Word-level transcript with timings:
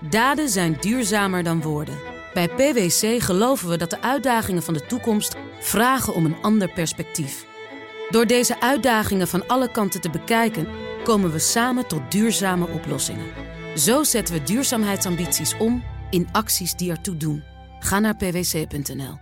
Daden 0.00 0.48
zijn 0.48 0.76
duurzamer 0.80 1.42
dan 1.42 1.62
woorden. 1.62 1.98
Bij 2.34 2.48
PwC 2.48 3.22
geloven 3.22 3.68
we 3.68 3.76
dat 3.76 3.90
de 3.90 4.02
uitdagingen 4.02 4.62
van 4.62 4.74
de 4.74 4.86
toekomst 4.86 5.36
vragen 5.60 6.14
om 6.14 6.24
een 6.24 6.36
ander 6.42 6.72
perspectief. 6.72 7.46
Door 8.10 8.26
deze 8.26 8.60
uitdagingen 8.60 9.28
van 9.28 9.46
alle 9.46 9.70
kanten 9.70 10.00
te 10.00 10.10
bekijken, 10.10 10.68
komen 11.04 11.32
we 11.32 11.38
samen 11.38 11.86
tot 11.86 12.00
duurzame 12.10 12.68
oplossingen. 12.68 13.26
Zo 13.76 14.02
zetten 14.02 14.34
we 14.34 14.42
duurzaamheidsambities 14.42 15.56
om 15.58 15.82
in 16.10 16.28
acties 16.32 16.74
die 16.74 16.90
ertoe 16.90 17.16
doen. 17.16 17.42
Ga 17.80 17.98
naar 17.98 18.16
pwc.nl. 18.16 19.18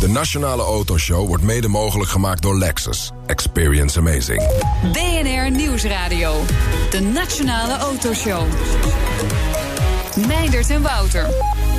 De 0.00 0.08
Nationale 0.08 0.62
Autoshow 0.62 1.26
wordt 1.26 1.42
mede 1.42 1.68
mogelijk 1.68 2.10
gemaakt 2.10 2.42
door 2.42 2.58
Lexus. 2.58 3.10
Experience 3.26 3.98
amazing. 3.98 4.42
BNR 4.92 5.50
Nieuwsradio. 5.50 6.40
De 6.90 7.00
Nationale 7.00 7.76
Autoshow. 7.76 8.46
Meindert 10.16 10.70
en 10.70 10.82
Wouter. 10.82 11.26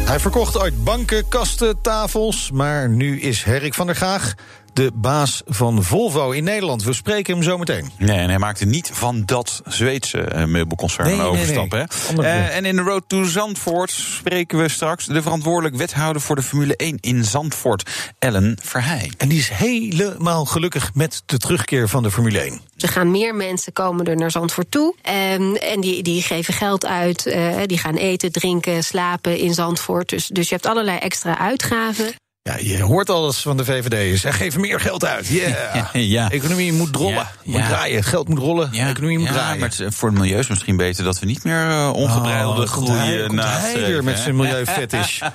Hij 0.05 0.19
verkocht 0.19 0.57
ooit 0.57 0.83
banken, 0.83 1.27
kasten, 1.27 1.81
tafels. 1.81 2.51
Maar 2.51 2.89
nu 2.89 3.19
is 3.19 3.43
Herrik 3.43 3.73
van 3.73 3.85
der 3.85 3.95
Gaag 3.95 4.33
de 4.73 4.91
baas 4.93 5.41
van 5.45 5.83
Volvo 5.83 6.31
in 6.31 6.43
Nederland. 6.43 6.83
We 6.83 6.93
spreken 6.93 7.33
hem 7.33 7.43
zo 7.43 7.57
meteen. 7.57 7.91
Nee, 7.97 8.17
en 8.17 8.29
hij 8.29 8.39
maakte 8.39 8.65
niet 8.65 8.89
van 8.93 9.25
dat 9.25 9.61
Zweedse 9.65 10.31
uh, 10.35 10.45
meubelconcern 10.45 11.07
Nee, 11.07 11.21
overstappen. 11.21 11.87
nee. 12.15 12.25
hè? 12.25 12.47
Eh, 12.47 12.55
en 12.57 12.65
in 12.65 12.75
de 12.75 12.81
Road 12.81 13.03
to 13.07 13.23
Zandvoort 13.23 13.91
spreken 13.91 14.57
we 14.61 14.69
straks 14.69 15.05
de 15.05 15.21
verantwoordelijk 15.21 15.75
wethouder 15.75 16.21
voor 16.21 16.35
de 16.35 16.41
Formule 16.43 16.75
1 16.75 16.97
in 17.01 17.23
Zandvoort, 17.23 17.89
Ellen 18.19 18.57
Verheij. 18.61 19.11
En 19.17 19.27
die 19.29 19.37
is 19.39 19.49
helemaal 19.49 20.45
gelukkig 20.45 20.93
met 20.93 21.23
de 21.25 21.37
terugkeer 21.37 21.89
van 21.89 22.03
de 22.03 22.11
Formule 22.11 22.39
1. 22.39 22.61
Er 22.77 22.89
gaan 22.89 23.11
meer 23.11 23.35
mensen 23.35 23.73
komen 23.73 24.05
er 24.05 24.15
naar 24.15 24.31
Zandvoort 24.31 24.71
toe. 24.71 24.95
Ehm, 25.01 25.53
en 25.55 25.81
die, 25.81 26.03
die 26.03 26.21
geven 26.21 26.53
geld 26.53 26.85
uit. 26.85 27.25
eh, 27.25 27.55
die 27.65 27.77
gaan 27.77 27.95
eten, 27.95 28.31
drinken, 28.31 28.83
slapen 28.83 29.37
in 29.37 29.53
Zandvoort. 29.53 30.09
Dus, 30.09 30.27
dus 30.27 30.47
je 30.49 30.53
hebt 30.53 30.65
allerlei 30.67 30.97
extra 30.97 31.37
uitgaven. 31.39 32.13
Ja, 32.49 32.55
je 32.59 32.81
hoort 32.81 33.09
alles 33.09 33.37
van 33.41 33.57
de 33.57 33.65
VVD. 33.65 34.19
Ze 34.19 34.31
geven 34.31 34.61
meer 34.61 34.79
geld 34.79 35.05
uit. 35.05 35.27
Yeah. 35.33 35.85
Ja. 35.93 36.29
Economie 36.29 36.73
moet 36.73 36.95
rollen, 36.95 37.13
Ja, 37.13 37.31
moet 37.43 37.59
ja. 37.61 37.67
draaien. 37.67 38.03
Geld 38.03 38.27
moet 38.27 38.37
rollen, 38.37 38.73
economie 38.73 39.19
moet 39.19 39.27
draaien. 39.27 39.59
maar 39.59 39.69
het 39.77 39.95
voor 39.95 40.09
het 40.09 40.17
milieu 40.19 40.39
is 40.39 40.47
misschien 40.47 40.77
beter 40.77 41.03
dat 41.03 41.19
we 41.19 41.25
niet 41.25 41.43
meer 41.43 41.69
eh, 41.69 41.91
ongebreidelde 41.93 42.61
Oh, 42.61 42.67
groei 42.67 42.89
eh, 43.17 43.27
komt 43.27 43.39
hij 43.43 43.49
nastreven, 43.51 43.85
weer 43.87 44.03
met 44.03 44.19
zijn 44.19 44.35
milieufetish. 44.35 45.21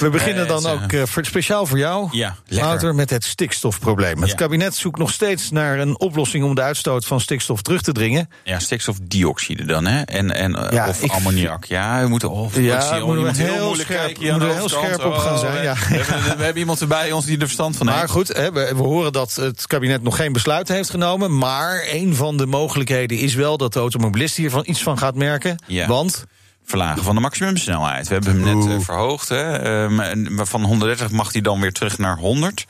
We 0.00 0.08
beginnen 0.10 0.42
Eh, 0.46 0.48
dan 0.48 0.66
ook 0.66 0.92
eh, 0.92 1.02
speciaal 1.20 1.66
voor 1.66 1.78
jou, 1.78 2.08
Ja. 2.12 2.36
Wouter, 2.48 2.94
met 2.94 3.10
het 3.10 3.24
stikstofprobleem. 3.24 4.22
Het 4.22 4.34
kabinet 4.34 4.74
zoekt 4.74 4.98
nog 4.98 5.10
steeds 5.12 5.50
naar 5.50 5.78
een 5.78 6.00
oplossing 6.00 6.44
om 6.44 6.54
de 6.54 6.62
uitstoot 6.62 7.04
van 7.06 7.20
stikstof 7.20 7.62
terug 7.62 7.82
te 7.82 7.92
dringen. 7.92 8.28
Ja, 8.44 8.58
stikstofdioxide 8.58 9.64
dan, 9.64 9.86
hè? 9.86 10.02
En, 10.02 10.30
en, 10.34 10.70
eh, 10.70 10.88
of 10.88 11.10
ammoniak. 11.10 11.64
Ja, 11.64 12.00
we 12.02 12.08
moeten. 12.08 12.30
Oh, 12.30 12.54
Ja, 12.54 12.98
moeten 13.04 13.24
we 13.24 13.42
heel 13.42 13.74
scherp- 13.74 13.88
kijken 13.88 14.30
moeten 14.30 14.54
heel 14.54 14.68
scherp 14.68 15.04
op 15.04 15.14
gaan 15.16 15.32
Oh, 15.34 15.38
zijn, 15.38 15.64
we- 15.88 15.94
hebben, 15.94 16.36
we 16.36 16.42
hebben 16.44 16.58
iemand 16.62 16.80
erbij 16.80 17.12
ons 17.12 17.24
die 17.24 17.34
er 17.38 17.44
verstand 17.44 17.76
van 17.76 17.86
Maar 17.86 17.98
heeft. 18.00 18.10
goed, 18.10 18.28
hè, 18.28 18.52
we, 18.52 18.72
we 18.76 18.82
horen 18.82 19.12
dat 19.12 19.34
het 19.34 19.66
kabinet 19.66 20.02
nog 20.02 20.16
geen 20.16 20.32
besluit 20.32 20.68
heeft 20.68 20.90
genomen. 20.90 21.38
Maar 21.38 21.82
een 21.90 22.14
van 22.14 22.36
de 22.36 22.46
mogelijkheden 22.46 23.18
is 23.18 23.34
wel 23.34 23.56
dat 23.56 23.72
de 23.72 23.78
automobilist 23.80 24.36
hiervan 24.36 24.62
iets 24.66 24.82
van 24.82 24.98
gaat 24.98 25.14
merken. 25.14 25.62
Ja. 25.66 25.86
Want 25.86 26.24
Verlagen 26.64 27.02
van 27.04 27.14
de 27.14 27.20
maximumsnelheid. 27.20 28.08
We 28.08 28.14
hebben 28.14 28.42
hem 28.44 28.58
net 28.58 28.68
eh, 28.78 28.84
verhoogd. 28.84 29.28
Hè. 29.28 29.56
Ehm, 29.56 30.44
van 30.46 30.62
130 30.64 31.10
mag 31.10 31.32
hij 31.32 31.40
dan 31.40 31.60
weer 31.60 31.72
terug 31.72 31.98
naar 31.98 32.16
100. 32.18 32.66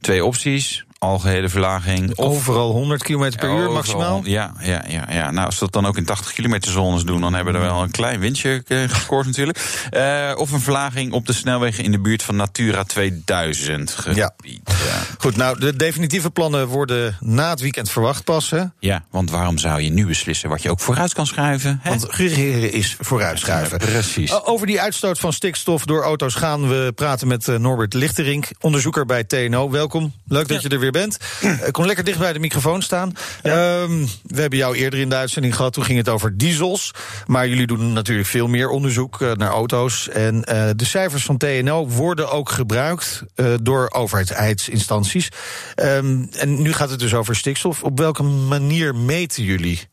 Twee 0.00 0.24
opties. 0.24 0.85
Algehele 0.98 1.48
verlaging. 1.48 2.12
Overal 2.18 2.70
100 2.72 3.02
km 3.02 3.30
per 3.38 3.50
uur 3.50 3.70
maximaal. 3.70 4.20
Ja, 4.24 4.52
ja, 4.60 4.84
ja, 4.88 5.04
ja. 5.10 5.30
Nou, 5.30 5.46
als 5.46 5.54
we 5.54 5.60
dat 5.64 5.72
dan 5.72 5.86
ook 5.86 5.96
in 5.96 6.04
80 6.04 6.32
kilometer 6.32 6.70
zones 6.72 7.04
doen, 7.04 7.20
dan 7.20 7.34
hebben 7.34 7.52
we 7.54 7.58
er 7.58 7.64
wel 7.66 7.82
een 7.82 7.90
klein 7.90 8.20
windje 8.20 8.62
eh, 8.66 8.82
gescoord 8.88 9.26
natuurlijk. 9.26 9.86
Eh, 9.90 10.32
of 10.36 10.52
een 10.52 10.60
verlaging 10.60 11.12
op 11.12 11.26
de 11.26 11.32
snelwegen 11.32 11.84
in 11.84 11.90
de 11.90 11.98
buurt 12.00 12.22
van 12.22 12.36
Natura 12.36 12.84
2000 12.84 13.90
gebied. 13.90 14.16
Ja. 14.16 14.34
Ja. 14.64 15.02
Goed, 15.18 15.36
nou, 15.36 15.58
de 15.60 15.76
definitieve 15.76 16.30
plannen 16.30 16.66
worden 16.66 17.16
na 17.20 17.50
het 17.50 17.60
weekend 17.60 17.90
verwacht 17.90 18.24
pas. 18.24 18.50
Hè? 18.50 18.62
Ja, 18.78 19.04
want 19.10 19.30
waarom 19.30 19.58
zou 19.58 19.80
je 19.80 19.90
nu 19.90 20.06
beslissen 20.06 20.48
wat 20.48 20.62
je 20.62 20.70
ook 20.70 20.80
vooruit 20.80 21.12
kan 21.14 21.26
schuiven? 21.26 21.78
hè? 21.82 21.88
Want 21.90 22.06
regeren 22.10 22.72
is 22.72 22.96
vooruitschuiven. 23.00 23.78
Precies. 23.78 24.32
O- 24.32 24.42
Over 24.44 24.66
die 24.66 24.80
uitstoot 24.80 25.18
van 25.18 25.32
stikstof 25.32 25.84
door 25.84 26.02
auto's 26.02 26.34
gaan 26.34 26.68
we 26.68 26.92
praten 26.94 27.28
met 27.28 27.48
eh, 27.48 27.56
Norbert 27.56 27.94
Lichterink, 27.94 28.48
onderzoeker 28.60 29.06
bij 29.06 29.24
TNO. 29.24 29.70
Welkom, 29.70 30.12
leuk 30.26 30.48
dat 30.48 30.62
je 30.62 30.68
er 30.68 30.78
weer 30.78 30.85
bent. 30.90 31.16
Eh, 31.40 31.70
Kom 31.70 31.86
lekker 31.86 32.04
dicht 32.04 32.18
bij 32.18 32.32
de 32.32 32.38
microfoon 32.38 32.82
staan. 32.82 33.12
Ehm, 33.42 34.06
we 34.22 34.40
hebben 34.40 34.58
jou 34.58 34.76
eerder 34.76 35.00
in 35.00 35.08
de 35.08 35.14
uitzending 35.14 35.56
gehad, 35.56 35.72
toen 35.72 35.84
ging 35.84 35.98
het 35.98 36.08
over 36.08 36.36
diesels. 36.36 36.90
Maar 37.26 37.48
jullie 37.48 37.66
doen 37.66 37.92
natuurlijk 37.92 38.28
veel 38.28 38.48
meer 38.48 38.68
onderzoek 38.68 39.20
eh, 39.20 39.32
naar 39.32 39.50
auto's. 39.50 40.08
En 40.08 40.44
eh, 40.44 40.70
de 40.76 40.84
cijfers 40.84 41.24
van 41.24 41.36
TNO 41.36 41.88
worden 41.88 42.30
ook 42.30 42.50
gebruikt 42.50 43.22
door 43.62 43.90
overheidsinstanties. 43.90 45.28
Ehm, 45.74 46.24
en 46.30 46.62
nu 46.62 46.72
gaat 46.72 46.90
het 46.90 46.98
dus 46.98 47.14
over 47.14 47.36
stikstof. 47.36 47.82
Op 47.82 47.98
welke 47.98 48.22
manier 48.22 48.94
meten 48.94 49.42
jullie? 49.42 49.88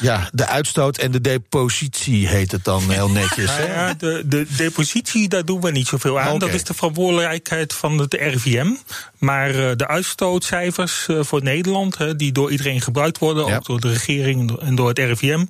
Ja, 0.00 0.28
de 0.32 0.46
uitstoot 0.46 0.98
en 0.98 1.10
de 1.10 1.20
depositie 1.20 2.28
heet 2.28 2.52
het 2.52 2.64
dan 2.64 2.90
heel 2.90 3.10
netjes. 3.10 3.56
Hè? 3.56 3.64
ja, 3.64 3.94
de, 3.94 4.22
de 4.26 4.46
depositie, 4.56 5.28
daar 5.28 5.44
doen 5.44 5.60
we 5.60 5.70
niet 5.70 5.86
zoveel 5.86 6.20
aan. 6.20 6.38
Dat 6.38 6.54
is 6.54 6.64
de 6.64 6.74
verantwoordelijkheid 6.74 7.72
van 7.74 7.98
het 7.98 8.14
RIVM. 8.14 8.70
Maar 9.18 9.50
eh, 9.50 9.76
de 9.76 9.88
uitstootcijfers 9.88 11.06
eh, 11.08 11.18
voor 11.22 11.42
Nederland, 11.42 11.96
die 12.18 12.32
door 12.32 12.50
iedereen 12.50 12.80
gebruikt 12.80 13.18
worden, 13.18 13.46
Ja. 13.46 13.56
ook 13.56 13.66
door 13.66 13.80
de 13.80 13.92
regering 13.92 14.58
en 14.60 14.74
door 14.74 14.88
het 14.88 14.98
RIVM, 14.98 15.44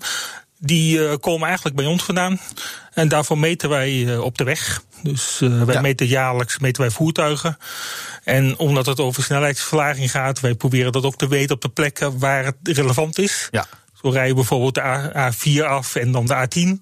die 0.58 1.06
eh, 1.08 1.14
komen 1.20 1.46
eigenlijk 1.46 1.76
bij 1.76 1.86
ons 1.86 2.02
vandaan. 2.02 2.40
En 2.94 3.08
daarvoor 3.08 3.38
meten 3.38 3.68
wij 3.68 4.16
op 4.16 4.38
de 4.38 4.44
weg. 4.44 4.82
Dus 5.02 5.38
wij 5.38 5.74
Ja. 5.74 5.80
meten 5.80 6.06
jaarlijks 6.06 6.58
meten 6.58 6.82
wij 6.82 6.90
voertuigen. 6.90 7.58
En 8.24 8.58
omdat 8.58 8.86
het 8.86 9.00
over 9.00 9.22
snelheidsverlaging 9.22 10.10
gaat, 10.10 10.40
wij 10.40 10.54
proberen 10.54 10.92
dat 10.92 11.04
ook 11.04 11.16
te 11.16 11.28
weten 11.28 11.54
op 11.54 11.60
de 11.62 11.68
plekken 11.68 12.18
waar 12.18 12.44
het 12.44 12.56
relevant 12.62 13.18
is. 13.18 13.48
Ja. 13.50 13.66
Zo 14.02 14.08
rij 14.08 14.26
je 14.26 14.34
bijvoorbeeld 14.34 14.74
de 14.74 14.82
A- 14.82 15.32
A4 15.32 15.64
af 15.66 15.94
en 15.94 16.12
dan 16.12 16.26
de 16.26 16.34
A10 16.34 16.80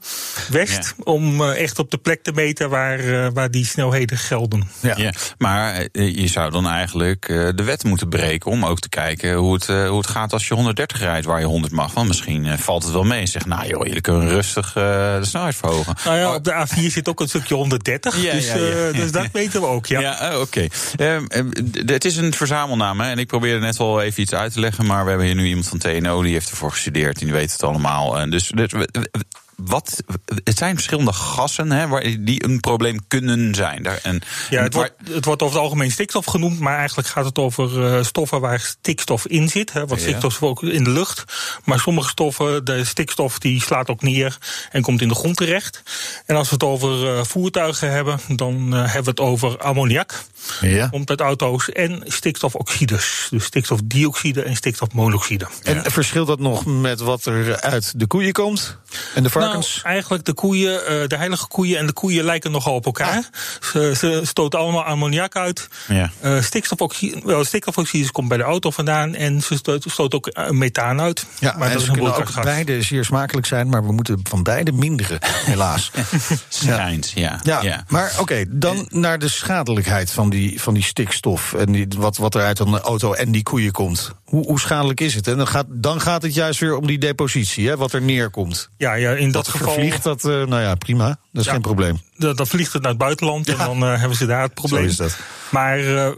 west. 0.49 0.95
Om 1.05 1.41
eh, 1.43 1.63
echt 1.63 1.79
op 1.79 1.91
de 1.91 1.99
plek 1.99 2.23
te 2.23 2.33
meten 2.33 2.71
waar, 2.71 2.99
eh, 2.99 3.27
waar 3.33 3.51
die 3.51 3.67
snelheden 3.67 4.19
gelden. 4.19 4.69
Ja. 4.81 4.95
Ja, 4.97 5.13
maar 5.39 5.87
eh, 5.93 6.15
je 6.17 6.27
zou 6.27 6.51
dan 6.51 6.69
eigenlijk 6.69 7.29
eh, 7.29 7.49
de 7.55 7.63
wet 7.63 7.85
moeten 7.85 8.09
breken 8.09 8.51
om 8.51 8.65
ook 8.65 8.79
te 8.81 8.89
kijken 8.89 9.35
hoe 9.35 9.55
het, 9.55 9.67
hoe 9.67 9.99
het 9.99 10.07
gaat 10.07 10.33
als 10.33 10.49
je 10.49 10.55
130 10.55 10.99
rijdt 11.01 11.27
waar 11.27 11.41
je 11.41 11.47
100 11.47 11.73
mag. 11.73 11.93
Want 11.93 12.09
misschien 12.09 12.59
valt 12.59 12.83
het 12.83 12.93
wel 12.93 13.05
mee 13.05 13.21
en 13.21 13.29
zegt, 13.29 13.47
nou 13.47 13.67
joh, 13.67 13.87
jullie 13.87 14.01
kunnen 14.01 14.29
rustig 14.29 14.67
eh, 14.69 14.83
de 15.19 15.25
snelheid 15.25 15.57
verhogen. 15.57 15.95
Nou 16.05 16.17
ja, 16.19 16.35
op 16.35 16.45
de 16.45 16.67
A4 16.67 16.87
zit 16.87 17.09
ook 17.09 17.21
een 17.21 17.29
stukje 17.29 17.55
130. 17.55 18.23
Ja, 18.23 18.33
dus, 18.33 18.47
ja, 18.47 18.57
ja. 18.57 18.93
dus 18.93 19.13
dat 19.13 19.27
weten 19.33 19.61
we 19.61 19.67
ook, 19.67 19.87
ja. 19.87 20.01
Ja, 20.01 20.33
oh, 20.35 20.41
oké. 20.41 20.67
Ehm, 20.97 21.25
ehm, 21.27 21.49
het 21.87 22.05
is 22.05 22.17
een 22.17 22.35
verzamelnaam, 22.35 23.01
hè, 23.01 23.11
en 23.11 23.19
ik 23.19 23.27
probeerde 23.27 23.61
net 23.61 23.77
wel 23.77 24.03
even 24.03 24.23
iets 24.23 24.35
uit 24.35 24.53
te 24.53 24.61
leggen, 24.61 24.87
maar 24.87 25.03
we 25.03 25.09
hebben 25.09 25.27
hier 25.27 25.37
nu 25.37 25.47
iemand 25.47 25.69
van 25.69 25.79
TNO 25.79 26.23
die 26.23 26.33
heeft 26.33 26.51
ervoor 26.51 26.71
gestudeerd 26.71 27.08
en 27.15 27.27
die 27.27 27.35
weet 27.35 27.53
het 27.53 27.63
allemaal. 27.63 28.19
En 28.19 28.31
dus, 28.31 28.49
dus 28.49 28.73
w- 28.73 28.77
w- 28.93 29.21
wat, 29.65 30.03
het 30.45 30.59
zijn 30.59 30.75
verschillende 30.75 31.13
gassen 31.13 31.71
hè, 31.73 31.87
waar, 31.89 32.03
die 32.21 32.45
een 32.45 32.61
probleem 32.61 32.99
kunnen 33.09 33.55
zijn. 33.55 33.83
Daar, 33.83 34.01
en, 34.03 34.21
Ja, 34.51 34.63
het, 34.63 34.75
wordt, 34.75 34.95
het 35.11 35.25
wordt 35.25 35.43
over 35.43 35.55
het 35.55 35.65
algemeen 35.65 35.91
stikstof 35.91 36.25
genoemd, 36.25 36.61
maar 36.61 36.77
eigenlijk 36.77 37.09
gaat 37.09 37.25
het 37.25 37.39
over 37.39 37.85
eh, 37.85 38.05
stoffen 38.05 38.41
waar 38.41 38.61
stikstof 38.61 39.27
in 39.27 39.49
zit. 39.49 39.73
Hè, 39.73 39.87
want 39.87 40.01
Ja. 40.01 40.07
stikstof 40.07 40.33
is 40.33 40.41
ook 40.41 40.63
in 40.63 40.85
de 40.85 40.91
lucht. 40.91 41.25
Maar 41.65 41.81
sommige 41.81 42.09
stoffen, 42.09 42.65
de 42.65 42.85
stikstof 42.85 43.39
die 43.39 43.63
slaat 43.63 43.89
ook 43.89 44.03
neer 44.03 44.39
en 44.71 44.83
komt 44.83 45.01
in 45.01 45.09
de 45.09 45.15
grond 45.15 45.37
terecht. 45.37 45.83
En 46.27 46.37
als 46.37 46.49
we 46.49 46.55
het 46.55 46.65
over 46.65 47.17
eh, 47.17 47.25
voertuigen 47.25 47.91
hebben, 47.91 48.21
dan 48.29 48.75
eh, 48.75 48.79
hebben 48.79 49.05
we 49.05 49.11
het 49.11 49.21
over 49.21 49.59
ammoniak. 49.59 50.25
Ja. 50.61 50.89
Komt 50.89 51.11
uit 51.11 51.21
auto's 51.21 51.69
en 51.69 52.03
stikstofoxides. 52.07 53.27
Dus 53.31 53.45
stikstofdioxide 53.45 54.43
en 54.43 54.57
stikstofmonoxide. 54.57 55.47
En 55.63 55.91
verschilt 55.91 56.27
dat 56.27 56.39
nog 56.39 56.67
met 56.67 57.01
wat 57.01 57.25
er 57.25 57.61
uit 57.61 57.93
de 57.97 58.07
koeien 58.07 58.33
komt? 58.33 58.77
En 59.15 59.23
de 59.23 59.31
varkens? 59.31 59.48
Nou, 59.53 59.65
eigenlijk 59.83 60.25
de 60.25 60.33
koeien, 60.33 60.87
eh, 60.87 61.07
de 61.07 61.17
heilige 61.17 61.49
koeien 61.49 61.79
en 61.79 61.87
de 61.87 61.93
koeien 61.93 62.25
lijken 62.25 62.51
nogal 62.51 62.75
op 62.75 62.87
elkaar. 62.87 63.29
Ze, 63.73 63.93
ze 63.97 64.21
stoten 64.25 64.59
allemaal 64.59 64.85
ammoniak 64.85 65.37
uit. 65.37 65.69
Ja. 65.89 66.11
Eh, 66.21 66.43
stikstofoxide, 66.43 67.21
wel, 67.25 67.45
stikstofoxide 67.45 68.11
komt 68.11 68.29
bij 68.29 68.37
de 68.37 68.43
auto 68.43 68.71
vandaan 68.71 69.15
en 69.15 69.43
ze 69.43 69.57
stoten, 69.57 69.91
stoten 69.91 70.19
ook 70.19 70.27
eh, 70.27 70.51
methaan 70.51 71.01
uit. 71.01 71.27
ja, 71.39 71.55
maar 71.57 71.67
en 71.67 71.73
dat 71.73 71.83
ze 71.83 71.83
is 71.83 71.89
een 71.89 71.95
kunnen 71.95 72.17
ook 72.17 72.43
beide 72.43 72.83
zeer 72.83 73.05
smakelijk 73.05 73.47
zijn, 73.47 73.69
maar 73.69 73.87
we 73.87 73.93
moeten 73.93 74.21
van 74.23 74.43
beide 74.43 74.73
minderen, 74.73 75.19
helaas. 75.23 75.91
Schijnt, 76.49 77.13
ja. 77.15 77.41
Ja, 77.43 77.63
ja. 77.63 77.85
maar 77.89 78.13
oké, 78.19 78.45
dan 78.49 78.87
naar 78.89 79.19
de 79.19 79.29
schadelijkheid 79.29 80.11
van 80.11 80.31
die, 80.31 80.61
van 80.61 80.75
die 80.75 80.83
stikstof 80.83 81.53
en 81.53 81.73
die, 81.73 81.89
wat, 81.97 82.17
wat 82.17 82.35
er 82.35 82.43
uit 82.43 82.59
een 82.59 82.79
auto 82.79 83.13
en 83.13 83.33
die 83.33 83.43
koeien 83.43 83.73
komt. 83.73 84.13
Hoe, 84.25 84.47
hoe 84.47 84.61
schadelijk 84.61 85.01
is 85.01 85.15
het? 85.15 85.27
En 85.27 85.37
dan 85.37 85.47
gaat, 85.47 85.67
dan 85.69 86.01
gaat 86.01 86.23
het 86.23 86.35
juist 86.35 86.61
weer 86.61 86.77
om 86.77 86.87
die 86.87 86.99
depositie, 86.99 87.69
hè, 87.69 87.77
wat 87.77 87.93
er 87.93 88.03
neerkomt. 88.03 88.71
Ja, 88.77 88.95
ja, 88.95 89.13
in 89.13 89.33
dat, 89.33 89.38
Dat 89.45 89.49
geval 89.55 89.73
vervliegt 89.73 90.03
dat, 90.03 90.25
eh, 90.25 90.31
nou 90.31 90.61
ja, 90.63 90.75
prima, 90.75 91.07
dat 91.07 91.17
is 91.41 91.45
Ja. 91.45 91.53
geen 91.53 91.61
probleem. 91.61 92.01
dan, 92.17 92.47
vliegt 92.47 92.73
het 92.73 92.83
naar 92.83 92.91
het 92.91 93.01
buitenland 93.01 93.49
en 93.49 93.57
dan 93.57 93.83
eh, 93.85 93.99
hebben 93.99 94.17
ze 94.17 94.27
daar 94.27 94.43
het 94.43 94.55
probleem. 94.55 94.83
Zo 94.83 94.89
is 94.89 94.97
dat. 94.97 95.19
Maar 95.51 95.79
eh, 95.79 96.11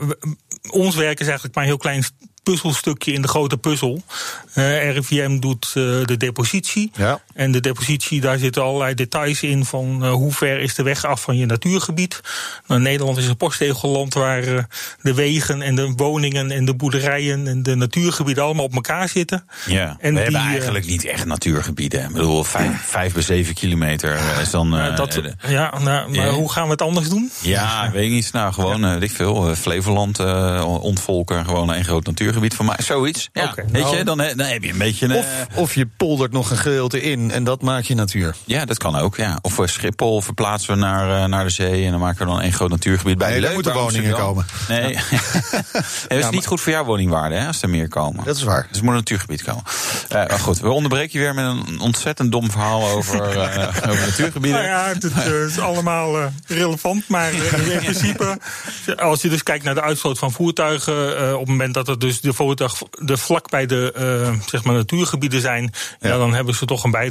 ons 0.71 0.95
werk 0.95 1.21
is 1.21 1.27
eigenlijk 1.27 1.55
maar 1.55 1.65
een 1.65 1.71
heel 1.71 1.79
klein 1.79 2.05
puzzelstukje 2.43 3.13
in 3.13 3.23
de 3.23 3.29
grote 3.29 3.57
puzzel. 3.57 4.03
Eh 4.55 4.93
RIVM 4.93 5.39
doet 5.39 5.73
de 5.73 6.15
depositie. 6.19 6.91
Ja. 6.95 7.21
En 7.41 7.53
de 7.53 7.61
depositie, 7.61 8.21
daar 8.21 8.39
zitten 8.39 8.63
allerlei 8.63 8.95
details 8.95 9.43
in 9.43 9.65
van 9.65 10.05
uh, 10.05 10.13
hoe 10.13 10.33
ver 10.33 10.61
is 10.61 10.75
de 10.75 10.83
weg 10.83 11.05
af 11.05 11.23
van 11.23 11.37
je 11.37 11.47
natuurgebied. 11.47 12.21
Nou, 12.67 12.81
Nederland 12.81 13.19
is 13.19 13.27
een 13.27 13.37
postzegelland 13.37 14.15
waar 14.15 14.45
uh, 14.45 14.63
de 15.03 15.15
wegen 15.15 15.63
en 15.63 15.75
de 15.75 15.93
woningen 15.97 16.51
en 16.51 16.65
de 16.65 16.75
boerderijen 16.75 17.47
en 17.47 17.63
de 17.63 17.75
natuurgebieden 17.75 18.45
allemaal 18.45 18.65
op 18.65 18.75
elkaar 18.75 19.09
zitten. 19.09 19.45
Ja, 19.67 19.97
en 20.01 20.15
we 20.15 20.21
die, 20.21 20.23
hebben 20.23 20.41
eigenlijk 20.41 20.87
niet 20.87 21.05
echt 21.05 21.25
natuurgebieden. 21.25 22.05
Ik 22.05 22.13
bedoel, 22.13 22.45
vijf, 22.45 22.83
vijf 22.83 23.13
bij 23.13 23.23
zeven 23.23 23.55
kilometer 23.55 24.19
is 24.41 24.51
dan... 24.51 24.71
dat, 24.71 25.21
ja, 25.49 25.79
nou, 25.79 26.17
maar 26.17 26.29
hoe 26.29 26.53
gaan 26.53 26.65
we 26.65 26.71
het 26.71 26.83
anders 26.83 27.09
doen? 27.09 27.31
Ja, 27.41 27.91
weet 27.93 28.05
ik 28.05 28.11
niet. 28.11 28.33
Nou, 28.33 28.53
gewoon, 28.53 28.81
ja. 28.81 28.97
ik 29.01 29.11
veel, 29.11 29.55
Flevoland 29.55 30.19
ontvolken, 30.65 31.45
gewoon 31.45 31.75
een 31.75 31.85
groot 31.85 32.07
natuurgebied 32.07 32.55
van 32.55 32.67
mij. 32.67 32.77
Zoiets. 32.79 33.29
Ja, 33.33 33.45
okay, 33.45 33.65
weet 33.73 33.83
nou, 33.83 33.97
je, 33.97 34.05
dan, 34.05 34.17
dan 34.17 34.47
heb 34.47 34.63
je 34.63 34.73
een 34.73 34.79
beetje... 34.79 35.17
Of, 35.17 35.27
of 35.55 35.75
je 35.75 35.87
poldert 35.97 36.33
nog 36.33 36.51
een 36.51 36.57
gedeelte 36.57 37.03
in 37.03 37.30
en 37.31 37.45
dat 37.45 37.63
maak 37.63 37.85
je 37.85 37.95
natuur. 37.95 38.35
Ja, 38.45 38.65
dat 38.65 38.79
kan 38.79 38.97
ook. 38.97 39.17
Ja. 39.17 39.39
Of 39.43 39.59
Schiphol 39.65 40.21
verplaatsen 40.21 40.75
we 40.75 40.81
naar, 40.81 41.23
uh, 41.23 41.25
naar 41.25 41.45
de 41.45 41.51
zee 41.51 41.85
en 41.85 41.91
dan 41.91 42.01
maken 42.01 42.19
we 42.19 42.33
dan 42.33 42.41
één 42.41 42.53
groot 42.53 42.71
natuurgebied 42.71 43.19
bij. 43.19 43.31
Nee, 43.31 43.47
er 43.47 43.55
moeten 43.55 43.75
woningen 43.75 44.15
komen. 44.15 44.47
Nee, 44.69 44.93
ja. 44.93 45.01
het 46.09 46.25
is 46.25 46.31
niet 46.31 46.47
goed 46.47 46.61
voor 46.61 46.73
jouw 46.73 46.85
woningwaarde 46.85 47.35
hè, 47.35 47.47
als 47.47 47.63
er 47.63 47.71
meer 47.71 47.89
komen. 47.89 48.25
Dat 48.25 48.37
is 48.37 48.43
waar. 48.43 48.67
Dus 48.69 48.79
er 48.79 48.85
moet 48.85 48.93
een 48.93 48.99
natuurgebied 48.99 49.43
komen. 49.43 49.63
Uh, 50.13 50.27
maar 50.27 50.39
goed, 50.39 50.61
we 50.61 50.71
onderbreken 50.71 51.19
je 51.19 51.25
weer 51.25 51.35
met 51.35 51.45
een 51.45 51.81
ontzettend 51.81 52.33
dom 52.33 52.51
verhaal 52.51 52.89
over, 52.89 53.37
uh, 53.37 53.69
over 53.91 54.07
natuurgebieden. 54.07 54.63
Nou 54.63 54.65
ja, 54.65 54.87
het, 54.87 55.05
is 55.51 55.59
allemaal 55.59 56.31
relevant, 56.47 57.09
maar 57.09 57.33
in 57.33 57.79
principe, 57.85 58.39
als 58.97 59.23
je 59.23 59.29
dus 59.29 59.43
kijkt 59.43 59.65
naar 59.65 59.75
de 59.75 59.83
uitstoot 59.83 60.19
van 60.19 60.33
voertuigen, 60.33 61.33
op 61.33 61.41
het 61.41 61.49
moment 61.49 61.75
dat 61.75 61.89
er 61.89 61.99
dus 61.99 62.21
de 62.21 62.33
voertuig 62.33 62.75
de 62.91 63.17
vlak 63.17 63.51
bij 63.51 63.67
de 63.67 64.39
zeg 64.47 64.65
maar 64.65 64.75
natuurgebieden 64.75 65.41
zijn, 65.41 65.73
ja. 66.01 66.09
ja. 66.09 66.17
dan 66.17 66.35
hebben 66.35 66.55
ze 66.55 66.65
toch 66.65 66.85
een 66.85 66.91
bijdrage. 66.91 67.10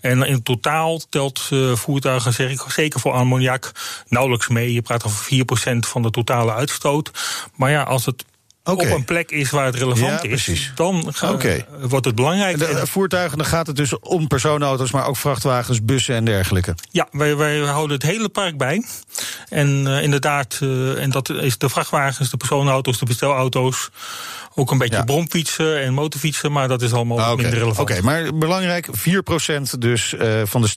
En 0.00 0.22
in 0.22 0.42
totaal 0.42 1.00
telt 1.08 1.48
uh, 1.52 1.74
voertuigen, 1.74 2.60
zeker 2.68 3.00
voor 3.00 3.12
ammoniak, 3.12 3.72
nauwelijks 4.08 4.48
mee. 4.48 4.72
Je 4.72 4.82
praat 4.82 5.04
over 5.04 5.24
4% 5.24 5.78
van 5.78 6.02
de 6.02 6.10
totale 6.10 6.52
uitstoot. 6.52 7.10
Maar 7.54 7.70
ja, 7.70 7.82
als 7.82 8.06
het 8.06 8.24
Okay. 8.66 8.90
op 8.90 8.96
een 8.96 9.04
plek 9.04 9.30
is 9.30 9.50
waar 9.50 9.64
het 9.64 9.74
relevant 9.74 10.22
ja, 10.22 10.28
is, 10.28 10.72
dan 10.74 11.12
okay. 11.24 11.66
wordt 11.80 12.06
het 12.06 12.14
belangrijk. 12.14 12.58
De, 12.58 12.66
de 12.66 12.86
voertuigen, 12.86 13.38
dan 13.38 13.46
gaat 13.46 13.66
het 13.66 13.76
dus 13.76 13.98
om 13.98 14.26
personenauto's, 14.26 14.90
maar 14.90 15.06
ook 15.06 15.16
vrachtwagens, 15.16 15.84
bussen 15.84 16.14
en 16.14 16.24
dergelijke. 16.24 16.74
Ja, 16.90 17.08
wij, 17.10 17.36
wij 17.36 17.58
houden 17.58 17.96
het 17.96 18.06
hele 18.06 18.28
park 18.28 18.56
bij. 18.56 18.84
En 19.48 19.86
uh, 19.86 20.02
inderdaad, 20.02 20.58
uh, 20.62 21.02
en 21.02 21.10
dat 21.10 21.28
is 21.28 21.58
de 21.58 21.68
vrachtwagens, 21.68 22.30
de 22.30 22.36
personenauto's, 22.36 22.98
de 22.98 23.06
bestelauto's. 23.06 23.90
Ook 24.54 24.70
een 24.70 24.78
beetje 24.78 24.96
ja. 24.96 25.04
bromfietsen 25.04 25.82
en 25.82 25.94
motorfietsen, 25.94 26.52
maar 26.52 26.68
dat 26.68 26.82
is 26.82 26.92
allemaal 26.92 27.20
ah, 27.20 27.24
okay. 27.24 27.36
minder 27.36 27.58
relevant. 27.58 27.90
Oké, 27.90 28.02
maar 28.02 28.34
belangrijk, 28.34 28.86
4% 28.86 28.90
dus 29.78 30.12
uh, 30.12 30.42
van 30.44 30.62
de 30.62 30.68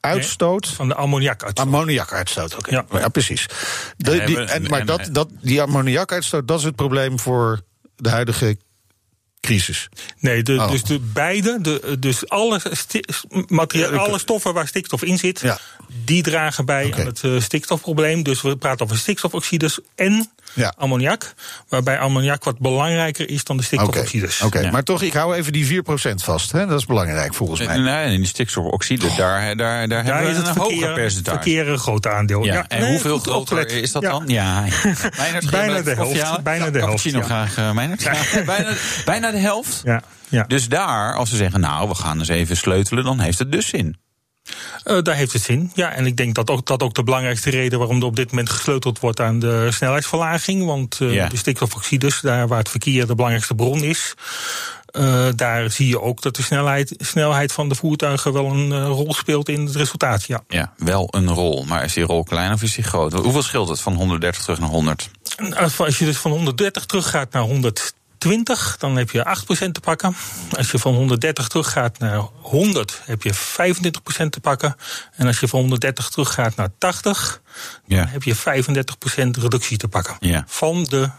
Nee, 0.00 0.58
van 0.60 0.88
de 0.88 0.94
ammoniakuitstoot. 0.94 1.66
Ammoniakuitstoot, 1.66 2.56
oké. 2.56 2.70
Ja. 2.70 2.84
ja. 2.92 3.08
precies. 3.08 3.46
De, 3.96 4.24
die, 4.24 4.38
en, 4.38 4.62
maar 4.62 4.86
dat, 4.86 5.08
dat, 5.12 5.28
die 5.40 5.62
ammoniakuitstoot, 5.62 6.48
dat 6.48 6.58
is 6.58 6.64
het 6.64 6.76
probleem 6.76 7.18
voor 7.18 7.60
de 7.96 8.08
huidige 8.08 8.56
crisis. 9.40 9.88
Nee, 10.18 10.42
de, 10.42 10.54
oh. 10.54 10.70
dus 10.70 10.82
de 10.82 10.98
beide, 11.00 11.58
de, 11.60 11.96
dus 11.98 12.28
alle, 12.28 12.60
materiaal, 13.48 13.98
alle 13.98 14.18
stoffen 14.18 14.54
waar 14.54 14.68
stikstof 14.68 15.02
in 15.02 15.18
zit, 15.18 15.40
ja. 15.40 15.58
die 16.04 16.22
dragen 16.22 16.64
bij 16.64 16.86
okay. 16.86 17.00
aan 17.00 17.06
het 17.06 17.22
uh, 17.22 17.40
stikstofprobleem. 17.40 18.22
Dus 18.22 18.40
we 18.40 18.56
praten 18.56 18.84
over 18.84 18.98
stikstofoxides 18.98 19.80
en 19.94 20.30
ja. 20.58 20.74
ammoniak. 20.76 21.34
Waarbij 21.68 21.98
ammoniak 21.98 22.44
wat 22.44 22.58
belangrijker 22.58 23.28
is 23.30 23.44
dan 23.44 23.56
de 23.56 23.62
stikstofoxides. 23.62 24.36
Oké, 24.36 24.46
okay. 24.46 24.60
okay. 24.60 24.72
maar 24.72 24.82
toch, 24.82 25.02
ik 25.02 25.12
hou 25.12 25.34
even 25.34 25.52
die 25.52 25.82
4% 25.82 25.88
vast. 26.14 26.52
Hè? 26.52 26.66
Dat 26.66 26.78
is 26.78 26.86
belangrijk 26.86 27.34
volgens 27.34 27.66
mij. 27.66 27.78
Nee, 27.78 28.04
en 28.04 28.16
die 28.16 28.26
stikstofoxide, 28.26 29.06
oh. 29.06 29.16
daar, 29.16 29.56
daar, 29.56 29.88
daar, 29.88 30.04
daar 30.04 30.22
hebben 30.22 30.42
we 30.42 30.48
een 30.48 30.54
verkeer, 30.54 30.62
hoger 30.62 30.92
percentage. 30.92 31.36
verkeer 31.36 31.68
een 31.68 31.78
groot 31.78 32.06
aandeel. 32.06 32.44
Ja. 32.44 32.68
en 32.68 32.80
nee, 32.80 32.90
hoeveel 32.90 33.18
groter 33.18 33.68
is 33.68 33.92
dat 33.92 34.02
dan? 34.02 34.24
Ja, 34.26 34.64
bijna 35.50 35.82
de 35.82 35.94
helft. 35.94 36.42
Bijna 36.42 36.70
de 36.70 36.78
helft. 36.78 37.12
nog 37.12 37.24
graag, 37.24 37.58
uh, 37.58 37.74
bijna, 38.46 38.74
bijna 39.04 39.30
de 39.30 39.38
helft. 39.38 39.80
Ja. 39.84 40.02
Ja. 40.28 40.44
Dus 40.44 40.68
daar, 40.68 41.14
als 41.14 41.30
ze 41.30 41.36
zeggen, 41.36 41.60
nou, 41.60 41.88
we 41.88 41.94
gaan 41.94 42.18
eens 42.18 42.28
even 42.28 42.56
sleutelen, 42.56 43.04
dan 43.04 43.20
heeft 43.20 43.38
het 43.38 43.52
dus 43.52 43.68
zin. 43.68 43.96
Uh, 44.84 45.02
daar 45.02 45.14
heeft 45.14 45.32
het 45.32 45.42
zin. 45.42 45.70
Ja, 45.74 45.92
en 45.92 46.06
ik 46.06 46.16
denk 46.16 46.34
dat 46.34 46.50
ook, 46.50 46.66
dat 46.66 46.82
ook 46.82 46.94
de 46.94 47.02
belangrijkste 47.02 47.50
reden 47.50 47.78
waarom 47.78 48.00
er 48.00 48.06
op 48.06 48.16
dit 48.16 48.30
moment 48.30 48.50
gesleuteld 48.50 49.00
wordt 49.00 49.20
aan 49.20 49.38
de 49.38 49.68
snelheidsverlaging. 49.70 50.64
Want 50.64 50.98
uh, 51.02 51.14
ja. 51.14 51.28
de 51.28 51.36
stikstofoxides, 51.36 52.20
daar 52.20 52.48
waar 52.48 52.58
het 52.58 52.68
verkeer 52.68 53.06
de 53.06 53.14
belangrijkste 53.14 53.54
bron 53.54 53.82
is. 53.82 54.14
Uh, 54.92 55.28
daar 55.34 55.70
zie 55.70 55.88
je 55.88 56.00
ook 56.00 56.22
dat 56.22 56.36
de 56.36 56.42
snelheid, 56.42 56.94
snelheid 56.98 57.52
van 57.52 57.68
de 57.68 57.74
voertuigen 57.74 58.32
wel 58.32 58.46
een 58.46 58.86
rol 58.86 59.14
speelt 59.14 59.48
in 59.48 59.66
het 59.66 59.76
resultaat. 59.76 60.24
Ja. 60.24 60.42
ja, 60.48 60.72
wel 60.76 61.08
een 61.10 61.28
rol. 61.28 61.64
Maar 61.64 61.84
is 61.84 61.92
die 61.92 62.04
rol 62.04 62.22
klein 62.22 62.52
of 62.52 62.62
is 62.62 62.74
die 62.74 62.84
groot? 62.84 63.12
Hoeveel 63.12 63.42
scheelt 63.42 63.68
het 63.68 63.80
van 63.80 63.94
130 63.94 64.42
terug 64.42 64.58
naar 64.58 64.68
100? 64.68 65.10
Als 65.78 65.98
je 65.98 66.04
dus 66.04 66.16
van 66.16 66.30
130 66.30 66.86
teruggaat 66.86 67.32
naar 67.32 67.42
100 67.42 67.94
20, 68.18 68.76
dan 68.78 68.96
heb 68.96 69.10
je 69.10 69.36
8% 69.68 69.70
te 69.72 69.80
pakken. 69.80 70.16
Als 70.56 70.70
je 70.70 70.78
van 70.78 70.94
130 70.94 71.48
teruggaat 71.48 71.98
naar 71.98 72.18
100, 72.40 73.00
heb 73.04 73.22
je 73.22 73.34
25% 73.34 73.36
te 74.30 74.40
pakken. 74.40 74.76
En 75.12 75.26
als 75.26 75.40
je 75.40 75.48
van 75.48 75.60
130 75.60 76.08
teruggaat 76.08 76.56
naar 76.56 76.68
80, 76.78 77.42
ja. 77.86 77.96
dan 77.96 78.06
heb 78.06 78.22
je 78.22 78.36
35% 78.36 78.40
reductie 79.40 79.76
te 79.76 79.88
pakken. 79.88 80.16
Ja. 80.20 80.44
Van 80.46 80.84
de 80.84 81.10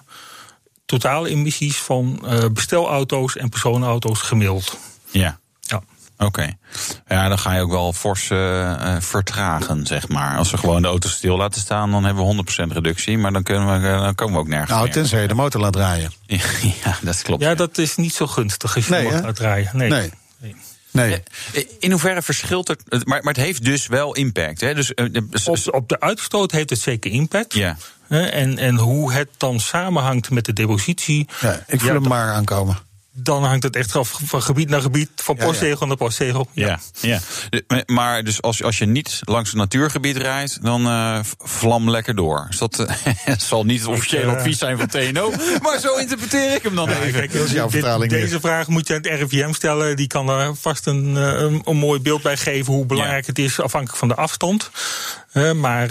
totale 0.86 1.30
emissies 1.30 1.78
van 1.78 2.24
uh, 2.25 2.46
bestelauto's 2.51 3.36
en 3.36 3.50
personenauto's 3.50 4.22
gemiddeld. 4.22 4.78
Ja. 5.12 5.40
Oké. 6.19 6.27
Okay. 6.27 6.57
Ja, 7.07 7.27
dan 7.27 7.39
ga 7.39 7.54
je 7.54 7.62
ook 7.62 7.71
wel 7.71 7.94
fors 7.94 8.30
uh, 8.30 8.95
vertragen, 9.00 9.86
zeg 9.86 10.07
maar. 10.07 10.38
Als 10.38 10.51
we 10.51 10.57
gewoon 10.57 10.81
de 10.81 10.88
auto's 10.88 11.12
stil 11.12 11.38
laten 11.38 11.62
staan, 11.62 11.92
dan 11.92 12.04
hebben 12.04 12.27
we 12.27 12.44
100% 12.69 12.74
reductie. 12.74 13.18
Maar 13.18 13.31
dan, 13.33 13.44
kunnen 13.44 13.81
we, 13.81 13.88
dan 13.88 14.16
komen 14.16 14.33
we 14.33 14.39
ook 14.39 14.48
nergens 14.48 14.69
Nou, 14.69 14.83
meer. 14.83 14.94
tenzij 14.94 15.21
je 15.21 15.27
de 15.27 15.33
motor 15.33 15.62
laat 15.62 15.74
draaien. 15.74 16.12
ja, 16.83 16.98
dat 17.01 17.21
klopt. 17.21 17.42
Ja, 17.42 17.56
dat 17.56 17.77
is 17.77 17.95
niet 17.95 18.13
zo 18.13 18.27
gunstig 18.27 18.75
als 18.75 18.86
je 18.86 18.92
nee, 18.92 19.04
de 19.04 19.10
motor 19.10 19.25
laat 19.25 19.36
draaien. 19.36 19.69
Nee. 19.74 19.89
nee. 19.89 20.13
nee. 20.38 20.56
Nee. 20.92 21.24
In 21.80 21.92
hoeverre 21.92 22.22
verschilt 22.22 22.68
het? 22.68 22.83
Maar, 22.89 23.24
maar 23.24 23.33
het 23.33 23.44
heeft 23.44 23.65
dus 23.65 23.88
wel 23.88 24.15
impact. 24.15 24.62
Hè? 24.62 24.74
Dus, 24.74 24.94
op, 24.94 25.74
op 25.74 25.89
de 25.89 26.00
uitstoot 26.00 26.51
heeft 26.51 26.69
het 26.69 26.80
zeker 26.80 27.12
impact. 27.12 27.54
Ja. 27.54 27.77
En, 28.07 28.57
en 28.57 28.75
hoe 28.75 29.13
het 29.13 29.30
dan 29.38 29.60
samenhangt 29.60 30.30
met 30.30 30.45
de 30.45 30.54
depositie. 30.54 31.27
Ja, 31.39 31.63
ik 31.68 31.80
voel 31.80 31.89
ja, 31.89 32.00
hem 32.00 32.07
maar 32.07 32.33
aankomen 32.33 32.88
dan 33.11 33.44
hangt 33.44 33.63
het 33.63 33.75
echt 33.75 33.95
af 33.95 34.19
van 34.23 34.41
gebied 34.41 34.69
naar 34.69 34.81
gebied, 34.81 35.09
van 35.15 35.35
postzegel 35.35 35.69
ja, 35.69 35.77
ja. 35.79 35.85
naar 35.85 35.97
postzegel. 35.97 36.50
Ja. 36.53 36.79
ja, 37.01 37.19
ja. 37.50 37.83
Maar 37.85 38.23
dus 38.23 38.41
als, 38.41 38.63
als 38.63 38.77
je 38.77 38.85
niet 38.85 39.19
langs 39.23 39.51
een 39.51 39.57
natuurgebied 39.57 40.17
rijdt, 40.17 40.63
dan 40.63 40.88
uh, 40.88 41.19
vlam 41.38 41.89
lekker 41.89 42.15
door. 42.15 42.45
Dus 42.50 42.57
dat 42.57 42.79
uh, 43.27 43.36
zal 43.38 43.63
niet 43.63 43.79
het 43.79 43.89
officiële 43.89 44.31
uh, 44.31 44.34
advies 44.34 44.57
zijn 44.57 44.77
van 44.77 44.88
TNO, 44.88 45.31
maar 45.63 45.79
zo 45.79 45.95
interpreteer 45.95 46.55
ik 46.55 46.63
hem 46.63 46.75
dan 46.75 46.89
even. 46.89 47.12
Kijk, 47.12 47.34
dat 47.34 47.45
is 47.45 47.51
jouw 47.51 47.69
vertaling. 47.69 48.12
Deze 48.12 48.39
vraag 48.39 48.67
moet 48.67 48.88
je 48.88 48.95
aan 48.95 49.01
het 49.01 49.19
RIVM 49.19 49.53
stellen. 49.53 49.95
Die 49.95 50.07
kan 50.07 50.29
er 50.29 50.55
vast 50.55 50.86
een, 50.86 51.15
een, 51.15 51.62
een 51.65 51.77
mooi 51.77 52.00
beeld 52.00 52.22
bij 52.22 52.38
geven 52.38 52.74
hoe 52.74 52.86
belangrijk 52.86 53.25
het 53.25 53.39
is, 53.39 53.60
afhankelijk 53.60 54.00
van 54.00 54.07
de 54.07 54.15
afstand. 54.15 54.72
maar 55.55 55.88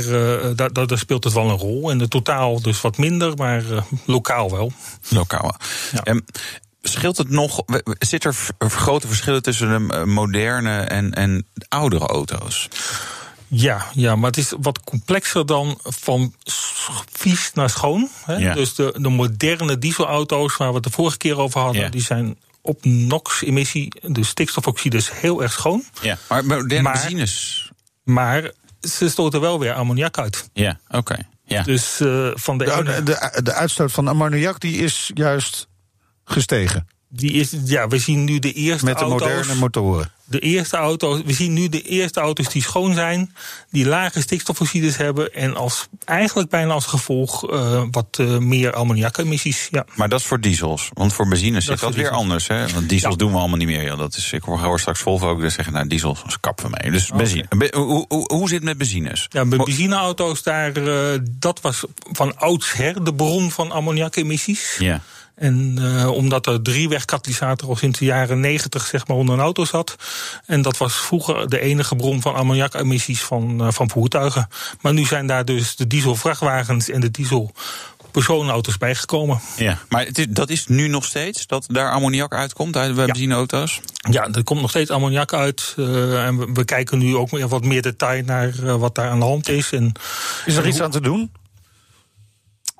daar, 0.56 0.72
daar 0.72 0.98
speelt 0.98 1.24
het 1.24 1.32
wel 1.32 1.50
een 1.50 1.56
rol. 1.56 1.90
En 1.90 1.98
de 1.98 2.08
totaal 2.08 2.62
dus 2.62 2.80
wat 2.80 2.96
minder, 2.96 3.36
maar 3.36 3.62
lokaal 4.04 4.50
wel. 4.50 4.72
Lokaal. 5.08 5.54
Um, 6.04 6.24
Scheelt 6.88 7.16
het 7.16 7.30
nog? 7.30 7.62
Zit 7.98 8.24
er 8.24 8.34
grote 8.58 9.06
verschillen 9.06 9.42
tussen 9.42 9.88
de 9.88 10.04
moderne 10.06 10.78
en, 10.80 11.14
en 11.14 11.46
oudere 11.68 12.06
auto's? 12.06 12.68
Ja, 13.48 13.86
ja, 13.92 14.16
maar 14.16 14.30
het 14.30 14.38
is 14.38 14.52
wat 14.60 14.80
complexer 14.84 15.46
dan 15.46 15.78
van 15.82 16.34
vies 17.12 17.50
naar 17.54 17.70
schoon. 17.70 18.08
Hè? 18.24 18.36
Ja. 18.36 18.54
Dus 18.54 18.74
de, 18.74 18.94
de 18.98 19.08
moderne 19.08 19.78
dieselauto's 19.78 20.56
waar 20.56 20.68
we 20.68 20.74
het 20.74 20.84
de 20.84 20.90
vorige 20.90 21.16
keer 21.16 21.38
over 21.38 21.60
hadden, 21.60 21.82
ja. 21.82 21.88
die 21.88 22.02
zijn 22.02 22.36
op 22.60 22.84
NOx-emissie, 22.84 23.92
de 24.02 24.24
stikstofoxides, 24.24 25.10
heel 25.12 25.42
erg 25.42 25.52
schoon. 25.52 25.84
Ja, 26.00 26.18
maar 26.28 26.44
moderne 26.44 26.82
maar, 26.82 26.92
benzines. 26.92 27.70
Maar 28.04 28.52
ze 28.80 29.08
stoten 29.08 29.40
wel 29.40 29.58
weer 29.58 29.72
ammoniak 29.72 30.18
uit. 30.18 30.50
Ja, 30.52 30.78
oké. 30.86 30.96
Okay. 30.96 31.26
Ja. 31.44 31.62
Dus 31.62 32.00
uh, 32.00 32.30
van 32.34 32.58
de, 32.58 32.64
de, 32.64 32.72
ene... 32.72 33.02
de, 33.02 33.40
de 33.42 33.52
uitstoot 33.52 33.92
van 33.92 34.08
ammoniak 34.08 34.60
die 34.60 34.76
is 34.76 35.10
juist 35.14 35.67
gestegen. 36.28 36.86
Die 37.08 37.32
is, 37.32 37.56
ja, 37.64 37.88
we 37.88 37.98
zien 37.98 38.24
nu 38.24 38.38
de 38.38 38.52
eerste 38.52 38.84
Met 38.84 38.98
de 38.98 39.04
auto's, 39.04 39.28
moderne 39.28 39.54
motoren. 39.54 40.10
De 40.28 40.38
eerste 40.38 40.76
auto's, 40.76 41.20
we 41.24 41.32
zien 41.32 41.52
nu 41.52 41.68
de 41.68 41.82
eerste 41.82 42.20
auto's 42.20 42.48
die 42.48 42.62
schoon 42.62 42.94
zijn, 42.94 43.34
die 43.70 43.86
lage 43.86 44.20
stikstofoxides 44.20 44.96
hebben 44.96 45.34
en 45.34 45.56
als, 45.56 45.86
eigenlijk 46.04 46.50
bijna 46.50 46.72
als 46.72 46.86
gevolg 46.86 47.50
uh, 47.52 47.82
wat 47.90 48.18
uh, 48.20 48.38
meer 48.38 48.72
ammoniakemissies. 48.72 49.68
Ja. 49.70 49.84
Maar 49.94 50.08
dat 50.08 50.20
is 50.20 50.26
voor 50.26 50.40
diesels, 50.40 50.90
want 50.92 51.12
voor 51.12 51.28
benzine 51.28 51.60
zit 51.60 51.68
dat, 51.68 51.80
dat 51.80 51.94
weer 51.94 52.10
anders. 52.10 52.46
Hè? 52.46 52.68
Want 52.68 52.88
diesels 52.88 53.12
ja. 53.12 53.18
doen 53.18 53.32
we 53.32 53.38
allemaal 53.38 53.56
niet 53.56 53.68
meer. 53.68 53.82
Ja. 53.82 53.96
Dat 53.96 54.16
is, 54.16 54.32
ik 54.32 54.42
hoor 54.42 54.80
straks 54.80 55.00
Volvo 55.00 55.28
ook 55.28 55.50
zeggen, 55.50 55.72
nou 55.72 55.86
diesels 55.86 56.22
kappen 56.40 56.64
we 56.70 56.78
mee. 56.82 56.90
Dus 56.90 57.06
okay. 57.06 57.18
benzine. 57.18 57.46
Be, 57.48 57.72
hoe, 57.74 58.04
hoe, 58.08 58.32
hoe, 58.32 58.48
zit 58.48 58.56
het 58.56 58.64
met 58.64 58.78
benzines? 58.78 59.26
Ja, 59.28 59.44
met 59.44 59.64
benzineauto's, 59.64 60.42
daar, 60.42 60.76
uh, 60.76 61.18
dat 61.30 61.60
was 61.60 61.84
van 62.12 62.36
oudsher 62.36 63.04
de 63.04 63.14
bron 63.14 63.50
van 63.50 63.70
ammoniakemissies. 63.70 64.76
Ja. 64.78 65.00
En 65.38 65.76
uh, 65.80 66.10
omdat 66.10 66.46
er 66.46 66.62
drieweg-katalysator 66.62 67.68
al 67.68 67.76
sinds 67.76 67.98
de 67.98 68.04
jaren 68.04 68.40
90 68.40 68.86
zeg 68.86 69.06
maar, 69.06 69.16
onder 69.16 69.34
een 69.34 69.40
auto 69.40 69.64
zat. 69.64 69.96
En 70.46 70.62
dat 70.62 70.76
was 70.76 70.96
vroeger 70.96 71.48
de 71.48 71.60
enige 71.60 71.96
bron 71.96 72.20
van 72.20 72.34
ammoniakemissies 72.34 73.22
van, 73.22 73.62
uh, 73.62 73.70
van 73.70 73.90
voertuigen. 73.90 74.48
Maar 74.80 74.92
nu 74.92 75.04
zijn 75.04 75.26
daar 75.26 75.44
dus 75.44 75.76
de 75.76 75.86
dieselvrachtwagens 75.86 76.88
en 76.88 77.00
de 77.00 77.10
diesel 77.10 77.52
personenauto's 78.10 78.78
bijgekomen. 78.78 79.40
Ja, 79.56 79.78
maar 79.88 80.04
het 80.04 80.18
is, 80.18 80.26
dat 80.28 80.50
is 80.50 80.66
nu 80.66 80.88
nog 80.88 81.04
steeds 81.04 81.46
dat 81.46 81.64
daar 81.68 81.90
ammoniak 81.90 82.34
uitkomt 82.34 82.76
uit 82.76 82.96
de 82.96 83.06
benzineauto's? 83.06 83.80
Ja, 84.10 84.28
er 84.32 84.44
komt 84.44 84.60
nog 84.60 84.70
steeds 84.70 84.90
ammoniak 84.90 85.32
uit. 85.32 85.74
Uh, 85.76 86.26
en 86.26 86.38
we, 86.38 86.48
we, 86.52 86.64
kijken 86.64 86.98
nu 86.98 87.16
ook 87.16 87.30
wat 87.30 87.64
meer 87.64 87.82
detail 87.82 88.22
naar 88.24 88.54
uh, 88.62 88.74
wat 88.74 88.94
daar 88.94 89.10
aan 89.10 89.18
de 89.18 89.24
hand 89.24 89.48
is. 89.48 89.72
En, 89.72 89.92
is 90.44 90.56
er 90.56 90.66
iets 90.66 90.80
aan 90.80 90.90
te 90.90 91.00
doen? 91.00 91.32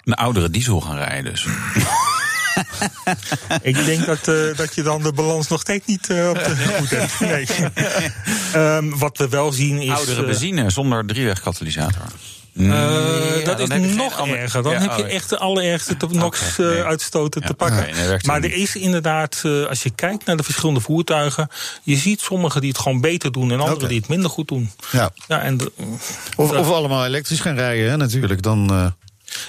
Een 0.04 0.14
oudere 0.14 0.50
diesel 0.50 0.80
gaan 0.80 0.96
rijden 0.96 1.32
dus. 1.32 1.46
Ik 3.62 3.84
denk 3.84 4.06
dat, 4.06 4.28
uh, 4.28 4.56
dat 4.56 4.74
je 4.74 4.82
dan 4.82 5.02
de 5.02 5.12
balans 5.12 5.48
nog 5.48 5.60
steeds 5.60 5.86
niet 5.86 6.08
uh, 6.08 6.28
op 6.28 6.34
de 6.34 6.56
goed 6.78 6.90
hebt. 6.90 7.20
Nee. 7.20 7.46
um, 8.76 8.98
wat 8.98 9.18
we 9.18 9.28
wel 9.28 9.52
zien 9.52 9.80
is. 9.80 9.90
Oudere 9.90 10.24
benzine 10.24 10.70
zonder 10.70 11.06
driewegkatalysator. 11.06 12.02
Uh, 12.58 12.66
ja, 13.38 13.44
dat 13.44 13.60
is 13.60 13.94
nog 13.94 14.26
erger. 14.26 14.62
Dan 14.62 14.72
ja, 14.72 14.80
heb 14.80 14.96
je 14.96 15.02
oh, 15.02 15.10
echt 15.10 15.28
de 15.28 15.38
allerergste 15.38 15.96
NOx-uitstoten 16.10 17.42
okay, 17.42 17.66
nee. 17.66 17.76
te 17.78 17.84
pakken. 17.84 18.08
Nee, 18.08 18.18
maar 18.22 18.42
er 18.42 18.52
is 18.52 18.76
inderdaad, 18.76 19.42
uh, 19.46 19.66
als 19.66 19.82
je 19.82 19.90
kijkt 19.90 20.24
naar 20.24 20.36
de 20.36 20.42
verschillende 20.42 20.80
voertuigen... 20.80 21.48
je 21.82 21.96
ziet 21.96 22.20
sommigen 22.20 22.60
die 22.60 22.70
het 22.70 22.78
gewoon 22.78 23.00
beter 23.00 23.32
doen... 23.32 23.50
en 23.50 23.58
anderen 23.58 23.76
okay. 23.76 23.88
die 23.88 23.98
het 23.98 24.08
minder 24.08 24.30
goed 24.30 24.48
doen. 24.48 24.70
Ja. 24.92 25.10
Ja, 25.28 25.40
en 25.40 25.56
de, 25.56 25.72
of, 26.36 26.50
of 26.50 26.70
allemaal 26.70 27.06
elektrisch 27.06 27.40
gaan 27.40 27.54
rijden, 27.54 27.90
hè, 27.90 27.96
natuurlijk. 27.96 28.42
Dan... 28.42 28.72
Uh... 28.72 28.86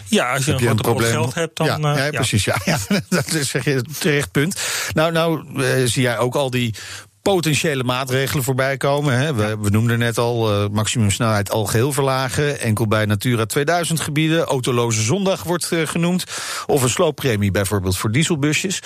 Ja, 0.06 0.34
als 0.34 0.46
je 0.46 0.52
een, 0.52 0.68
een 0.68 0.76
probleem 0.76 1.12
geld 1.12 1.34
hebt, 1.34 1.58
dan... 1.58 1.68
Ja, 1.68 1.78
ja, 1.78 2.04
ja. 2.04 2.10
precies. 2.10 2.46
Ja, 2.46 2.58
ja. 2.66 2.78
dat 3.10 3.34
is 3.34 3.50
zeg 3.50 3.66
je 3.66 3.82
terecht 4.00 4.32
punt. 4.32 4.62
Nou, 4.94 5.12
nou 5.12 5.46
uh, 5.56 5.86
zie 5.86 6.02
jij 6.02 6.18
ook 6.18 6.36
al 6.36 6.50
die 6.50 6.76
potentiële 7.22 7.84
maatregelen 7.84 8.44
voorbij 8.44 8.78
komen. 8.78 9.18
Hè. 9.18 9.34
We, 9.34 9.58
we 9.60 9.70
noemden 9.70 10.00
net 10.00 10.18
al 10.18 10.64
uh, 10.64 10.70
maximumsnelheid 10.70 11.52
al 11.52 11.66
geheel 11.66 11.92
verlagen. 11.92 12.60
Enkel 12.60 12.88
bij 12.88 13.06
Natura 13.06 13.46
2000 13.46 14.00
gebieden. 14.00 14.44
Autoloze 14.44 15.02
zondag 15.02 15.44
wordt 15.44 15.72
uh, 15.72 15.88
genoemd. 15.88 16.24
Of 16.66 16.84
een 16.84 16.90
slooppremie 16.90 17.52
bijvoorbeeld 17.52 17.98
voor 17.98 18.12
dieselbusjes. 18.12 18.82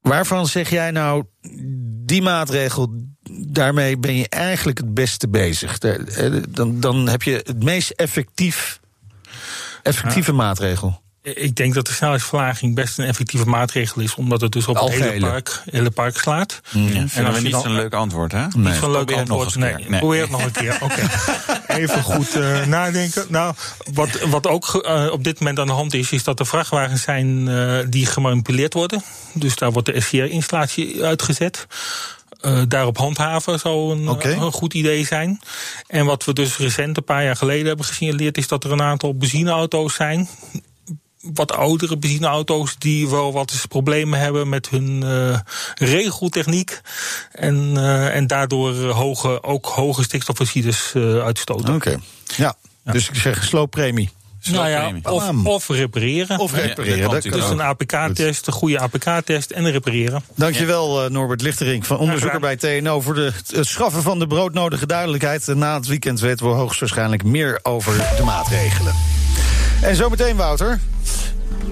Waarvan 0.00 0.46
zeg 0.46 0.70
jij 0.70 0.90
nou, 0.90 1.24
die 2.04 2.22
maatregel, 2.22 2.88
daarmee 3.30 3.98
ben 3.98 4.16
je 4.16 4.28
eigenlijk 4.28 4.78
het 4.78 4.94
beste 4.94 5.28
bezig? 5.28 5.78
Dan, 6.48 6.80
dan 6.80 7.08
heb 7.08 7.22
je 7.22 7.40
het 7.44 7.62
meest 7.62 7.90
effectief, 7.90 8.80
effectieve 9.86 10.30
ja. 10.30 10.36
maatregel. 10.36 11.04
Ik 11.34 11.56
denk 11.56 11.74
dat 11.74 11.86
de 11.86 11.92
snelheidsverlaging 11.92 12.74
best 12.74 12.98
een 12.98 13.04
effectieve 13.04 13.46
maatregel 13.46 14.02
is, 14.02 14.14
omdat 14.14 14.40
het 14.40 14.52
dus 14.52 14.66
op 14.66 14.80
het 14.80 14.90
hele 14.90 15.26
park, 15.26 15.62
hele 15.70 15.90
park 15.90 16.18
slaat. 16.18 16.60
Mm. 16.72 16.88
Ja, 16.88 17.04
en 17.14 17.26
als 17.26 17.36
je 17.36 17.42
niet 17.42 17.54
zo'n 17.62 17.74
leuk 17.74 17.94
antwoord, 17.94 18.32
hè? 18.32 18.46
Niet 18.56 18.74
zo'n 18.74 18.90
leuk 18.90 19.12
antwoord. 19.12 19.54
Nee, 19.54 19.74
nee, 19.88 20.00
probeer 20.00 20.20
het 20.20 20.30
nog 20.30 20.44
een 20.44 20.50
keer. 20.50 20.74
Oké. 20.80 20.84
Okay. 20.84 21.08
Even 21.80 22.02
goed 22.02 22.36
uh, 22.36 22.66
nadenken. 22.66 23.24
Nou, 23.28 23.54
wat, 23.92 24.20
wat 24.20 24.46
ook 24.46 24.84
uh, 24.86 25.12
op 25.12 25.24
dit 25.24 25.38
moment 25.38 25.58
aan 25.58 25.66
de 25.66 25.72
hand 25.72 25.94
is, 25.94 26.12
is 26.12 26.24
dat 26.24 26.40
er 26.40 26.46
vrachtwagens 26.46 27.02
zijn 27.02 27.48
uh, 27.48 27.78
die 27.88 28.06
gemanipuleerd 28.06 28.74
worden. 28.74 29.02
Dus 29.32 29.56
daar 29.56 29.72
wordt 29.72 29.92
de 29.92 30.00
SCR-installatie 30.00 31.04
uitgezet. 31.04 31.66
Uh, 32.40 32.62
daarop 32.68 32.96
handhaven 32.98 33.58
zou 33.58 33.96
een, 33.96 34.08
okay. 34.08 34.32
een, 34.32 34.52
goed 34.52 34.74
idee 34.74 35.06
zijn. 35.06 35.40
En 35.86 36.06
wat 36.06 36.24
we 36.24 36.32
dus 36.32 36.56
recent, 36.56 36.96
een 36.96 37.04
paar 37.04 37.24
jaar 37.24 37.36
geleden, 37.36 37.66
hebben 37.66 37.84
gesignaleerd, 37.84 38.38
is 38.38 38.48
dat 38.48 38.64
er 38.64 38.72
een 38.72 38.82
aantal 38.82 39.14
benzineauto's 39.14 39.94
zijn 39.94 40.28
wat 41.34 41.52
oudere 41.52 41.96
benzineauto's 41.96 42.76
die 42.78 43.08
wel 43.08 43.32
wat 43.32 43.50
eens 43.50 43.66
problemen 43.66 44.18
hebben 44.18 44.48
met 44.48 44.68
hun 44.68 45.02
uh, 45.04 45.38
regeltechniek. 45.74 46.80
En, 47.32 47.74
uh, 47.74 48.14
en 48.14 48.26
daardoor 48.26 48.74
hoge, 48.74 49.42
ook 49.42 49.66
hoge 49.66 50.02
stikstofoxides 50.02 50.92
uitstoten. 50.94 51.74
Oké, 51.74 51.88
okay. 51.88 52.00
ja. 52.36 52.56
ja. 52.84 52.92
Dus 52.92 53.08
ik 53.08 53.14
zeg 53.14 53.44
slooppremie. 53.44 54.10
Nou 54.50 54.68
ja, 54.68 54.92
of, 55.02 55.44
of, 55.44 55.68
repareren. 55.68 56.38
Of 56.38 56.54
repareren. 56.54 57.22
Ja, 57.22 57.30
dus 57.30 57.50
een 57.50 57.60
APK-test, 57.60 58.46
een 58.46 58.52
goede 58.52 58.78
APK-test 58.78 59.50
en 59.50 59.70
repareren. 59.70 60.22
Dankjewel 60.34 61.04
uh, 61.04 61.10
Norbert 61.10 61.42
Lichterink, 61.42 61.84
van 61.84 61.98
onderzoeker 61.98 62.40
bij 62.40 62.56
TNO... 62.56 63.00
voor 63.00 63.14
de, 63.14 63.32
het 63.46 63.66
schaffen 63.66 64.02
van 64.02 64.18
de 64.18 64.26
broodnodige 64.26 64.86
duidelijkheid. 64.86 65.46
Na 65.46 65.74
het 65.74 65.86
weekend 65.86 66.20
weten 66.20 66.46
we 66.46 66.52
hoogstwaarschijnlijk 66.52 67.24
meer 67.24 67.60
over 67.62 67.96
de 68.16 68.22
maatregelen. 68.22 68.94
En 69.86 69.96
zometeen, 69.96 70.36
Wouter. 70.36 70.80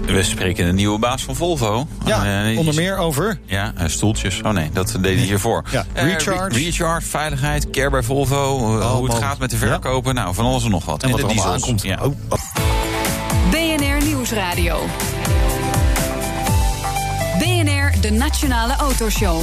We 0.05 0.23
spreken 0.23 0.65
een 0.65 0.75
nieuwe 0.75 0.99
baas 0.99 1.23
van 1.23 1.35
Volvo. 1.35 1.87
Ja, 2.05 2.45
uh, 2.45 2.57
onder 2.57 2.73
meer 2.73 2.97
over... 2.97 3.39
Ja, 3.45 3.73
uh, 3.77 3.87
stoeltjes. 3.87 4.41
Oh 4.41 4.51
nee, 4.51 4.69
dat 4.73 4.97
deed 4.99 5.17
hij 5.17 5.25
hiervoor. 5.25 5.63
Ja, 5.71 5.85
recharge. 5.93 6.59
Uh, 6.59 6.65
recharge, 6.65 7.07
veiligheid, 7.07 7.69
care 7.69 7.89
bij 7.89 8.03
Volvo. 8.03 8.55
Oh, 8.55 8.91
hoe 8.91 9.09
het 9.09 9.17
gaat 9.17 9.37
met 9.37 9.49
de 9.49 9.57
verkopen. 9.57 10.13
Ja. 10.15 10.21
Nou, 10.21 10.35
van 10.35 10.45
alles 10.45 10.63
en 10.63 10.71
nog 10.71 10.85
wat. 10.85 11.03
En, 11.03 11.09
en 11.09 11.11
wat 11.11 11.21
er 11.21 11.27
allemaal 11.27 11.53
aankomt. 11.53 11.81
Ja. 11.81 11.99
Oh, 12.01 12.15
oh. 12.29 12.39
BNR 13.51 14.05
Nieuwsradio. 14.05 14.79
BNR, 17.39 18.01
de 18.01 18.11
Nationale 18.11 18.75
Autoshow. 18.75 19.41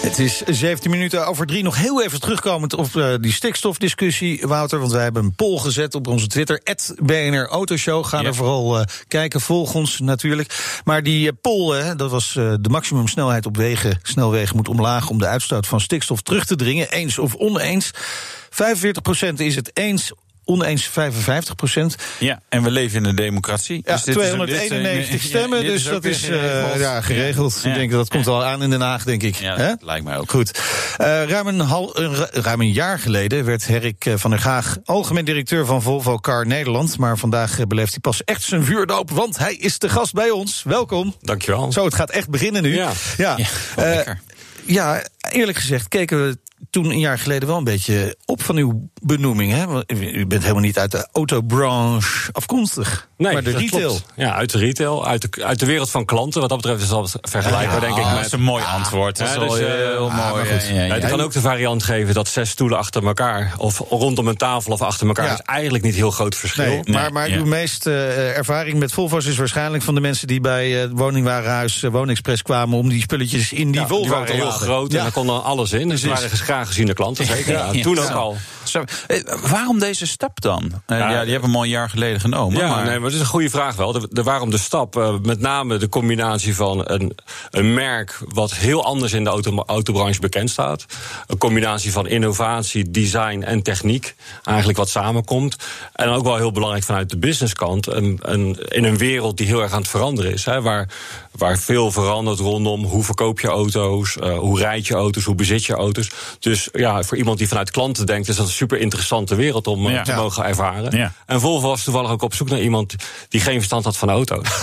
Het 0.00 0.18
is 0.18 0.42
17 0.46 0.90
minuten 0.90 1.26
over 1.26 1.46
drie. 1.46 1.62
Nog 1.62 1.76
heel 1.76 2.02
even 2.02 2.20
terugkomend 2.20 2.74
op 2.74 2.94
uh, 2.94 3.14
die 3.20 3.32
stikstofdiscussie, 3.32 4.46
Wouter. 4.46 4.78
Want 4.78 4.92
wij 4.92 5.02
hebben 5.02 5.24
een 5.24 5.34
poll 5.34 5.58
gezet 5.58 5.94
op 5.94 6.06
onze 6.06 6.26
Twitter. 6.26 6.60
BNR 7.02 7.46
Autoshow. 7.46 8.04
Ga 8.04 8.20
ja. 8.20 8.26
er 8.26 8.34
vooral 8.34 8.78
uh, 8.78 8.84
kijken. 9.08 9.40
Volg 9.40 9.74
ons 9.74 10.00
natuurlijk. 10.00 10.80
Maar 10.84 11.02
die 11.02 11.26
uh, 11.26 11.32
poll, 11.40 11.96
dat 11.96 12.10
was 12.10 12.32
de 12.32 12.68
maximumsnelheid 12.70 13.46
op 13.46 13.56
wegen. 13.56 13.98
Snelwegen 14.02 14.56
moet 14.56 14.68
omlaag 14.68 15.08
om 15.08 15.18
de 15.18 15.26
uitstoot 15.26 15.66
van 15.66 15.80
stikstof 15.80 16.22
terug 16.22 16.44
te 16.44 16.56
dringen. 16.56 16.90
Eens 16.90 17.18
of 17.18 17.34
oneens. 17.34 17.90
45% 17.90 19.32
is 19.36 19.56
het 19.56 19.70
eens, 19.74 20.12
oneens 20.44 20.84
55 20.84 21.54
procent. 21.54 21.96
Ja, 22.18 22.40
en 22.48 22.62
we 22.62 22.70
leven 22.70 22.98
in 22.98 23.04
een 23.04 23.14
democratie. 23.14 23.82
Ja, 23.84 23.92
dus 23.92 24.02
291 24.02 25.10
dit, 25.10 25.20
stemmen, 25.20 25.64
dus 25.64 25.84
dat 25.84 26.04
is 26.04 26.28
uh, 26.28 26.80
ja, 26.80 27.00
geregeld. 27.00 27.60
Ja. 27.62 27.70
Ik 27.70 27.76
denk 27.76 27.90
dat 27.90 27.98
dat 27.98 28.08
komt 28.08 28.26
al 28.26 28.44
aan 28.44 28.62
in 28.62 28.70
Den 28.70 28.80
Haag, 28.80 29.04
denk 29.04 29.22
ik. 29.22 29.34
Ja, 29.34 29.56
dat 29.56 29.82
lijkt 29.82 30.04
mij 30.04 30.16
ook. 30.16 30.30
Goed. 30.30 30.60
Uh, 31.00 31.24
ruim, 31.24 31.46
een 31.46 31.60
hal, 31.60 32.00
uh, 32.00 32.20
ruim 32.30 32.60
een 32.60 32.72
jaar 32.72 32.98
geleden 32.98 33.44
werd 33.44 33.66
Herrik 33.66 34.06
van 34.14 34.30
der 34.30 34.38
Gaag... 34.38 34.76
algemeen 34.84 35.24
directeur 35.24 35.66
van 35.66 35.82
Volvo 35.82 36.18
Car 36.18 36.46
Nederland. 36.46 36.98
Maar 36.98 37.18
vandaag 37.18 37.66
beleeft 37.66 37.90
hij 37.90 38.00
pas 38.00 38.24
echt 38.24 38.42
zijn 38.42 38.64
vuurdoop... 38.64 39.10
want 39.10 39.38
hij 39.38 39.54
is 39.54 39.78
de 39.78 39.88
gast 39.88 40.12
bij 40.12 40.30
ons. 40.30 40.62
Welkom. 40.62 41.14
Dankjewel. 41.20 41.72
Zo, 41.72 41.84
het 41.84 41.94
gaat 41.94 42.10
echt 42.10 42.28
beginnen 42.28 42.62
nu. 42.62 42.74
Ja, 42.74 42.90
ja. 43.16 43.38
ja, 43.76 44.16
ja 44.64 45.02
eerlijk 45.30 45.58
gezegd 45.58 45.88
keken 45.88 46.26
we 46.26 46.38
toen 46.70 46.90
een 46.90 46.98
jaar 46.98 47.18
geleden 47.18 47.48
wel 47.48 47.56
een 47.56 47.64
beetje 47.64 48.16
op 48.24 48.42
van 48.42 48.56
uw 48.56 48.88
benoeming. 49.02 49.52
Hè? 49.52 49.66
Want 49.66 49.92
u 49.92 50.26
bent 50.26 50.42
helemaal 50.42 50.62
niet 50.62 50.78
uit 50.78 50.90
de 50.90 51.08
autobranche 51.12 52.32
afkomstig. 52.32 53.08
Nee, 53.16 53.32
maar 53.32 53.42
de 53.42 53.50
retail. 53.50 53.88
Klopt. 53.88 54.04
Ja, 54.16 54.34
uit 54.34 54.52
de 54.52 54.58
retail, 54.58 55.06
uit 55.06 55.22
de, 55.22 55.44
uit 55.44 55.58
de 55.58 55.66
wereld 55.66 55.90
van 55.90 56.04
klanten. 56.04 56.40
Wat 56.40 56.48
dat 56.48 56.60
betreft 56.60 56.82
is 56.82 56.88
dat 56.88 57.18
vergelijkbaar, 57.20 57.74
ja, 57.74 57.80
denk 57.80 57.96
ik. 57.96 58.04
Met, 58.04 58.14
dat 58.14 58.24
is 58.24 58.32
een 58.32 58.42
mooi 58.42 58.64
antwoord. 58.64 59.18
Ja, 59.18 59.34
dat 59.34 59.42
is 59.42 59.50
dus, 59.50 59.60
uh, 59.60 59.66
heel 59.66 60.10
ah, 60.10 60.30
mooi. 60.30 60.48
Ja, 60.48 60.74
ja, 60.74 60.82
ja, 60.82 60.94
je 60.94 61.08
kan 61.08 61.20
ook 61.20 61.32
de 61.32 61.40
variant 61.40 61.82
geven 61.82 62.14
dat 62.14 62.28
zes 62.28 62.50
stoelen 62.50 62.78
achter 62.78 63.06
elkaar... 63.06 63.54
of 63.56 63.78
rondom 63.88 64.28
een 64.28 64.36
tafel 64.36 64.72
of 64.72 64.82
achter 64.82 65.06
elkaar... 65.06 65.32
is 65.32 65.40
eigenlijk 65.44 65.84
niet 65.84 65.94
heel 65.94 66.10
groot 66.10 66.34
verschil. 66.34 66.64
Nee, 66.64 66.82
maar, 66.84 67.12
maar 67.12 67.28
uw 67.28 67.44
meeste 67.44 67.90
uh, 67.90 68.36
ervaring 68.36 68.78
met 68.78 68.92
Volvo's 68.92 69.26
is 69.26 69.36
waarschijnlijk... 69.36 69.82
van 69.82 69.94
de 69.94 70.00
mensen 70.00 70.26
die 70.26 70.40
bij 70.40 70.70
het 70.70 70.90
uh, 70.90 70.96
woningwarenhuis 70.96 71.82
uh, 71.82 71.90
Woonexpress 71.90 72.42
kwamen... 72.42 72.78
om 72.78 72.88
die 72.88 73.00
spulletjes 73.00 73.52
in 73.52 73.70
die 73.70 73.80
Volvo 73.80 74.02
die 74.02 74.10
waren 74.10 74.26
te 74.26 74.32
heel 74.32 74.50
groot 74.50 74.92
en 74.92 75.02
daar 75.02 75.12
kon 75.12 75.26
dan 75.26 75.42
alles 75.42 75.72
in. 75.72 75.88
Dus 75.88 76.02
het 76.02 76.10
waren 76.10 76.30
graag 76.50 76.66
geziene 76.66 76.92
klanten, 76.94 77.26
zeker. 77.36 77.52
Ja, 77.52 77.82
toen 77.82 77.98
ook 77.98 78.10
al. 78.10 78.36
Zo, 78.62 78.84
eh, 79.06 79.20
waarom 79.48 79.78
deze 79.78 80.06
stap 80.06 80.40
dan? 80.40 80.62
Uh, 80.64 80.98
ja, 80.98 81.22
die 81.22 81.32
hebben 81.32 81.50
we 81.50 81.56
al 81.56 81.62
een 81.62 81.68
jaar 81.68 81.90
geleden 81.90 82.20
genomen. 82.20 82.60
Ja, 82.60 82.68
maar... 82.68 82.84
nee, 82.84 82.94
maar 82.94 83.04
het 83.04 83.14
is 83.14 83.20
een 83.20 83.26
goede 83.26 83.50
vraag 83.50 83.76
wel. 83.76 83.92
De, 83.92 84.08
de 84.10 84.22
waarom 84.22 84.50
de 84.50 84.58
stap? 84.58 84.96
Uh, 84.96 85.14
met 85.22 85.40
name 85.40 85.76
de 85.76 85.88
combinatie 85.88 86.54
van 86.54 86.90
een, 86.90 87.18
een 87.50 87.74
merk 87.74 88.18
wat 88.28 88.54
heel 88.54 88.84
anders 88.84 89.12
in 89.12 89.24
de 89.24 89.30
auto, 89.30 89.62
autobranche 89.66 90.20
bekend 90.20 90.50
staat. 90.50 90.86
Een 91.26 91.38
combinatie 91.38 91.92
van 91.92 92.06
innovatie, 92.06 92.90
design 92.90 93.42
en 93.42 93.62
techniek. 93.62 94.14
Eigenlijk 94.42 94.78
wat 94.78 94.88
samenkomt. 94.88 95.56
En 95.92 96.08
ook 96.08 96.24
wel 96.24 96.36
heel 96.36 96.52
belangrijk 96.52 96.84
vanuit 96.84 97.10
de 97.10 97.18
businesskant. 97.18 97.86
Een, 97.86 98.18
een, 98.22 98.58
in 98.68 98.84
een 98.84 98.98
wereld 98.98 99.36
die 99.36 99.46
heel 99.46 99.62
erg 99.62 99.72
aan 99.72 99.80
het 99.80 99.90
veranderen 99.90 100.32
is. 100.32 100.44
Hè, 100.44 100.62
waar 100.62 100.88
waar 101.30 101.58
veel 101.58 101.92
verandert 101.92 102.38
rondom 102.38 102.84
hoe 102.84 103.04
verkoop 103.04 103.40
je 103.40 103.48
auto's, 103.48 104.16
uh, 104.22 104.38
hoe 104.38 104.58
rijd 104.58 104.86
je 104.86 104.94
auto's, 104.94 105.24
hoe 105.24 105.34
bezit 105.34 105.64
je 105.64 105.72
auto's. 105.74 106.08
Dus 106.38 106.68
ja, 106.72 107.02
voor 107.02 107.16
iemand 107.16 107.38
die 107.38 107.48
vanuit 107.48 107.70
klanten 107.70 108.06
denkt, 108.06 108.28
is 108.28 108.36
dat 108.36 108.46
een 108.46 108.52
super 108.52 108.78
interessante 108.78 109.34
wereld 109.34 109.66
om 109.66 109.88
Ja. 109.90 110.02
te 110.02 110.12
mogen 110.14 110.44
ervaren. 110.44 110.96
Ja. 110.96 111.12
En 111.26 111.40
Volvo 111.40 111.68
was 111.68 111.84
toevallig 111.84 112.10
ook 112.10 112.22
op 112.22 112.34
zoek 112.34 112.48
naar 112.50 112.60
iemand 112.60 112.94
die 113.28 113.40
geen 113.40 113.56
verstand 113.56 113.84
had 113.84 113.96
van 113.96 114.10
auto's. 114.10 114.48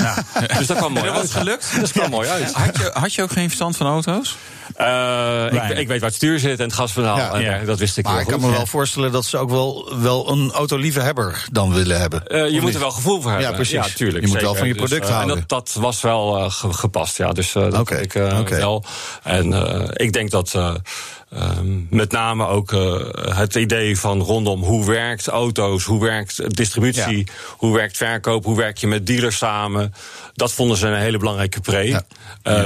Dus 0.57 0.67
dat 0.67 0.77
kwam 0.77 0.91
mooi 0.93 1.05
En 1.07 1.13
dat 1.13 1.21
uit. 1.21 1.31
was 1.33 1.41
gelukt? 1.41 1.71
Dat 1.81 1.91
kwam 1.91 2.09
mooi 2.09 2.27
uit. 2.29 2.53
Had 2.53 2.77
je, 2.77 2.89
had 2.93 3.13
je 3.13 3.21
ook 3.23 3.31
geen 3.31 3.45
verstand 3.45 3.77
van 3.77 3.87
auto's? 3.87 4.35
Eh, 4.75 5.45
ik, 5.51 5.77
ik 5.77 5.87
weet 5.87 5.99
waar 5.99 6.09
het 6.09 6.15
stuur 6.15 6.39
zit 6.39 6.59
en 6.59 6.65
het 6.65 6.73
gaspedaal. 6.73 7.17
Ja. 7.17 7.33
En, 7.33 7.41
Ja. 7.41 7.59
eh, 7.59 7.65
dat 7.65 7.79
wist 7.79 7.97
ik 7.97 8.03
Maar 8.03 8.13
heel 8.13 8.21
ik 8.23 8.27
kan 8.27 8.39
me 8.41 8.51
wel 8.51 8.65
voorstellen 8.65 9.11
dat 9.11 9.25
ze 9.25 9.37
ook 9.37 9.49
wel, 9.49 9.91
wel 10.01 10.29
een 10.31 10.51
autoliefhebber 10.51 11.45
dan 11.51 11.73
willen 11.73 11.99
hebben. 11.99 12.27
Eh, 12.27 12.41
Of 12.43 12.47
je 12.47 12.53
moet 12.55 12.63
niet? 12.63 12.73
er 12.73 12.79
wel 12.79 12.91
gevoel 12.91 13.21
voor 13.21 13.29
hebben. 13.31 13.49
Ja, 13.49 13.55
precies. 13.55 13.73
Ja, 13.73 13.85
tuurlijk. 13.95 14.25
Je 14.25 14.31
moet 14.31 14.41
wel 14.41 14.55
van 14.55 14.67
je 14.67 14.73
Dus, 14.73 14.81
product 14.83 15.07
eh, 15.07 15.13
houden. 15.15 15.35
En 15.37 15.43
dat, 15.47 15.65
dat 15.73 15.81
was 15.83 16.01
wel 16.01 16.37
eh, 16.37 16.49
gepast, 16.69 17.17
ja. 17.17 17.31
Dus 17.31 17.55
eh, 17.55 17.71
dat 17.71 17.89
heb 17.89 18.01
ik 18.01 18.15
eh, 18.15 18.39
wel. 18.47 18.83
En 19.23 19.53
eh, 19.53 19.83
ik 19.93 20.13
denk 20.13 20.31
dat 20.31 20.53
eh, 20.53 20.75
ehm, 21.29 21.95
met 21.95 22.11
name 22.11 22.47
ook 22.47 22.71
het 23.35 23.55
idee 23.55 23.99
van 23.99 24.21
rondom 24.21 24.63
hoe 24.63 24.85
werkt 24.85 25.27
auto's, 25.27 25.83
hoe 25.83 26.01
werkt 26.01 26.55
distributie, 26.55 27.27
hoe 27.49 27.75
werkt 27.75 27.97
verkoop, 27.97 28.45
hoe 28.45 28.57
werk 28.57 28.77
je 28.77 28.87
met 28.87 29.07
dealers 29.07 29.37
samen. 29.37 29.93
Dat 30.33 30.53
vonden 30.53 30.77
ze 30.77 30.87
een 30.87 30.99
hele 30.99 31.17
belangrijke 31.17 31.59
pre. 31.59 31.87
Ja. 31.87 32.01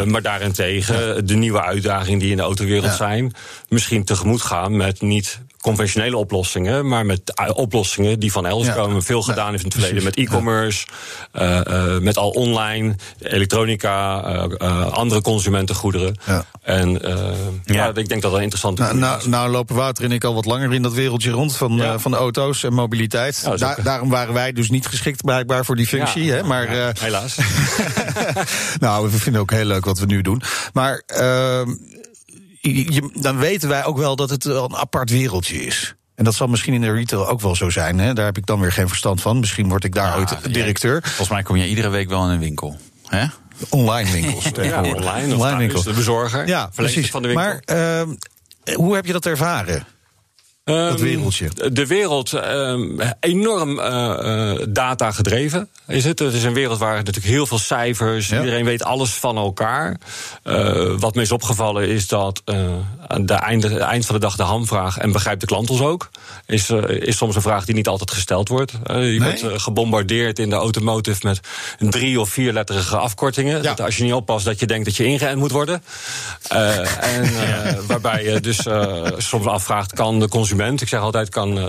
Maar 0.06 0.22
daarentegen 0.22 1.26
de 1.26 1.36
nieuwe 1.36 1.62
uitdagingen 1.62 2.20
die 2.20 2.32
in 2.32 2.38
de 2.38 2.44
autowereld 2.44 2.94
zijn, 2.94 3.34
misschien 3.70 4.04
tegemoet 4.04 4.42
gaan 4.42 4.78
met 4.78 5.02
niet 5.02 5.40
conventionele 5.62 6.18
oplossingen, 6.18 6.88
maar 6.88 7.06
met 7.06 7.22
eh, 7.34 7.50
oplossingen 7.54 8.20
die 8.20 8.32
van 8.32 8.46
elders 8.46 8.68
Ja. 8.70 8.74
komen. 8.76 9.04
Veel 9.04 9.18
Ja, 9.20 9.24
gedaan 9.24 9.54
is 9.54 9.60
in 9.60 9.66
het 9.66 9.74
verleden 9.74 10.04
met 10.04 10.16
e-commerce, 10.16 10.86
eh, 11.32 11.96
eh, 11.96 12.02
met 12.02 12.18
al 12.18 12.30
online, 12.30 12.96
elektronica, 13.20 14.24
eh, 14.24 14.44
eh, 14.58 14.92
andere 14.92 15.22
consumentengoederen. 15.22 16.16
Ja. 16.26 16.46
En 16.62 17.02
eh, 17.04 17.14
ja. 17.64 17.74
Ja. 17.76 17.88
ik 17.88 17.94
denk 17.96 18.10
dat 18.10 18.22
dat 18.22 18.34
een 18.34 18.42
interessante 18.42 18.82
Nou, 18.82 18.98
nou, 18.98 19.18
is. 19.20 19.26
nou 19.26 19.50
lopen 19.50 19.76
Wouter 19.76 20.04
en 20.04 20.12
ik 20.12 20.24
al 20.24 20.34
wat 20.34 20.46
langer 20.46 20.74
in 20.74 20.82
dat 20.82 20.94
wereldje 20.94 21.32
rond 21.32 21.56
van, 21.58 21.76
Ja. 21.76 21.94
eh, 21.94 22.00
van 22.00 22.16
auto's 22.16 22.64
en 22.64 22.74
mobiliteit. 22.74 23.50
Daarom 23.84 24.10
waren 24.10 24.34
wij 24.34 24.52
dus 24.52 24.70
niet 24.70 24.88
geschikt 24.88 25.24
blijkbaar 25.24 25.66
voor 25.66 25.76
die 25.76 25.88
functie. 25.88 26.24
Ja. 26.24 26.36
Hè? 26.36 26.44
Maar 26.44 26.76
Ja, 26.76 26.90
eh, 26.90 27.02
helaas. 27.02 27.38
nou, 28.80 29.10
we 29.12 29.18
vinden 29.18 29.42
ook 29.42 29.52
heel 29.52 29.66
leuk 29.66 29.86
wat 29.86 30.00
we 30.00 30.06
nu 30.06 30.22
doen. 30.22 30.42
Maar 30.74 31.02
ehm, 31.06 31.70
je- 32.62 33.10
dan 33.14 33.38
weten 33.38 33.70
wij 33.70 33.86
ook 33.86 33.98
wel 33.98 34.16
dat 34.16 34.30
het 34.30 34.46
een 34.46 34.76
apart 34.76 35.10
wereldje 35.10 35.66
is. 35.66 35.96
En 36.16 36.24
dat 36.24 36.34
zal 36.36 36.48
misschien 36.48 36.74
in 36.74 36.82
de 36.82 36.92
retail 36.92 37.28
ook 37.28 37.42
wel 37.42 37.56
zo 37.56 37.70
zijn. 37.70 38.00
Hè? 38.00 38.14
Daar 38.14 38.26
heb 38.26 38.38
ik 38.38 38.46
dan 38.46 38.60
weer 38.60 38.72
geen 38.72 38.88
verstand 38.88 39.22
van. 39.22 39.40
Misschien 39.40 39.70
word 39.70 39.84
ik 39.84 39.94
daar 39.94 40.18
ooit 40.18 40.54
directeur. 40.54 41.02
Volgens 41.04 41.30
mij 41.30 41.44
kom 41.44 41.56
je 41.56 41.68
iedere 41.68 41.90
week 41.90 42.10
wel 42.10 42.24
in 42.26 42.30
een 42.30 42.40
winkel. 42.40 42.78
Hè? 43.08 43.26
Online 43.70 44.12
winkels 44.12 44.44
ja, 44.46 44.52
tegenwoordig. 44.52 44.96
online, 44.96 45.38
thuis, 45.38 45.58
winkels. 45.58 45.84
de 45.84 45.94
bezorger, 45.94 46.48
Ja, 46.48 46.70
precies. 46.76 47.10
van 47.10 47.22
de 47.22 47.28
winkel. 47.28 47.46
Maar 47.48 47.62
ehm, 47.66 48.10
hoe 48.76 48.96
heb 48.96 49.06
je 49.06 49.12
dat 49.14 49.26
ervaren? 49.26 49.86
Ehm, 50.72 50.98
wereldje. 50.98 51.50
De 51.72 51.88
wereld, 51.88 52.34
ehm, 52.34 53.00
enorm 53.20 53.80
eh, 53.80 54.52
eh, 54.52 54.60
data 54.70 55.12
gedreven 55.12 55.70
is 55.88 56.04
het. 56.04 56.20
Het 56.20 56.34
is 56.34 56.44
een 56.44 56.54
wereld 56.54 56.80
waar 56.80 56.96
natuurlijk 56.96 57.26
heel 57.26 57.46
veel 57.46 57.58
cijfers, 57.60 58.28
Ja. 58.28 58.40
iedereen 58.40 58.66
weet 58.66 58.84
alles 58.84 59.14
van 59.14 59.38
elkaar. 59.38 59.98
Eh, 60.44 60.94
wat 60.98 61.16
me 61.16 61.22
is 61.22 61.32
opgevallen 61.32 61.88
is 61.88 62.08
dat 62.08 62.42
aan 63.08 63.26
de 63.26 63.34
einde, 63.34 63.80
eind 63.80 64.06
van 64.06 64.16
de 64.16 64.22
dag 64.22 64.36
de 64.36 64.44
hamvraag, 64.44 64.98
en 64.98 65.12
begrijpt 65.12 65.42
de 65.42 65.48
klant 65.48 65.70
ons 65.70 65.82
ook, 65.82 66.10
is, 66.46 66.70
is 66.88 67.18
soms 67.18 67.36
een 67.36 67.42
vraag 67.42 67.66
die 67.66 67.76
niet 67.76 67.88
altijd 67.88 68.12
gesteld 68.12 68.48
wordt. 68.48 68.72
Je 68.72 68.92
Nee? 68.94 69.20
wordt 69.20 69.62
gebombardeerd 69.62 70.40
in 70.40 70.50
de 70.50 70.56
automotive 70.56 71.28
met 71.28 71.40
drie 71.80 72.20
of 72.20 72.30
vierletterige 72.30 72.98
afkortingen. 72.98 73.56
Ja. 73.56 73.62
Dat 73.62 73.82
als 73.82 73.98
je 73.98 74.04
niet 74.04 74.14
oppast, 74.14 74.46
dat 74.46 74.60
je 74.60 74.66
denkt 74.66 74.86
dat 74.86 74.96
je 74.96 75.04
ingeënt 75.06 75.40
moet 75.40 75.52
worden. 75.52 75.84
En 76.50 77.30
waarbij 77.88 78.24
je 78.24 78.40
dus 78.40 78.60
soms 79.18 79.46
afvraagt, 79.46 79.94
kan 79.94 80.20
de 80.20 80.28
consument, 80.28 80.60
ik 80.62 80.88
zeg 80.88 81.00
altijd, 81.00 81.30
kan, 81.30 81.58
eh, 81.60 81.66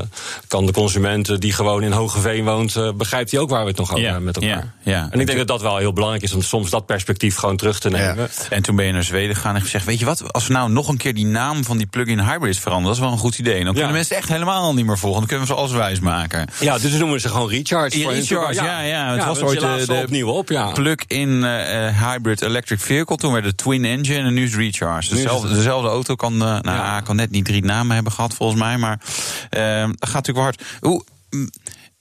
kan 0.49 0.67
de 0.67 0.73
consument 0.73 1.29
eh, 1.29 1.37
die 1.39 1.53
gewoon 1.53 1.83
in 1.83 1.93
Hogeveen 1.93 2.45
woont, 2.45 2.77
eh, 2.77 2.93
begrijpt 2.93 3.31
hij 3.31 3.41
ook 3.41 3.51
waar 3.51 3.63
we 3.63 3.69
het 3.69 3.77
nog 3.79 3.91
over 3.93 4.05
hebben 4.05 4.25
met 4.25 4.37
elkaar. 4.37 4.73
ja, 4.83 4.91
ja. 4.93 5.09
En 5.11 5.21
ik 5.21 5.27
denk 5.27 5.39
dat 5.39 5.49
dat 5.49 5.63
wel 5.63 5.77
heel 5.77 5.93
belangrijk 5.93 6.25
is 6.25 6.33
om 6.35 6.43
soms 6.43 6.71
dat 6.71 6.87
perspectief 6.87 7.37
gewoon 7.37 7.57
terug 7.57 7.79
te 7.79 7.91
nemen. 7.91 8.29
En 8.51 8.63
toen 8.63 8.77
ben 8.77 8.87
je 8.87 8.93
naar 8.93 9.03
Zweden 9.05 9.35
gegaan 9.37 9.55
en 9.55 9.61
gezegd: 9.61 9.85
Weet 9.85 9.99
je 9.99 10.05
wat, 10.05 10.33
als 10.33 10.47
we 10.47 10.53
nou 10.53 10.71
nog 10.71 10.89
een 10.89 10.97
keer 10.97 11.15
die 11.15 11.27
naam 11.27 11.65
van 11.65 11.77
die 11.77 11.87
plug-in 11.87 12.21
hybrids 12.21 12.59
veranderen, 12.59 12.89
dat 12.89 12.97
is 12.97 13.03
wel 13.09 13.13
een 13.13 13.25
goed 13.25 13.39
idee. 13.39 13.65
Dan 13.65 13.75
kunnen 13.75 13.93
mensen 13.93 14.17
echt 14.17 14.29
helemaal 14.29 14.75
niet 14.75 14.87
meer 14.87 14.99
volgen. 14.99 15.19
Dan 15.19 15.29
kunnen 15.29 15.47
we 15.47 15.53
ze 15.53 15.59
alles 15.59 15.73
wijs 15.73 16.01
maken. 16.01 16.49
Ja, 16.61 16.79
dus 16.79 16.93
noemen 16.93 17.21
ze 17.21 17.29
gewoon 17.29 17.49
recharge. 17.49 17.99
Ja, 17.99 18.09
recharge, 18.11 18.55
ja, 18.63 18.81
ja. 18.81 19.15
Het 19.15 19.25
was 19.25 19.41
ooit 19.41 19.61
de- 19.61 20.01
opnieuw 20.03 20.29
op, 20.29 20.49
ja. 20.49 20.71
Plug-in 20.71 21.45
hybrid 22.01 22.43
electric 22.43 22.81
vehicle. 22.81 23.17
Toen 23.17 23.33
werd 23.33 23.45
het 23.45 23.57
twin 23.57 23.85
engine 23.85 24.19
en 24.19 24.35
nu 24.35 24.45
is 24.45 24.57
recharge. 24.57 25.15
Dezelfde, 25.15 25.55
dezelfde 25.55 25.89
auto 25.89 26.15
kan, 26.15 26.37
nou, 26.37 26.61
Ja. 26.63 27.01
kan 27.01 27.17
net 27.17 27.31
niet 27.31 27.45
drie 27.45 27.65
namen 27.65 27.95
hebben 27.95 28.13
gehad 28.13 28.35
volgens 28.35 28.61
mij. 28.61 28.72
Maar 28.79 29.01
eh, 29.51 29.61
dat 29.97 30.09
gaat 30.09 30.27
natuurlijk 30.27 30.37
wel 30.37 30.43
hard. 30.45 30.63
Hoe, 30.81 31.05
mm, 31.31 31.51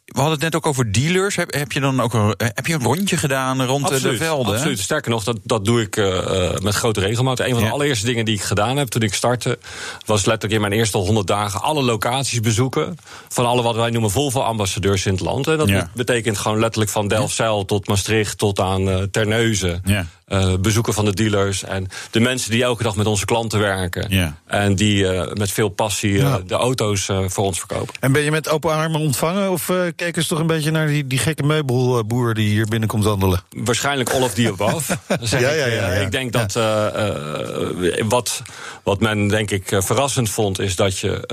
we 0.05 0.17
hadden 0.19 0.33
het 0.35 0.43
net 0.43 0.55
ook 0.55 0.65
over 0.65 0.91
dealers. 0.91 1.35
Heb, 1.35 1.53
heb 1.53 1.71
je 1.71 1.79
dan 1.79 2.01
ook 2.01 2.13
een, 2.13 2.33
heb 2.37 2.67
je 2.67 2.73
een 2.73 2.83
rondje 2.83 3.17
gedaan 3.17 3.63
rond 3.65 3.91
eh, 3.91 4.01
de 4.01 4.17
velden? 4.17 4.53
Absoluut. 4.53 4.79
Sterker 4.79 5.11
nog, 5.11 5.23
dat, 5.23 5.37
dat 5.43 5.65
doe 5.65 5.81
ik 5.81 5.95
eh, 5.97 6.45
eh, 6.47 6.59
met 6.59 6.75
grote 6.75 6.99
regelmaat. 6.99 7.39
Een 7.39 7.49
van 7.49 7.59
de 7.59 7.65
Ja. 7.65 7.71
allereerste 7.71 8.05
dingen 8.05 8.25
die 8.25 8.35
ik 8.35 8.41
gedaan 8.41 8.77
heb 8.77 8.87
toen 8.87 9.01
ik 9.01 9.13
startte, 9.13 9.59
was 10.05 10.25
letterlijk 10.25 10.53
in 10.53 10.61
mijn 10.69 10.79
eerste 10.79 10.97
100 10.97 11.27
dagen 11.27 11.61
alle 11.61 11.81
locaties 11.83 12.39
bezoeken. 12.39 12.97
Van 13.29 13.45
alle 13.45 13.61
wat 13.61 13.75
wij 13.75 13.89
noemen 13.89 14.11
Volvo-ambassadeurs 14.11 15.05
in 15.05 15.11
het 15.11 15.21
land. 15.21 15.47
En 15.47 15.57
dat 15.57 15.67
Ja. 15.69 15.89
betekent 15.93 16.37
gewoon 16.37 16.59
letterlijk 16.59 16.91
van 16.91 17.07
Delfzijl 17.07 17.65
tot 17.65 17.87
Maastricht 17.87 18.37
tot 18.37 18.59
aan 18.59 18.89
eh, 18.89 19.01
Terneuzen. 19.11 19.81
Ja. 19.85 20.05
Eh, 20.31 20.53
bezoeken 20.59 20.93
van 20.93 21.05
de 21.05 21.13
dealers 21.13 21.63
en 21.63 21.87
de 22.11 22.19
mensen 22.19 22.51
die 22.51 22.63
elke 22.63 22.83
dag 22.83 22.95
met 22.95 23.05
onze 23.05 23.25
klanten 23.25 23.59
werken. 23.59 24.05
Ja. 24.09 24.37
En 24.47 24.75
die 24.75 25.07
eh, 25.07 25.33
met 25.33 25.51
veel 25.51 25.69
passie 25.69 26.19
eh, 26.19 26.35
de 26.45 26.55
auto's 26.55 27.09
voor 27.25 27.43
ons 27.43 27.57
verkopen. 27.57 27.93
En 27.99 28.11
ben 28.11 28.21
je 28.21 28.31
met 28.31 28.49
open 28.49 28.71
armen 28.71 28.99
ontvangen? 28.99 29.51
Of 29.51 29.71
keken 29.95 30.21
ze 30.21 30.27
toch 30.27 30.39
een 30.39 30.47
beetje 30.47 30.71
naar 30.71 30.87
die, 30.87 31.07
die 31.07 31.17
gekke 31.19 31.43
meubelboer 31.43 32.33
die 32.33 32.49
hier 32.49 32.65
binnenkomt 32.65 33.03
wandelen? 33.03 33.43
Waarschijnlijk 33.49 34.09
all 34.09 34.21
of 34.21 34.33
the 34.33 34.47
above. 34.47 34.97
Ja, 35.21 35.39
ja, 35.39 35.49
ja, 35.49 35.65
ja. 35.65 35.87
Ik 35.87 36.11
denk 36.11 36.31
dat 36.31 36.53
wat, 38.07 38.41
wat 38.83 38.99
men 38.99 39.27
denk 39.27 39.51
ik 39.51 39.65
verrassend 39.67 40.29
vond, 40.29 40.59
is 40.59 40.75
dat 40.75 40.99
je 40.99 41.23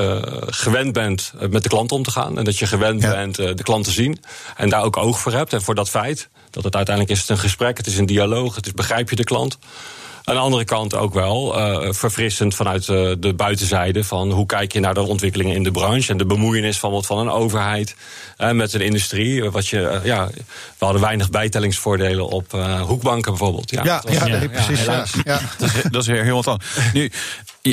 gewend 0.46 0.92
bent 0.92 1.32
met 1.50 1.62
de 1.62 1.68
klant 1.68 1.92
om 1.92 2.02
te 2.02 2.10
gaan. 2.10 2.38
En 2.38 2.44
dat 2.44 2.58
je 2.58 2.66
gewend 2.66 3.00
bent 3.00 3.36
de 3.36 3.62
klant 3.62 3.84
te 3.84 3.90
zien. 3.90 4.20
En 4.56 4.68
daar 4.68 4.82
ook 4.82 4.96
oog 4.96 5.20
voor 5.20 5.32
hebt. 5.32 5.52
En 5.52 5.62
voor 5.62 5.74
dat 5.74 5.90
feit. 5.90 6.28
Dat 6.50 6.64
het 6.64 6.76
uiteindelijk 6.76 7.14
is 7.16 7.20
het 7.20 7.30
een 7.30 7.38
gesprek, 7.38 7.76
het 7.76 7.86
is 7.86 7.98
een 7.98 8.06
dialoog, 8.06 8.54
het 8.54 8.66
is 8.66 8.72
begrijp 8.72 9.10
je 9.10 9.16
de 9.16 9.24
klant. 9.24 9.58
Aan 10.24 10.34
de 10.34 10.40
andere 10.40 10.64
kant 10.64 10.94
ook 10.94 11.14
wel 11.14 11.58
eh, 11.58 11.92
verfrissend 11.92 12.54
vanuit 12.54 12.88
eh, 12.88 13.12
de 13.18 13.34
buitenzijde. 13.36 14.04
Van 14.04 14.30
hoe 14.30 14.46
kijk 14.46 14.72
je 14.72 14.80
naar 14.80 14.94
de 14.94 15.00
ontwikkelingen 15.02 15.54
in 15.54 15.62
de 15.62 15.70
branche. 15.70 16.10
En 16.12 16.18
de 16.18 16.26
bemoeienis 16.26 16.78
van, 16.78 16.90
wat 16.90 17.06
van 17.06 17.18
een 17.18 17.30
overheid 17.30 17.94
eh, 18.36 18.50
met 18.50 18.72
een 18.72 18.80
industrie. 18.80 19.50
Wat 19.50 19.66
je, 19.68 20.00
ja, 20.04 20.28
we 20.78 20.84
hadden 20.84 21.00
weinig 21.02 21.30
bijtellingsvoordelen 21.30 22.28
op 22.28 22.54
eh, 22.54 22.80
hoekbanken 22.80 23.30
bijvoorbeeld. 23.32 23.70
Ja, 23.70 23.84
Ja, 23.84 24.02
was- 24.04 24.12
ja, 24.14 24.26
ja, 24.26 24.38
nee, 24.38 24.48
precies. 24.48 24.84
Ja. 24.84 25.04
Dat 25.58 25.68
is, 25.74 25.82
dat 25.90 26.02
is 26.02 26.06
weer 26.08 26.24
heel 26.24 26.34
wat 26.36 26.46
anders. 26.46 26.70
Nu, 26.92 27.10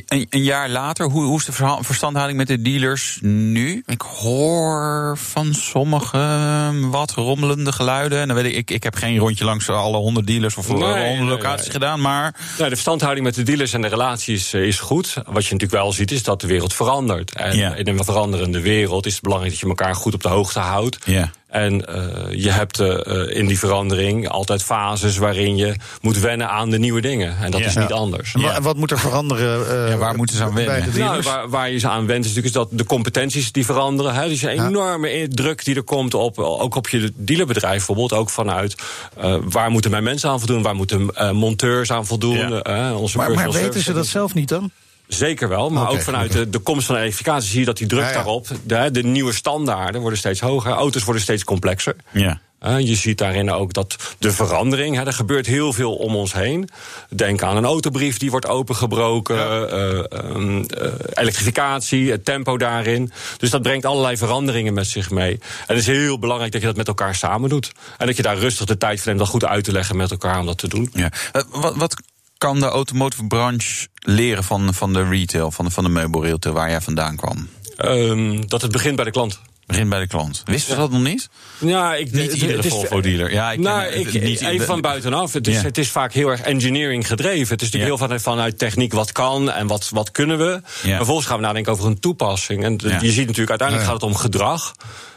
een, 0.08 0.27
een 0.29 0.43
jaar 0.43 0.69
later, 0.69 1.10
hoe, 1.10 1.23
hoe 1.23 1.39
is 1.39 1.45
de 1.45 1.77
verstandhouding 1.81 2.38
met 2.38 2.47
de 2.47 2.62
dealers 2.62 3.19
nu? 3.21 3.84
Ik 3.86 4.01
hoor 4.01 5.17
van 5.17 5.53
sommigen 5.53 6.89
wat 6.89 7.12
rommelende 7.12 7.71
geluiden. 7.71 8.19
En 8.19 8.27
dan 8.27 8.36
weet 8.36 8.45
ik, 8.45 8.55
ik, 8.55 8.71
ik 8.71 8.84
heb 8.84 8.95
geen 8.95 9.17
rondje 9.17 9.45
langs 9.45 9.69
alle 9.69 9.97
honderd 9.97 10.27
dealers 10.27 10.55
of 10.58 10.69
alle 10.69 10.93
nee, 10.93 11.08
honderd 11.08 11.29
locaties 11.29 11.63
nee. 11.63 11.71
gedaan. 11.71 12.01
Maar 12.01 12.36
Nou, 12.58 12.63
de 12.63 12.75
verstandhouding 12.75 13.25
met 13.25 13.36
de 13.36 13.43
dealers 13.43 13.73
en 13.73 13.81
de 13.81 13.88
relaties 13.88 14.53
eh, 14.53 14.62
is 14.62 14.79
goed. 14.79 15.13
Wat 15.13 15.45
je 15.45 15.53
natuurlijk 15.53 15.81
wel 15.81 15.91
ziet, 15.91 16.12
is 16.12 16.23
dat 16.23 16.41
de 16.41 16.47
wereld 16.47 16.73
verandert. 16.73 17.34
En 17.36 17.58
Ja. 17.58 17.73
in 17.75 17.88
een 17.88 18.03
veranderende 18.03 18.62
wereld 18.62 19.05
is 19.05 19.13
het 19.13 19.21
belangrijk 19.21 19.53
dat 19.53 19.62
je 19.62 19.67
elkaar 19.67 19.95
goed 19.95 20.13
op 20.13 20.21
de 20.23 20.29
hoogte 20.29 20.60
houdt. 20.60 20.97
ja. 21.05 21.31
En 21.55 21.85
eh, 21.85 22.03
je 22.43 22.51
hebt 22.51 22.79
eh, 22.79 23.37
in 23.37 23.45
die 23.47 23.59
verandering 23.59 24.29
altijd 24.29 24.63
fases 24.63 25.17
waarin 25.17 25.55
je 25.55 25.75
moet 26.01 26.19
wennen 26.19 26.49
aan 26.49 26.69
de 26.69 26.79
nieuwe 26.79 27.01
dingen. 27.01 27.37
En 27.37 27.51
dat 27.51 27.59
Ja. 27.61 27.65
is 27.67 27.75
niet 27.75 27.89
Ja. 27.89 27.95
anders. 27.95 28.33
En 28.33 28.41
wa- 28.41 28.61
wat 28.61 28.77
moet 28.77 28.91
er 28.91 28.99
veranderen? 28.99 29.69
eh, 29.83 29.89
Ja, 29.89 29.97
waar 29.97 30.15
moeten 30.15 30.35
ze 30.35 30.43
aan 30.43 30.53
bij 30.53 30.65
wennen? 30.65 30.91
de 30.93 30.99
Nou, 30.99 31.21
waar, 31.21 31.49
waar 31.49 31.71
je 31.71 31.77
ze 31.79 31.87
aan 31.87 32.05
went, 32.05 32.25
is 32.25 32.33
natuurlijk 32.33 32.45
is 32.55 32.61
dat 32.61 32.67
de 32.71 32.85
competenties 32.85 33.51
die 33.51 33.65
veranderen. 33.65 34.13
Hè. 34.13 34.27
Dus 34.27 34.41
een 34.41 34.49
enorme 34.65 35.27
druk 35.27 35.65
die 35.65 35.75
er 35.75 35.83
komt 35.83 36.13
op, 36.13 36.39
ook 36.39 36.75
op 36.75 36.89
je 36.89 37.13
dealerbedrijf 37.15 37.73
bijvoorbeeld. 37.75 38.13
Ook 38.13 38.29
vanuit 38.29 38.75
eh, 39.17 39.35
waar 39.49 39.69
moeten 39.71 39.91
mijn 39.91 40.03
mensen 40.03 40.29
aan 40.29 40.39
voldoen, 40.39 40.61
waar 40.61 40.75
moeten 40.75 41.09
eh, 41.15 41.31
monteurs 41.31 41.91
aan 41.91 42.05
voldoen. 42.05 42.37
Ja. 42.63 42.95
onze 42.95 43.17
maar, 43.17 43.31
maar 43.31 43.51
weten 43.51 43.81
ze 43.81 43.93
dat 43.93 44.07
zelf 44.07 44.33
niet 44.33 44.49
dan? 44.49 44.71
Zeker 45.07 45.49
wel, 45.49 45.69
maar 45.69 45.89
ook 45.89 46.01
vanuit 46.01 46.31
de, 46.31 46.49
de 46.49 46.59
komst 46.59 46.85
van 46.85 46.95
de 46.95 47.01
elektrificatie 47.01 47.49
zie 47.49 47.59
je 47.59 47.65
dat 47.65 47.77
die 47.77 47.87
druk 47.87 48.01
Ja, 48.01 48.07
ja. 48.07 48.13
daarop, 48.13 48.47
de, 48.63 48.91
de 48.91 49.03
nieuwe 49.03 49.33
standaarden 49.33 50.01
worden 50.01 50.19
steeds 50.19 50.39
hoger, 50.39 50.71
auto's 50.71 51.03
worden 51.03 51.21
steeds 51.21 51.43
complexer. 51.43 51.95
Ja. 52.11 52.41
Eh, 52.59 52.79
je 52.79 52.95
ziet 52.95 53.17
daarin 53.17 53.51
ook 53.51 53.73
dat 53.73 53.95
de 54.17 54.31
verandering, 54.31 54.95
hè, 54.95 55.05
er 55.05 55.13
gebeurt 55.13 55.45
heel 55.45 55.73
veel 55.73 55.95
om 55.95 56.15
ons 56.15 56.33
heen. 56.33 56.69
Denk 57.09 57.43
aan 57.43 57.57
een 57.57 57.65
autobrief 57.65 58.17
die 58.17 58.31
wordt 58.31 58.47
opengebroken, 58.47 59.37
eh, 59.71 60.11
ehm, 60.11 60.63
eh, 60.63 60.91
elektrificatie, 61.13 62.11
het 62.11 62.25
tempo 62.25 62.57
daarin. 62.57 63.11
Dus 63.37 63.49
dat 63.49 63.61
brengt 63.61 63.85
allerlei 63.85 64.17
veranderingen 64.17 64.73
met 64.73 64.87
zich 64.87 65.09
mee. 65.09 65.31
En 65.31 65.75
het 65.75 65.77
is 65.77 65.87
heel 65.87 66.19
belangrijk 66.19 66.51
dat 66.51 66.61
je 66.61 66.67
dat 66.67 66.77
met 66.77 66.87
elkaar 66.87 67.15
samen 67.15 67.49
doet. 67.49 67.71
En 67.97 68.07
dat 68.07 68.15
je 68.15 68.23
daar 68.23 68.37
rustig 68.37 68.65
de 68.65 68.77
tijd 68.77 68.97
voor 68.97 69.07
neemt 69.07 69.19
om 69.19 69.25
dat 69.25 69.33
goed 69.33 69.45
uit 69.45 69.63
te 69.63 69.71
leggen 69.71 69.97
met 69.97 70.11
elkaar 70.11 70.39
om 70.39 70.45
dat 70.45 70.57
te 70.57 70.67
doen. 70.67 70.89
Ja. 70.93 71.09
Eh, 71.31 71.41
wat, 71.49 71.75
wat 71.75 71.95
kan 72.37 72.59
de 72.59 72.65
automotive 72.65 73.27
branche 73.27 73.87
leren 73.99 74.43
van, 74.43 74.73
van 74.73 74.93
de 74.93 75.03
retail, 75.07 75.51
van 75.51 75.65
de, 75.65 75.71
van 75.71 75.83
de 75.83 75.89
meubelretail 75.89 76.55
waar 76.55 76.69
jij 76.69 76.81
vandaan 76.81 77.15
kwam? 77.15 77.49
Ehm, 77.77 78.41
dat 78.47 78.61
het 78.61 78.71
begint 78.71 78.95
bij 78.95 79.05
de 79.05 79.11
klant. 79.11 79.39
Begin 79.65 79.89
bij 79.89 79.99
de 79.99 80.07
klant. 80.07 80.41
Wisten 80.45 80.73
ze 80.73 80.79
dat 80.79 80.91
nog 80.91 81.01
niet? 81.03 81.29
Ja, 81.57 81.95
ik, 81.95 82.11
Niet 82.11 82.31
het- 82.31 82.41
iedere 82.41 82.57
het 82.61 82.67
Volvo-dealer. 82.67 83.31
Ja, 83.33 83.51
ik 83.51 83.59
nou, 83.59 83.89
ken- 83.89 83.99
ik, 83.99 84.23
niet- 84.23 84.41
even 84.41 84.65
van 84.65 84.81
buitenaf. 84.81 85.33
Het 85.33 85.47
is, 85.47 85.61
het 85.61 85.77
is 85.77 85.89
vaak 85.89 86.13
heel 86.13 86.29
erg 86.29 86.41
engineering 86.41 87.07
gedreven. 87.07 87.47
Het 87.49 87.61
is 87.61 87.71
natuurlijk 87.71 87.83
heel 87.85 87.97
vanuit, 87.97 88.21
vanuit 88.21 88.57
techniek 88.57 88.93
wat 88.93 89.11
kan 89.11 89.51
en 89.51 89.67
wat, 89.67 89.89
wat 89.93 90.11
kunnen 90.11 90.37
we. 90.37 90.59
Vervolgens 90.63 91.27
gaan 91.27 91.37
we 91.37 91.43
nadenken 91.45 91.71
over 91.71 91.85
een 91.85 91.99
toepassing. 91.99 92.63
En 92.63 92.79
Ja. 92.83 92.99
je 93.01 93.11
ziet 93.11 93.25
natuurlijk, 93.27 93.49
uiteindelijk 93.49 93.89
gaat 93.89 94.01
het 94.01 94.09
om 94.11 94.15
gedrag. 94.15 94.71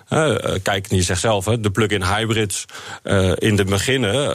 Eh, 0.09 0.35
kijk, 0.63 0.87
je 0.91 1.03
zegt 1.03 1.21
zelf, 1.21 1.45
hè, 1.45 1.61
de 1.61 1.71
plug-in 1.71 2.03
hybrids 2.05 2.65
eh, 3.03 3.33
in 3.35 3.57
de 3.57 3.65
beginnen. 3.65 4.35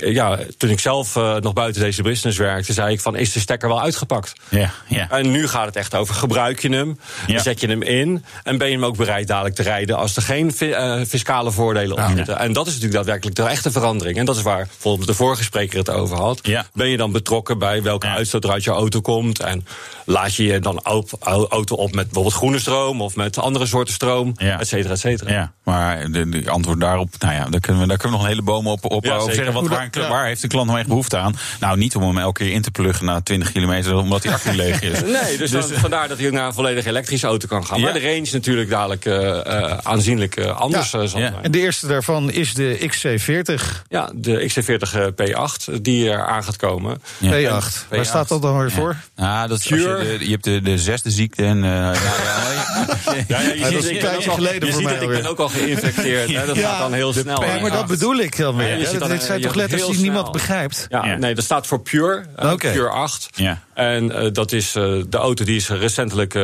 eh, 0.00 0.12
ja, 0.14 0.38
toen 0.58 0.70
ik 0.70 0.80
zelf 0.80 1.14
nog 1.40 1.52
buiten 1.52 1.82
deze 1.82 2.02
business 2.02 2.38
werkte, 2.38 2.72
zei 2.72 2.92
ik 2.92 3.00
van, 3.00 3.16
is 3.16 3.32
de 3.32 3.40
stekker 3.40 3.68
wel 3.68 3.80
uitgepakt? 3.80 4.32
Ja, 4.48 4.70
ja. 4.88 5.10
En 5.10 5.30
nu 5.30 5.48
gaat 5.48 5.66
het 5.66 5.76
echt 5.76 5.94
over 5.94 6.14
gebruik 6.14 6.60
je 6.62 6.68
hem, 6.68 6.98
Ja. 7.26 7.42
zet 7.42 7.60
je 7.60 7.66
hem 7.66 7.82
in 7.82 8.24
en 8.42 8.58
ben 8.58 8.66
je 8.68 8.74
hem 8.74 8.84
ook 8.84 8.96
bereid 8.96 9.26
dadelijk 9.26 9.54
te 9.54 9.62
rijden 9.62 9.96
als 9.96 10.16
er 10.16 10.22
geen 10.22 10.52
fi- 10.52 11.04
fiscale 11.08 11.50
voordelen 11.50 11.96
op 11.96 12.12
zitten. 12.16 12.38
En 12.38 12.52
dat 12.52 12.62
is 12.66 12.72
natuurlijk 12.72 12.96
daadwerkelijk 12.98 13.36
de 13.36 13.42
echte 13.42 13.70
verandering. 13.70 14.18
En 14.18 14.24
dat 14.24 14.36
is 14.36 14.42
waar 14.42 14.66
bijvoorbeeld 14.66 15.08
de 15.08 15.14
vorige 15.14 15.42
spreker 15.42 15.78
het 15.78 15.90
over 15.90 16.16
had. 16.16 16.38
Ja. 16.42 16.66
Ben 16.72 16.88
je 16.88 16.96
dan 16.96 17.12
betrokken 17.12 17.58
bij 17.58 17.82
welke 17.82 18.06
uitstoot 18.06 18.44
er 18.44 18.50
uit 18.50 18.64
je 18.64 18.70
auto 18.70 19.00
komt 19.00 19.40
en 19.40 19.66
laat 20.04 20.34
je 20.34 20.44
je 20.44 20.58
dan 20.58 20.80
au- 20.82 21.04
au- 21.20 21.46
auto 21.48 21.74
op 21.74 21.92
met 21.94 22.04
bijvoorbeeld 22.04 22.34
groene 22.34 22.58
stroom 22.58 23.00
of 23.00 23.16
met 23.16 23.38
andere 23.38 23.66
soorten 23.66 23.94
stroom, 23.94 24.32
et 24.36 24.68
cetera, 24.68 24.91
et 24.92 24.98
cetera. 25.00 25.30
Ja, 25.32 25.52
maar 25.64 26.10
de, 26.10 26.28
de 26.28 26.50
antwoord 26.50 26.80
daarop, 26.80 27.14
nou 27.18 27.34
ja, 27.34 27.44
daar 27.48 27.60
kunnen 27.60 27.82
we, 27.82 27.88
daar 27.88 27.96
kunnen 27.96 28.18
we 28.18 28.22
nog 28.22 28.22
een 28.22 28.28
hele 28.28 28.42
boom 28.42 28.66
op, 28.66 28.84
op 28.90 29.04
Ja, 29.04 29.10
over 29.14 29.20
zeker. 29.32 29.44
zeggen. 29.44 29.62
Wat, 29.62 29.70
waar, 29.78 29.88
ja. 29.90 30.08
waar 30.08 30.26
heeft 30.26 30.40
de 30.42 30.48
klant 30.48 30.66
nou 30.66 30.78
echt 30.78 30.88
behoefte 30.88 31.16
aan? 31.18 31.36
Nou, 31.60 31.78
niet 31.78 31.96
om 31.96 32.02
hem 32.02 32.18
elke 32.18 32.44
keer 32.44 32.52
in 32.52 32.62
te 32.62 32.70
pluggen 32.70 33.06
na 33.06 33.20
20 33.20 33.52
kilometer, 33.52 33.94
omdat 33.96 34.22
die 34.22 34.30
accu 34.30 34.52
leeg 34.52 34.80
is. 34.82 35.00
Nee, 35.22 35.36
dus, 35.38 35.50
dan, 35.50 35.62
vandaar 35.62 36.08
dat 36.08 36.18
hij 36.18 36.30
naar 36.30 36.46
een 36.46 36.54
volledig 36.54 36.84
elektrische 36.84 37.26
auto 37.26 37.46
kan 37.48 37.66
gaan. 37.66 37.80
Maar 37.80 37.94
Ja. 37.94 38.00
de 38.00 38.06
range 38.06 38.28
natuurlijk 38.32 38.70
dadelijk 38.70 39.04
eh, 39.04 39.46
eh, 39.46 39.78
aanzienlijk 39.82 40.36
eh, 40.36 40.60
anders 40.60 40.90
Ja. 40.90 40.98
zal 40.98 41.08
zijn. 41.08 41.34
En 41.42 41.50
de 41.50 41.58
eerste 41.60 41.86
daarvan 41.86 42.30
is 42.30 42.54
de 42.54 42.78
XC40 42.90 43.82
Ja, 43.88 44.10
de 44.14 44.50
XC40 44.50 44.96
eh, 44.96 45.06
P8 45.06 45.80
die 45.82 46.10
er 46.10 46.26
aan 46.26 46.44
gaat 46.44 46.56
komen. 46.56 47.02
Ja. 47.18 47.60
P8. 47.60 47.88
Waar 47.88 48.04
staat 48.04 48.28
dat 48.28 48.42
dan 48.42 48.58
weer 48.58 48.70
voor? 48.70 48.96
Ja, 49.16 49.46
dat 49.46 49.64
je, 49.64 49.74
de, 49.76 50.16
je 50.20 50.30
hebt 50.30 50.44
de, 50.44 50.60
de 50.62 50.78
zesde 50.78 51.10
ziekte 51.10 51.44
en... 51.44 51.64
eh, 51.64 51.70
ja, 51.70 51.92
ja, 52.24 53.24
Ja, 53.28 53.40
ja, 53.40 53.52
je 53.52 53.58
Ja, 53.58 53.70
dat 53.70 53.72
is 53.72 53.84
ziet, 53.86 53.94
een 53.94 53.98
tijdje 54.00 54.30
geleden 54.30 54.72
voor 54.72 54.81
ziet 54.88 55.02
ik 55.02 55.08
ben 55.08 55.26
ook 55.26 55.38
al 55.38 55.48
geïnfecteerd. 55.48 56.32
Hè? 56.34 56.46
Dat 56.52 56.58
gaat 56.58 56.78
dan 56.78 56.92
heel 56.92 57.12
snel. 57.12 57.44
Ja, 57.44 57.60
maar 57.60 57.70
dat 57.70 57.86
bedoel 57.86 58.16
ik 58.16 58.36
dan 58.36 58.56
weer. 58.56 58.78
Ja, 58.78 59.06
Dit 59.08 59.22
zijn 59.22 59.40
toch 59.40 59.54
letters 59.54 59.86
die 59.86 60.00
niemand 60.00 60.32
begrijpt? 60.32 60.86
Ja, 60.88 61.04
Ja. 61.06 61.16
nee, 61.16 61.34
dat 61.34 61.44
staat 61.44 61.66
voor 61.66 61.80
Pure. 61.80 62.24
Oké. 62.36 62.72
Pure 62.72 62.88
8. 62.88 63.28
Ja. 63.34 63.62
En 63.74 64.12
eh, 64.16 64.28
dat 64.32 64.52
is 64.52 64.74
eh, 64.74 64.82
de 65.08 65.16
auto 65.16 65.44
die 65.44 65.56
is 65.56 65.68
recentelijk 65.68 66.34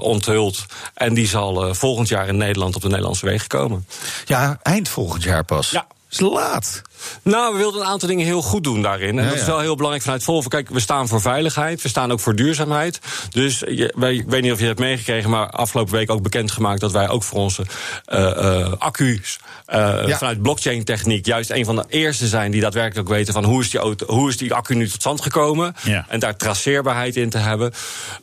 onthuld. 0.00 0.64
En 0.94 1.14
die 1.14 1.26
zal 1.26 1.74
volgend 1.74 2.08
jaar 2.08 2.28
in 2.28 2.36
Nederland 2.36 2.76
op 2.76 2.82
de 2.82 2.88
Nederlandse 2.88 3.26
wegen 3.26 3.48
komen. 3.48 3.86
Ja, 4.24 4.58
eind 4.62 4.88
volgend 4.88 5.22
jaar 5.22 5.44
pas. 5.44 5.70
Ja. 5.70 5.86
Is 6.10 6.20
laat. 6.20 6.82
Nou, 7.22 7.52
we 7.52 7.58
wilden 7.58 7.80
een 7.80 7.86
aantal 7.86 8.08
dingen 8.08 8.26
heel 8.26 8.42
goed 8.42 8.64
doen 8.64 8.82
daarin. 8.82 9.18
En 9.18 9.24
Ja, 9.24 9.30
dat 9.30 9.38
is 9.38 9.46
wel 9.46 9.58
heel 9.60 9.74
belangrijk 9.74 10.04
vanuit 10.04 10.22
Volvo. 10.22 10.48
Kijk, 10.48 10.68
we 10.68 10.80
staan 10.80 11.08
voor 11.08 11.20
veiligheid, 11.20 11.82
we 11.82 11.88
staan 11.88 12.12
ook 12.12 12.20
voor 12.20 12.34
duurzaamheid. 12.36 12.98
Dus 13.30 13.58
je, 13.58 13.92
wij, 13.96 14.14
ik 14.14 14.28
weet 14.28 14.42
niet 14.42 14.52
of 14.52 14.58
je 14.60 14.66
het 14.66 14.78
hebt 14.78 14.88
meegekregen, 14.88 15.30
maar 15.30 15.50
afgelopen 15.50 15.92
week 15.92 16.10
ook 16.10 16.22
bekendgemaakt 16.22 16.80
dat 16.80 16.92
wij 16.92 17.08
ook 17.08 17.22
voor 17.22 17.38
onze 17.38 17.62
eh, 18.04 18.60
eh, 18.60 18.72
accu's 18.78 19.38
eh, 19.66 19.78
Ja. 20.06 20.18
vanuit 20.18 20.42
blockchain 20.42 20.84
techniek 20.84 21.26
juist 21.26 21.50
een 21.50 21.64
van 21.64 21.76
de 21.76 21.84
eerste 21.88 22.26
zijn 22.26 22.50
die 22.50 22.60
daadwerkelijk 22.60 23.08
ook 23.08 23.14
weten 23.14 23.32
van 23.32 23.44
hoe 23.44 23.60
is 23.60 23.70
die, 23.70 23.80
auto, 23.80 24.06
hoe 24.06 24.28
is 24.28 24.36
die 24.36 24.54
accu 24.54 24.74
nu 24.74 24.88
tot 24.88 25.00
stand 25.00 25.20
gekomen. 25.20 25.74
Ja. 25.82 26.06
En 26.08 26.20
daar 26.20 26.36
traceerbaarheid 26.36 27.16
in 27.16 27.30
te 27.30 27.38
hebben. 27.38 27.72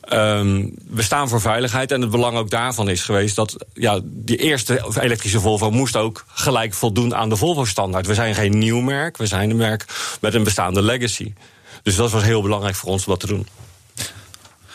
Ehm, 0.00 0.66
we 0.88 1.02
staan 1.02 1.28
voor 1.28 1.40
veiligheid. 1.40 1.92
En 1.92 2.00
het 2.00 2.10
belang 2.10 2.36
ook 2.36 2.50
daarvan 2.50 2.88
is 2.88 3.02
geweest 3.02 3.36
dat 3.36 3.56
ja, 3.74 4.00
die 4.04 4.36
eerste 4.36 4.84
elektrische 5.00 5.40
Volvo 5.40 5.70
moest 5.70 5.96
ook 5.96 6.24
gelijk 6.28 6.74
voldoen 6.74 7.14
aan 7.14 7.28
de 7.28 7.36
Volvo-standaard. 7.36 8.06
We 8.06 8.14
zijn 8.14 8.34
geen 8.34 8.58
nieuw 8.62 8.80
merk, 8.80 9.16
we 9.16 9.26
zijn 9.26 9.50
een 9.50 9.56
merk 9.56 9.84
met 10.20 10.34
een 10.34 10.44
bestaande 10.44 10.82
legacy. 10.82 11.32
Dus 11.82 11.96
dat 11.96 12.10
was 12.10 12.22
heel 12.22 12.42
belangrijk 12.42 12.74
voor 12.74 12.88
ons 12.90 13.04
om 13.06 13.12
dat 13.12 13.20
te 13.20 13.26
doen. 13.26 13.46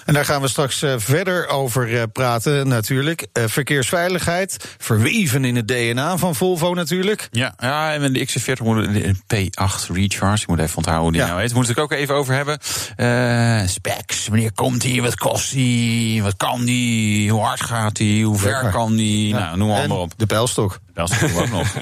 En 0.05 0.13
daar 0.13 0.25
gaan 0.25 0.41
we 0.41 0.47
straks 0.47 0.81
eh, 0.81 0.93
verder 0.97 1.47
over 1.47 1.97
eh, 1.97 2.03
praten, 2.13 2.67
natuurlijk. 2.67 3.27
Eh, 3.33 3.43
verkeersveiligheid, 3.47 4.75
verweven 4.77 5.45
in 5.45 5.55
het 5.55 5.67
DNA 5.67 6.17
van 6.17 6.35
Volvo 6.35 6.73
natuurlijk. 6.73 7.27
Ja, 7.31 7.53
ja, 7.59 7.93
en 7.93 8.13
de 8.13 8.27
XC40 8.27 8.63
moet 8.63 8.77
een 8.77 9.21
P8 9.35 9.91
Recharge. 9.93 10.41
Ik 10.41 10.47
moet 10.47 10.59
even 10.59 10.77
onthouden 10.77 11.03
hoe 11.03 11.11
die 11.11 11.21
Ja. 11.21 11.27
nou 11.27 11.41
heet. 11.41 11.53
Moet 11.53 11.69
ik 11.69 11.77
ook 11.79 11.91
even 11.91 12.15
over 12.15 12.33
hebben. 12.33 12.59
Eh, 12.95 13.67
specs, 13.67 14.27
wanneer 14.27 14.51
komt 14.53 14.81
die? 14.81 15.01
Wat 15.01 15.15
kost 15.15 15.51
die? 15.51 16.23
Wat 16.23 16.37
kan 16.37 16.65
die? 16.65 17.31
Hoe 17.31 17.43
hard 17.43 17.61
gaat 17.61 17.95
die? 17.95 18.25
Hoe 18.25 18.37
ver 18.37 18.69
kan 18.69 18.95
die? 18.95 19.27
Ja. 19.27 19.39
Nou, 19.39 19.57
noem 19.57 19.71
allemaal 19.71 20.01
op. 20.01 20.13
De 20.17 20.25
pijlstok. 20.25 20.79
Dat 20.93 21.11
is 21.11 21.35
ook 21.35 21.49
nog. 21.49 21.67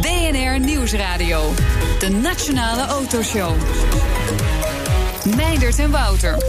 BNR 0.00 0.60
Nieuwsradio. 0.60 1.52
De 1.98 2.08
Nationale 2.08 2.86
Autoshow. 2.86 3.54
Meindert 5.36 5.78
en 5.78 5.90
Wouter. 5.90 6.42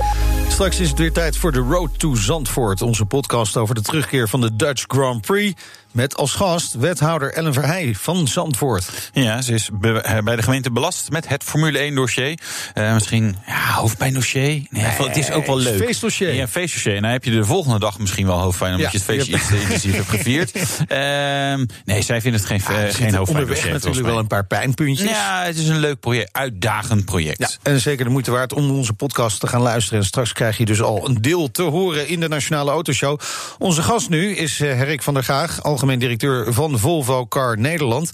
Straks 0.47 0.79
is 0.79 0.89
het 0.89 0.97
weer 0.97 1.11
tijd 1.11 1.37
voor 1.37 1.51
de 1.51 1.59
Road 1.59 1.99
to 1.99 2.15
Zandvoort. 2.15 2.81
Onze 2.81 3.05
podcast 3.05 3.57
over 3.57 3.75
de 3.75 3.81
terugkeer 3.81 4.29
van 4.29 4.41
de 4.41 4.55
Dutch 4.55 4.83
Grand 4.87 5.21
Prix. 5.21 5.61
Met 5.95 6.15
als 6.15 6.33
gast 6.33 6.73
wethouder 6.73 7.33
Ellen 7.33 7.53
Verheij 7.53 7.95
van 7.99 8.27
Zandvoort. 8.27 9.09
Ja, 9.13 9.41
ze 9.41 9.53
is 9.53 9.69
eh, 9.81 10.17
bij 10.23 10.35
de 10.35 10.41
gemeente 10.41 10.71
belast 10.71 11.09
met 11.09 11.27
het 11.27 11.43
Formule 11.43 11.77
1 11.77 11.95
dossier. 11.95 12.39
Eh, 12.73 12.93
misschien 12.93 13.37
ja, 13.47 13.73
hoofdpijn 13.73 14.13
dossier. 14.13 14.63
Nee, 14.69 14.83
het 14.83 15.17
is 15.17 15.31
ook 15.31 15.45
wel 15.45 15.55
het 15.55 15.63
leuk. 15.63 15.83
feestdossier. 15.83 16.33
Ja, 16.33 16.47
feestdossier. 16.47 16.95
En 16.95 17.01
dan 17.01 17.11
heb 17.11 17.23
je 17.23 17.31
de 17.31 17.45
volgende 17.45 17.79
dag 17.79 17.99
misschien 17.99 18.25
wel 18.25 18.39
hoofdpijn 18.39 18.75
omdat 18.75 18.91
Ja, 18.91 18.91
je 18.91 18.97
het 18.97 19.15
feestje 19.15 19.31
je 19.31 19.37
iets 19.37 19.47
te 19.47 19.61
intensief 19.61 19.95
hebt 19.95 20.09
gevierd. 20.09 20.51
Ehm, 20.87 21.65
nee, 21.85 22.01
zij 22.01 22.21
vindt 22.21 22.37
het 22.39 22.47
geen, 22.47 22.61
geen 22.61 22.75
hoofdpijn 22.75 23.17
onderweg 23.27 23.47
dossier. 23.47 23.73
natuurlijk 23.73 24.05
wel 24.05 24.17
een 24.17 24.27
paar 24.27 24.45
pijnpuntjes. 24.45 25.09
Ja, 25.09 25.43
het 25.43 25.57
is 25.57 25.67
een 25.67 25.79
leuk 25.79 25.99
project, 25.99 26.29
uitdagend 26.31 27.05
project. 27.05 27.39
Ja, 27.39 27.71
en 27.71 27.79
zeker 27.79 28.05
de 28.05 28.11
moeite 28.11 28.31
waard 28.31 28.53
om 28.53 28.69
onze 28.71 28.93
podcast 28.93 29.39
te 29.39 29.47
gaan 29.47 29.61
luisteren. 29.61 29.99
En 29.99 30.05
straks 30.05 30.33
krijg 30.33 30.57
je 30.57 30.65
dus 30.65 30.81
al 30.81 31.07
een 31.09 31.21
deel 31.21 31.51
te 31.51 31.63
horen 31.63 32.07
in 32.07 32.19
de 32.19 32.27
Nationale 32.27 32.71
Autoshow. 32.71 33.19
Onze 33.57 33.81
gast 33.81 34.09
nu 34.09 34.35
is 34.35 34.59
eh, 34.59 34.73
Herrik 34.73 35.01
van 35.01 35.13
der 35.13 35.23
Gaag, 35.23 35.63
algemeen 35.63 35.83
directeur 35.87 36.53
van 36.53 36.79
Volvo 36.79 37.27
Car 37.27 37.57
Nederland. 37.59 38.11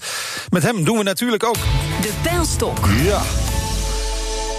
Met 0.50 0.62
hem 0.62 0.84
doen 0.84 0.96
we 0.98 1.02
natuurlijk 1.02 1.44
ook. 1.44 1.54
De 2.00 2.12
pijlstok. 2.22 2.78
Ja. 3.04 3.20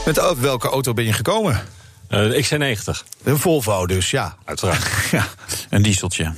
Met 0.06 0.38
welke 0.40 0.68
auto 0.70 0.94
ben 0.94 1.06
je 1.06 1.14
gekomen? 1.14 1.62
Eh, 2.08 2.20
de 2.20 2.44
XC90, 2.44 3.04
Een 3.24 3.38
Volvo 3.40 3.86
dus, 3.88 4.12
ja. 4.12 4.36
uiteraard. 4.46 4.86
ja. 5.12 5.28
Een 5.70 5.82
dieseltje. 5.82 6.34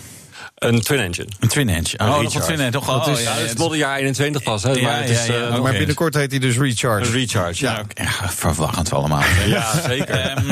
Een 0.56 0.82
twin 0.82 1.00
engine. 1.00 1.28
Een 1.40 1.48
twin 1.48 1.70
engine. 1.70 2.04
Oh, 2.04 2.22
nog 2.22 2.36
een 2.36 2.42
twin 2.42 2.60
engine. 2.60 2.72
Toch, 2.72 2.86
Dat 2.86 3.08
oh, 3.08 3.14
is- 3.14 3.24
ja, 3.24 3.32
het 3.34 3.50
is 3.52 3.56
moddeljaar 3.56 3.98
21 3.98 4.44
pas, 4.44 4.64
hè? 4.64 4.72
Ja, 4.72 4.82
maar 4.82 5.02
het 5.02 5.10
is 5.10 5.26
ja, 5.26 5.34
ja, 5.34 5.48
eh. 5.48 5.60
Maar 5.62 5.72
binnenkort 5.74 6.14
heet 6.14 6.32
hij 6.32 6.40
dus 6.40 6.58
Recharge. 6.58 7.06
een 7.06 7.12
recharge. 7.12 7.64
ja, 7.66 7.82
ja, 7.94 8.10
verwarrend 8.30 8.94
allemaal. 8.94 9.22
Ja, 9.46 9.82
zeker. 9.88 10.20
Ehm, 10.20 10.50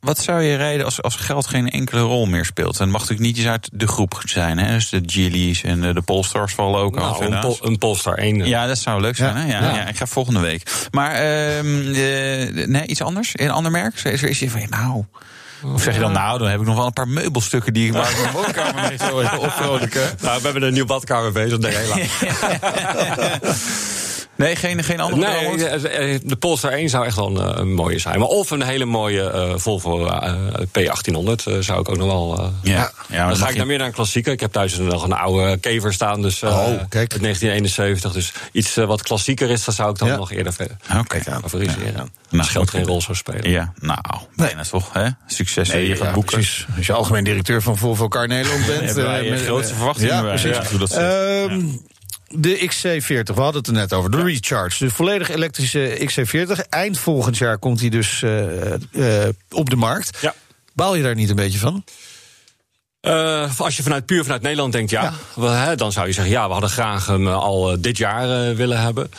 wat 0.00 0.18
zou 0.18 0.42
je 0.42 0.56
rijden 0.56 0.84
als, 0.84 1.02
als 1.02 1.16
geld 1.16 1.46
geen 1.46 1.70
enkele 1.70 2.00
rol 2.00 2.26
meer 2.26 2.44
speelt? 2.44 2.80
En 2.80 2.90
mag 2.90 3.00
natuurlijk 3.00 3.28
niet 3.28 3.36
eens 3.36 3.46
uit 3.46 3.68
de 3.72 3.86
groep 3.86 4.20
zijn. 4.24 4.58
Hè? 4.58 4.72
Dus 4.72 4.88
de 4.88 5.02
Geely's 5.06 5.62
en 5.62 5.80
de, 5.80 5.94
de 5.94 6.02
Polestars 6.02 6.54
vallen 6.54 6.80
ook. 6.80 6.94
Nou, 6.94 7.24
en 7.24 7.32
een, 7.32 7.40
pol, 7.40 7.58
een 7.60 7.78
Polestar 7.78 8.14
1. 8.14 8.46
Ja, 8.46 8.66
dat 8.66 8.78
zou 8.78 9.00
leuk 9.00 9.16
zijn. 9.16 9.36
Ja. 9.36 9.42
Hè? 9.42 9.52
Ja, 9.52 9.60
ja. 9.60 9.74
Ja. 9.74 9.88
ik 9.88 9.96
ga 9.96 10.06
volgende 10.06 10.40
week. 10.40 10.88
Maar 10.90 11.10
ehm, 11.10 11.92
eh, 11.94 12.66
nee, 12.66 12.86
iets 12.86 13.02
anders? 13.02 13.30
Een 13.32 13.50
ander 13.50 13.72
merk? 13.72 13.94
Is 13.94 14.22
er 14.22 14.28
is 14.28 14.44
van, 14.46 14.66
nou... 14.68 15.04
Of 15.62 15.82
zeg 15.82 15.94
je 15.94 16.00
dan, 16.00 16.12
nou, 16.12 16.38
dan 16.38 16.48
heb 16.48 16.60
ik 16.60 16.66
nog 16.66 16.76
wel 16.76 16.86
een 16.86 16.92
paar 16.92 17.08
meubelstukken 17.08 17.72
die 17.74 17.86
ik 17.86 17.92
waar 17.92 18.10
ik 18.10 18.20
mijn 18.20 18.32
woonkamer 18.32 18.88
mee 18.88 18.98
zo 18.98 19.20
even 19.20 19.38
opvrolijken. 19.46 20.16
Nou, 20.20 20.36
we 20.38 20.44
hebben 20.44 20.62
een 20.62 20.72
nieuwe 20.72 20.88
badkamer 20.88 21.32
bezig. 21.32 21.58
Nee, 21.58 21.76
helaas. 21.76 22.08
Nee, 24.40 24.56
geen, 24.56 24.84
geen 24.84 25.00
andere 25.00 25.32
Nee, 25.32 25.48
model? 25.48 25.80
de, 25.80 25.88
eh, 25.88 26.18
de 26.22 26.36
Polestar 26.36 26.72
1 26.72 26.88
zou 26.88 27.06
echt 27.06 27.16
wel 27.16 27.26
een, 27.36 27.52
eh, 27.54 27.58
een 27.60 27.72
mooie 27.74 27.98
zijn. 27.98 28.18
Maar 28.18 28.28
of 28.28 28.50
een 28.50 28.62
hele 28.62 28.84
mooie 28.84 29.30
eh, 29.30 29.52
Volvo 29.56 30.06
eh, 30.06 30.34
P1800 30.78 31.44
eh, 31.44 31.54
zou 31.60 31.80
ik 31.80 31.88
ook 31.88 31.96
nog 31.96 32.06
wel... 32.06 32.38
eh, 32.38 32.46
Ja, 32.62 32.90
ja, 33.08 33.26
dan 33.28 33.36
ga 33.36 33.44
ik 33.46 33.52
je- 33.52 33.58
naar 33.58 33.66
meer 33.66 33.78
naar 33.78 33.86
een 33.86 33.92
klassieker. 33.92 34.32
Ik 34.32 34.40
heb 34.40 34.52
thuis 34.52 34.76
nog 34.78 35.04
een 35.04 35.12
oude 35.12 35.56
kever 35.56 35.92
staan, 35.92 36.22
dus 36.22 36.42
eh, 36.42 36.48
Oh, 36.50 36.64
kijk. 36.88 37.12
uit 37.12 37.22
1971. 37.22 38.12
Dus 38.12 38.32
iets 38.52 38.76
eh, 38.76 38.84
wat 38.86 39.02
klassieker 39.02 39.50
is, 39.50 39.64
dat 39.64 39.74
zou 39.74 39.90
ik 39.90 39.98
dan 39.98 40.08
Ja. 40.08 40.16
nog 40.16 40.32
eerder 40.32 40.52
ver- 40.52 40.76
Oké. 40.98 41.20
favoriseren. 41.22 41.94
Nou, 41.94 42.42
Als 42.42 42.48
geld 42.48 42.70
goed. 42.70 42.78
geen 42.78 42.88
rol 42.88 43.00
zou 43.00 43.16
spelen. 43.16 43.50
Ja, 43.50 43.72
nou, 43.80 43.98
bijna 44.36 44.62
toch, 44.62 44.92
hè? 44.92 45.06
Succes 45.26 45.68
dat 45.68 45.80
je 45.80 45.96
gaat 45.96 46.06
ja, 46.06 46.12
boeken. 46.12 46.32
precies. 46.36 46.66
Als 46.76 46.86
je 46.86 46.92
algemeen 46.92 47.24
directeur 47.24 47.62
van 47.62 47.76
Volvo 47.78 48.08
Car 48.08 48.28
Nederland 48.28 48.66
bent. 48.66 48.80
Hebben 48.80 49.04
wij, 49.04 49.20
eh, 49.20 49.24
eh, 49.26 49.30
met- 49.32 49.42
grootste 49.42 49.74
verwachtingen 49.74 50.14
Ja, 50.14 50.22
precies. 50.22 50.56
De 52.34 52.58
XC40, 52.58 53.34
we 53.34 53.40
hadden 53.40 53.54
het 53.54 53.66
er 53.66 53.72
net 53.72 53.92
over. 53.92 54.10
De 54.10 54.22
Recharge, 54.22 54.84
de 54.84 54.90
volledig 54.90 55.30
elektrische 55.30 56.08
XC40. 56.08 56.68
Eind 56.68 56.98
volgend 56.98 57.38
jaar 57.38 57.58
komt 57.58 57.80
hij 57.80 57.88
dus 57.88 58.22
eh, 58.22 58.72
eh, 58.72 59.28
op 59.50 59.70
de 59.70 59.76
markt. 59.76 60.18
Ja. 60.20 60.34
Baal 60.72 60.94
je 60.94 61.02
daar 61.02 61.14
niet 61.14 61.30
een 61.30 61.36
beetje 61.36 61.58
van? 61.58 61.84
Eh, 63.00 63.60
als 63.60 63.76
je 63.76 63.82
vanuit, 63.82 64.06
puur 64.06 64.22
vanuit 64.22 64.42
Nederland 64.42 64.72
denkt, 64.72 64.90
ja, 64.90 65.12
wel, 65.34 65.50
hè, 65.50 65.76
dan 65.76 65.92
zou 65.92 66.06
je 66.06 66.12
zeggen, 66.12 66.32
ja, 66.32 66.46
we 66.46 66.52
hadden 66.52 66.70
graag 66.70 67.06
hem 67.06 67.28
al 67.28 67.80
dit 67.80 67.96
jaar 67.96 68.54
willen 68.54 68.80
hebben. 68.80 69.10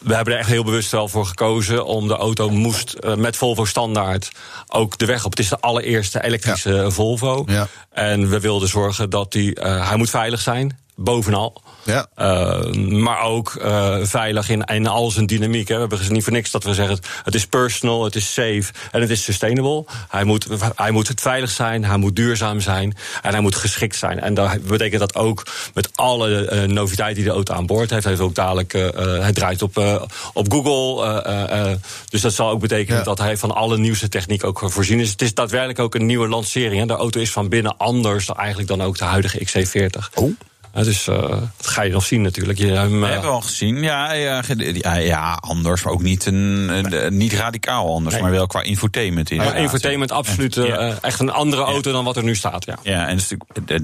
We 0.00 0.14
hebben 0.14 0.34
er 0.34 0.38
echt 0.38 0.48
heel 0.48 0.64
bewust 0.64 0.90
wel 0.90 1.08
voor 1.08 1.26
gekozen, 1.26 1.84
om 1.84 2.08
de 2.08 2.16
auto 2.16 2.50
moest 2.50 2.96
met 3.16 3.36
Volvo 3.36 3.64
standaard 3.64 4.30
ook 4.68 4.98
de 4.98 5.06
weg 5.06 5.24
op. 5.24 5.30
Het 5.30 5.40
is 5.40 5.48
de 5.48 5.60
allereerste 5.60 6.24
elektrische 6.24 6.90
Volvo. 6.90 7.44
Ja. 7.46 7.68
En 7.90 8.28
we 8.28 8.40
wilden 8.40 8.68
zorgen 8.68 9.10
dat 9.10 9.32
die, 9.32 9.52
hij 9.60 9.96
moet 9.96 10.10
veilig 10.10 10.40
zijn, 10.40 10.80
bovenal. 11.02 11.62
Ja. 11.84 12.06
Uh, 12.16 12.72
maar 12.90 13.22
ook 13.22 13.54
uh, 13.58 13.96
veilig 14.02 14.48
in, 14.48 14.64
in 14.64 14.86
al 14.86 15.10
zijn 15.10 15.26
dynamiek. 15.26 15.68
Hè. 15.68 15.74
We 15.74 15.80
hebben 15.80 16.12
niet 16.12 16.24
voor 16.24 16.32
niks 16.32 16.50
dat 16.50 16.64
we 16.64 16.74
zeggen: 16.74 16.98
het 17.24 17.34
is 17.34 17.46
personal, 17.46 18.04
het 18.04 18.14
is 18.14 18.32
safe 18.32 18.64
en 18.90 19.00
het 19.00 19.10
is 19.10 19.24
sustainable. 19.24 19.84
Hij 20.08 20.24
moet, 20.24 20.46
hij 20.74 20.90
moet 20.90 21.08
het 21.08 21.20
veilig 21.20 21.50
zijn, 21.50 21.84
hij 21.84 21.96
moet 21.96 22.16
duurzaam 22.16 22.60
zijn 22.60 22.96
en 23.22 23.30
hij 23.32 23.40
moet 23.40 23.54
geschikt 23.54 23.96
zijn. 23.96 24.20
En 24.20 24.34
dat 24.34 24.62
betekent 24.62 25.00
dat 25.00 25.14
ook 25.14 25.46
met 25.74 25.88
alle 25.96 26.50
uh, 26.52 26.62
noviteiten 26.62 27.16
die 27.16 27.24
de 27.24 27.36
auto 27.36 27.54
aan 27.54 27.66
boord 27.66 27.90
heeft. 27.90 28.02
Hij 28.02 28.12
heeft 28.12 28.24
ook 28.24 28.34
dadelijk, 28.34 28.72
hij 28.72 29.32
draait 29.32 29.62
op, 29.62 30.00
op 30.32 30.52
Google. 30.52 31.80
dus 32.08 32.20
dat 32.20 32.32
zal 32.32 32.50
ook 32.50 32.60
betekenen 32.60 32.98
ja. 32.98 33.04
dat 33.04 33.18
hij 33.18 33.36
van 33.36 33.54
alle 33.54 33.78
nieuwste 33.78 34.08
techniek 34.08 34.44
ook 34.44 34.62
voorzien 34.64 35.00
is. 35.00 35.10
Het 35.10 35.22
is 35.22 35.34
daadwerkelijk 35.34 35.78
ook 35.78 35.94
een 35.94 36.06
nieuwe 36.06 36.28
lancering. 36.28 36.80
Hè. 36.80 36.86
De 36.86 36.92
auto 36.92 37.20
is 37.20 37.30
van 37.30 37.48
binnen 37.48 37.76
anders 37.76 38.26
dan 38.26 38.36
eigenlijk 38.36 38.68
dan 38.68 38.82
ook 38.82 38.98
de 38.98 39.04
huidige 39.04 39.46
XC40. 39.46 40.14
Oh. 40.14 40.34
Dus 40.72 41.06
uh, 41.06 41.28
dat 41.56 41.66
ga 41.66 41.82
je 41.82 41.92
nog 41.92 42.04
zien 42.04 42.22
natuurlijk. 42.22 42.58
Je, 42.58 42.66
hem, 42.66 43.00
We 43.00 43.06
hebben 43.06 43.30
al 43.30 43.40
gezien, 43.40 43.82
ja, 43.82 44.12
ja, 44.12 44.42
ja, 44.56 44.94
ja, 44.94 45.32
anders, 45.32 45.82
maar 45.82 45.92
ook 45.92 46.02
niet, 46.02 46.26
een, 46.26 46.68
een 46.68 47.16
niet 47.16 47.32
radicaal 47.32 47.94
anders, 47.94 48.14
nee. 48.14 48.22
maar 48.22 48.32
wel 48.32 48.46
qua 48.46 48.62
infotainment. 48.62 49.30
Infotainment, 49.30 50.12
absoluut. 50.12 50.54
Ja. 50.54 50.88
Uh, 50.88 50.94
echt 51.00 51.20
een 51.20 51.30
andere 51.30 51.62
auto 51.62 51.92
dan 51.92 52.04
wat 52.04 52.16
er 52.16 52.24
nu 52.24 52.34
staat. 52.34 52.64
Ja, 52.64 52.78
ja 52.82 53.08
en 53.08 53.18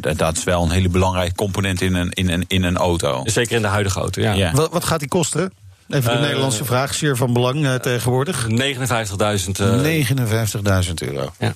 dat, 0.02 0.18
dat 0.18 0.36
is 0.36 0.44
wel 0.44 0.62
een 0.62 0.70
hele 0.70 0.88
belangrijke 0.88 1.34
component 1.34 1.80
in 1.80 1.94
een, 1.94 2.10
in 2.10 2.30
een, 2.30 2.44
in 2.48 2.62
een 2.62 2.76
auto. 2.76 3.22
Zeker 3.24 3.56
in 3.56 3.62
de 3.62 3.68
huidige 3.68 4.00
auto, 4.00 4.20
ja. 4.20 4.32
ja. 4.32 4.52
Wat, 4.52 4.72
wat 4.72 4.84
gaat 4.84 5.00
die 5.00 5.08
kosten? 5.08 5.52
Even 5.88 6.10
de 6.10 6.16
uh, 6.16 6.22
Nederlandse 6.22 6.64
vraag, 6.64 6.94
zeer 6.94 7.16
van 7.16 7.32
belang 7.32 7.64
uh, 7.64 7.74
tegenwoordig. 7.74 8.46
59.000 8.48 8.54
59.000 10.88 10.94
euro. 10.94 11.32
Ja. 11.38 11.54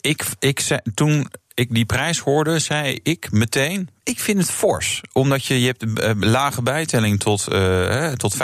Ik, 0.00 0.24
ik 0.38 0.60
zei, 0.60 0.80
toen 0.94 1.28
ik 1.54 1.74
die 1.74 1.84
prijs 1.84 2.18
hoorde, 2.18 2.58
zei 2.58 3.00
ik 3.02 3.30
meteen: 3.30 3.88
ik 4.04 4.20
vind 4.20 4.38
het 4.38 4.50
fors. 4.50 5.00
Omdat 5.12 5.44
je, 5.44 5.60
je 5.60 5.66
hebt 5.66 5.82
een 5.82 6.18
uh, 6.18 6.30
lage 6.30 6.62
bijtelling 6.62 7.20
tot, 7.20 7.46
uh, 7.52 8.12
tot 8.12 8.34
45.000 8.34 8.38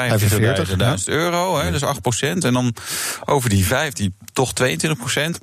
ja. 0.77 0.97
euro, 1.05 1.59
hè, 1.59 1.71
dus 1.71 1.85
8% 1.85 1.87
En 2.21 2.53
dan 2.53 2.75
over 3.25 3.51
die 3.51 3.64
5, 3.64 3.92
die 3.92 4.14
toch 4.33 4.53
22 4.53 5.14
Het 5.14 5.40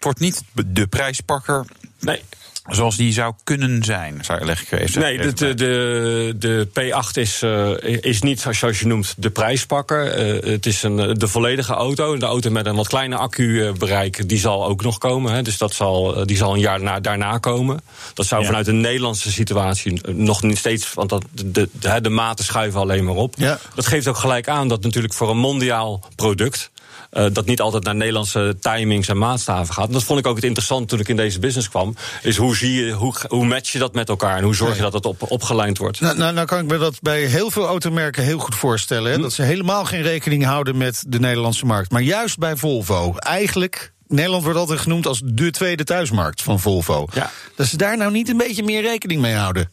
wordt 0.00 0.18
niet 0.18 0.42
de 0.66 0.86
prijspakker. 0.86 1.64
Nee. 2.00 2.22
Zoals 2.68 2.96
die 2.96 3.12
zou 3.12 3.34
kunnen 3.44 3.84
zijn, 3.84 4.18
zou 4.20 4.44
leg 4.44 4.62
ik 4.62 4.80
even 4.80 5.00
Nee, 5.00 5.18
de, 5.18 5.32
de, 5.32 5.54
de, 5.54 6.36
de 6.38 6.68
P8 6.68 7.12
is, 7.12 7.42
uh, 7.42 7.70
is 8.00 8.22
niet, 8.22 8.46
zoals 8.50 8.80
je 8.80 8.86
noemt, 8.86 9.14
de 9.16 9.30
prijspakker. 9.30 10.28
Uh, 10.36 10.52
het 10.52 10.66
is 10.66 10.82
een, 10.82 11.18
de 11.18 11.28
volledige 11.28 11.72
auto. 11.72 12.16
De 12.16 12.26
auto 12.26 12.50
met 12.50 12.66
een 12.66 12.76
wat 12.76 12.88
kleiner 12.88 13.18
accubereik, 13.18 14.28
die 14.28 14.38
zal 14.38 14.66
ook 14.66 14.82
nog 14.82 14.98
komen. 14.98 15.32
Hè. 15.32 15.42
Dus 15.42 15.58
dat 15.58 15.74
zal, 15.74 16.26
die 16.26 16.36
zal 16.36 16.54
een 16.54 16.60
jaar 16.60 16.82
na, 16.82 17.00
daarna 17.00 17.38
komen. 17.38 17.80
Dat 18.14 18.26
zou 18.26 18.40
ja. 18.40 18.46
vanuit 18.46 18.66
een 18.66 18.80
Nederlandse 18.80 19.32
situatie 19.32 20.00
nog 20.12 20.42
niet 20.42 20.58
steeds... 20.58 20.94
want 20.94 21.08
dat, 21.08 21.24
de, 21.30 21.68
de, 21.72 22.00
de 22.00 22.08
maten 22.08 22.44
schuiven 22.44 22.80
alleen 22.80 23.04
maar 23.04 23.14
op. 23.14 23.34
Ja. 23.36 23.58
Dat 23.74 23.86
geeft 23.86 24.06
ook 24.06 24.16
gelijk 24.16 24.48
aan 24.48 24.68
dat 24.68 24.82
natuurlijk 24.82 25.14
voor 25.14 25.30
een 25.30 25.38
mondiaal 25.38 26.08
product... 26.16 26.70
Uh, 27.12 27.26
dat 27.32 27.46
niet 27.46 27.60
altijd 27.60 27.84
naar 27.84 27.94
Nederlandse 27.94 28.56
timings 28.60 29.08
en 29.08 29.18
maatstaven 29.18 29.74
gaat. 29.74 29.86
En 29.86 29.92
dat 29.92 30.04
vond 30.04 30.18
ik 30.18 30.26
ook 30.26 30.36
het 30.36 30.44
interessant 30.44 30.88
toen 30.88 31.00
ik 31.00 31.08
in 31.08 31.16
deze 31.16 31.38
business 31.38 31.68
kwam. 31.68 31.94
Is 32.22 32.36
hoe 32.36 32.56
zie 32.56 32.84
je, 32.84 32.92
hoe, 32.92 33.14
hoe 33.28 33.46
match 33.46 33.72
je 33.72 33.78
dat 33.78 33.94
met 33.94 34.08
elkaar 34.08 34.36
en 34.36 34.44
hoe 34.44 34.54
zorg 34.54 34.76
je 34.76 34.82
dat 34.82 34.92
het 34.92 35.06
op, 35.06 35.30
opgelijnd 35.30 35.78
wordt? 35.78 36.00
Nou, 36.00 36.16
nou, 36.16 36.32
nou 36.32 36.46
kan 36.46 36.58
ik 36.58 36.66
me 36.66 36.78
dat 36.78 37.00
bij 37.02 37.20
heel 37.20 37.50
veel 37.50 37.66
automerken 37.66 38.22
heel 38.24 38.38
goed 38.38 38.54
voorstellen. 38.54 39.10
Hè? 39.10 39.16
Hm. 39.16 39.22
Dat 39.22 39.32
ze 39.32 39.42
helemaal 39.42 39.84
geen 39.84 40.02
rekening 40.02 40.44
houden 40.44 40.76
met 40.76 41.04
de 41.06 41.20
Nederlandse 41.20 41.66
markt. 41.66 41.90
Maar 41.90 42.02
juist 42.02 42.38
bij 42.38 42.56
Volvo, 42.56 43.14
eigenlijk. 43.16 43.92
Nederland 44.08 44.42
wordt 44.42 44.58
altijd 44.58 44.80
genoemd 44.80 45.06
als 45.06 45.20
de 45.24 45.50
tweede 45.50 45.84
thuismarkt 45.84 46.42
van 46.42 46.60
Volvo. 46.60 47.06
Ja. 47.12 47.30
Dat 47.56 47.66
ze 47.66 47.76
daar 47.76 47.96
nou 47.96 48.12
niet 48.12 48.28
een 48.28 48.36
beetje 48.36 48.62
meer 48.62 48.82
rekening 48.82 49.20
mee 49.20 49.34
houden. 49.34 49.70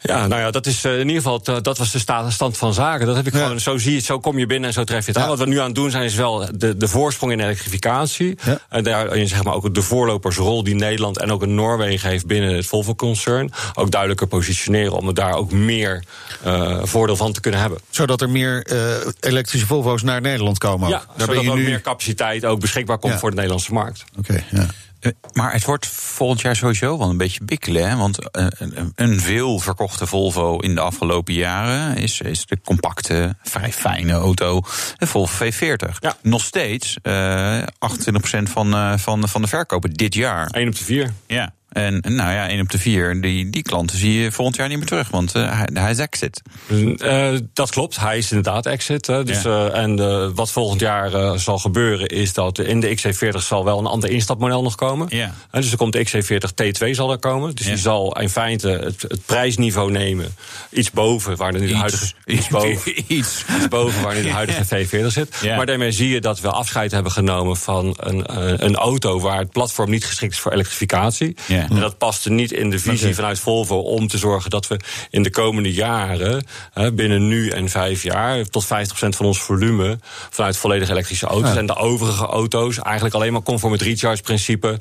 Ja, 0.00 0.26
nou 0.26 0.40
ja, 0.40 0.50
dat 0.50 0.66
is 0.66 0.84
uh, 0.84 0.92
in 0.92 1.08
ieder 1.08 1.22
geval, 1.22 1.62
dat 1.62 1.78
was 1.78 1.92
de 1.92 1.98
stand 2.28 2.56
van 2.56 2.74
zaken. 2.74 3.06
Dat 3.06 3.16
heb 3.16 3.26
ik 3.26 3.32
ja. 3.32 3.42
gewoon, 3.42 3.60
zo 3.60 3.78
zie 3.78 3.90
je 3.90 3.96
het, 3.96 4.06
zo 4.06 4.20
kom 4.20 4.38
je 4.38 4.46
binnen 4.46 4.68
en 4.68 4.74
zo 4.74 4.84
tref 4.84 5.00
je 5.00 5.06
het 5.06 5.16
ja. 5.16 5.22
aan. 5.22 5.28
Wat 5.28 5.38
we 5.38 5.46
nu 5.46 5.58
aan 5.58 5.66
het 5.66 5.74
doen 5.74 5.90
zijn, 5.90 6.04
is 6.04 6.14
wel 6.14 6.48
de, 6.54 6.76
de 6.76 6.88
voorsprong 6.88 7.32
in 7.32 7.40
elektrificatie. 7.40 8.38
Ja. 8.44 8.60
En 8.68 8.84
daarin 8.84 9.28
zeg 9.28 9.44
maar 9.44 9.54
ook 9.54 9.74
de 9.74 9.82
voorlopersrol 9.82 10.64
die 10.64 10.74
Nederland 10.74 11.18
en 11.18 11.32
ook 11.32 11.42
in 11.42 11.54
Noorwegen 11.54 12.08
heeft 12.08 12.26
binnen 12.26 12.54
het 12.54 12.66
Volvo-concern. 12.66 13.52
Ook 13.74 13.90
duidelijker 13.90 14.26
positioneren 14.26 14.92
om 14.92 15.08
er 15.08 15.14
daar 15.14 15.34
ook 15.34 15.52
meer 15.52 16.04
uh, 16.46 16.78
voordeel 16.82 17.16
van 17.16 17.32
te 17.32 17.40
kunnen 17.40 17.60
hebben. 17.60 17.78
Zodat 17.90 18.20
er 18.20 18.30
meer 18.30 18.66
uh, 18.72 18.80
elektrische 19.20 19.66
Volvo's 19.66 20.02
naar 20.02 20.20
Nederland 20.20 20.58
komen. 20.58 20.88
Ja, 20.88 21.04
daar 21.16 21.26
zodat 21.26 21.46
ook 21.46 21.54
nu... 21.54 21.64
meer 21.64 21.80
capaciteit 21.80 22.44
ook 22.44 22.60
beschikbaar 22.60 22.98
komt 22.98 23.14
voor 23.14 23.30
de 23.30 23.36
Nederlandse 23.36 23.67
markt. 23.72 24.04
Oké, 24.18 24.32
okay, 24.32 24.44
ja. 24.50 24.66
Uh, 25.00 25.12
maar 25.32 25.52
het 25.52 25.64
wordt 25.64 25.86
volgend 25.86 26.40
jaar 26.40 26.56
sowieso 26.56 26.98
wel 26.98 27.10
een 27.10 27.16
beetje 27.16 27.44
bikkelen. 27.44 27.88
Hè? 27.88 27.96
Want 27.96 28.18
uh, 28.20 28.46
een, 28.50 28.92
een 28.94 29.20
veel 29.20 29.58
verkochte 29.58 30.06
Volvo 30.06 30.58
in 30.58 30.74
de 30.74 30.80
afgelopen 30.80 31.34
jaren 31.34 31.96
is, 31.96 32.20
is 32.20 32.46
de 32.46 32.60
compacte, 32.64 33.36
vrij 33.42 33.72
fijne 33.72 34.12
auto, 34.12 34.60
de 34.96 35.06
Volvo 35.06 35.44
V40. 35.44 35.98
Ja. 36.00 36.16
Nog 36.22 36.42
steeds 36.44 36.96
uh, 37.02 37.62
28% 37.62 37.66
van, 38.42 38.98
van, 38.98 39.28
van 39.28 39.42
de 39.42 39.48
verkopen 39.48 39.90
dit 39.92 40.14
jaar. 40.14 40.46
1 40.50 40.68
op 40.68 40.76
de 40.76 40.84
4. 40.84 41.12
Ja. 41.26 41.52
En 41.68 42.00
nou 42.00 42.32
ja, 42.32 42.48
1 42.48 42.60
op 42.60 42.70
de 42.70 42.78
4, 42.78 43.20
die, 43.20 43.50
die 43.50 43.62
klanten 43.62 43.98
zie 43.98 44.20
je 44.20 44.32
volgend 44.32 44.56
jaar 44.56 44.68
niet 44.68 44.78
meer 44.78 44.86
terug, 44.86 45.08
want 45.08 45.36
uh, 45.36 45.52
hij, 45.52 45.68
hij, 45.72 45.90
is 45.90 45.98
exit. 45.98 46.42
Uh, 46.68 47.38
dat 47.52 47.70
klopt, 47.70 48.00
hij 48.00 48.18
is 48.18 48.30
inderdaad 48.30 48.66
exit. 48.66 49.06
Hè, 49.06 49.24
dus, 49.24 49.42
ja. 49.42 49.50
uh, 49.50 49.76
en 49.76 50.34
wat 50.34 50.50
volgend 50.50 50.80
jaar 50.80 51.38
zal 51.38 51.58
gebeuren 51.58 52.08
is 52.08 52.32
dat 52.32 52.58
in 52.58 52.80
de 52.80 52.96
XC40 52.96 53.38
zal 53.38 53.64
wel 53.64 53.78
een 53.78 53.86
ander 53.86 54.10
instapmodel 54.10 54.62
nog 54.62 54.74
komen. 54.74 55.06
Ja. 55.10 55.34
En 55.50 55.60
dus 55.60 55.70
er 55.70 55.76
komt 55.76 55.92
de 55.92 56.06
XC40 56.06 56.64
T2 56.64 56.90
zal 56.90 57.10
er 57.10 57.18
komen. 57.18 57.54
Dus 57.54 57.66
ja. 57.66 57.72
die 57.72 57.80
zal 57.80 58.20
in 58.20 58.30
feite 58.30 58.68
het, 58.68 59.02
het, 59.02 59.26
prijsniveau 59.26 59.90
nemen. 59.90 60.34
Iets 60.70 60.90
boven 60.90 61.36
waar 61.36 61.52
nu 61.52 61.66
de 61.66 61.76
huidige. 61.76 62.12
Iets 62.24 62.48
boven, 62.48 62.92
iets. 63.06 63.44
iets 63.56 63.68
boven 63.68 64.02
waar 64.02 64.14
nu 64.14 64.22
de 64.22 64.30
huidige 64.30 64.64
V40 64.86 65.06
zit. 65.06 65.42
Maar 65.42 65.66
daarmee 65.66 65.92
zie 65.92 66.08
je 66.08 66.20
dat 66.20 66.40
we 66.40 66.50
afscheid 66.50 66.90
hebben 66.90 67.12
genomen 67.12 67.56
van 67.56 67.96
een, 67.98 68.24
een 68.64 68.76
auto 68.76 69.20
waar 69.20 69.38
het 69.38 69.50
platform 69.50 69.90
niet 69.90 70.06
geschikt 70.06 70.32
is 70.32 70.38
voor 70.38 70.52
elektrificatie. 70.52 71.36
En 71.68 71.80
dat 71.80 71.98
paste 71.98 72.30
niet 72.30 72.52
in 72.52 72.70
de 72.70 72.78
visie 72.78 73.14
vanuit 73.14 73.38
Volvo 73.38 73.76
om 73.76 74.08
te 74.08 74.18
zorgen 74.18 74.50
dat 74.50 74.66
we 74.66 74.80
in 75.10 75.22
de 75.22 75.30
komende 75.30 75.72
jaren, 75.72 76.46
binnen 76.92 77.28
nu 77.28 77.48
en 77.48 77.68
vijf 77.68 78.02
jaar, 78.02 78.44
tot 78.44 78.64
50% 78.64 78.68
van 79.08 79.26
ons 79.26 79.40
volume 79.40 79.98
vanuit 80.30 80.56
volledig 80.56 80.88
elektrische 80.88 81.26
auto's. 81.26 81.52
Ja. 81.52 81.58
En 81.58 81.66
de 81.66 81.76
overige 81.76 82.26
auto's 82.26 82.78
eigenlijk 82.78 83.14
alleen 83.14 83.32
maar 83.32 83.42
conform 83.42 83.72
het 83.72 83.82
recharge-principe. 83.82 84.78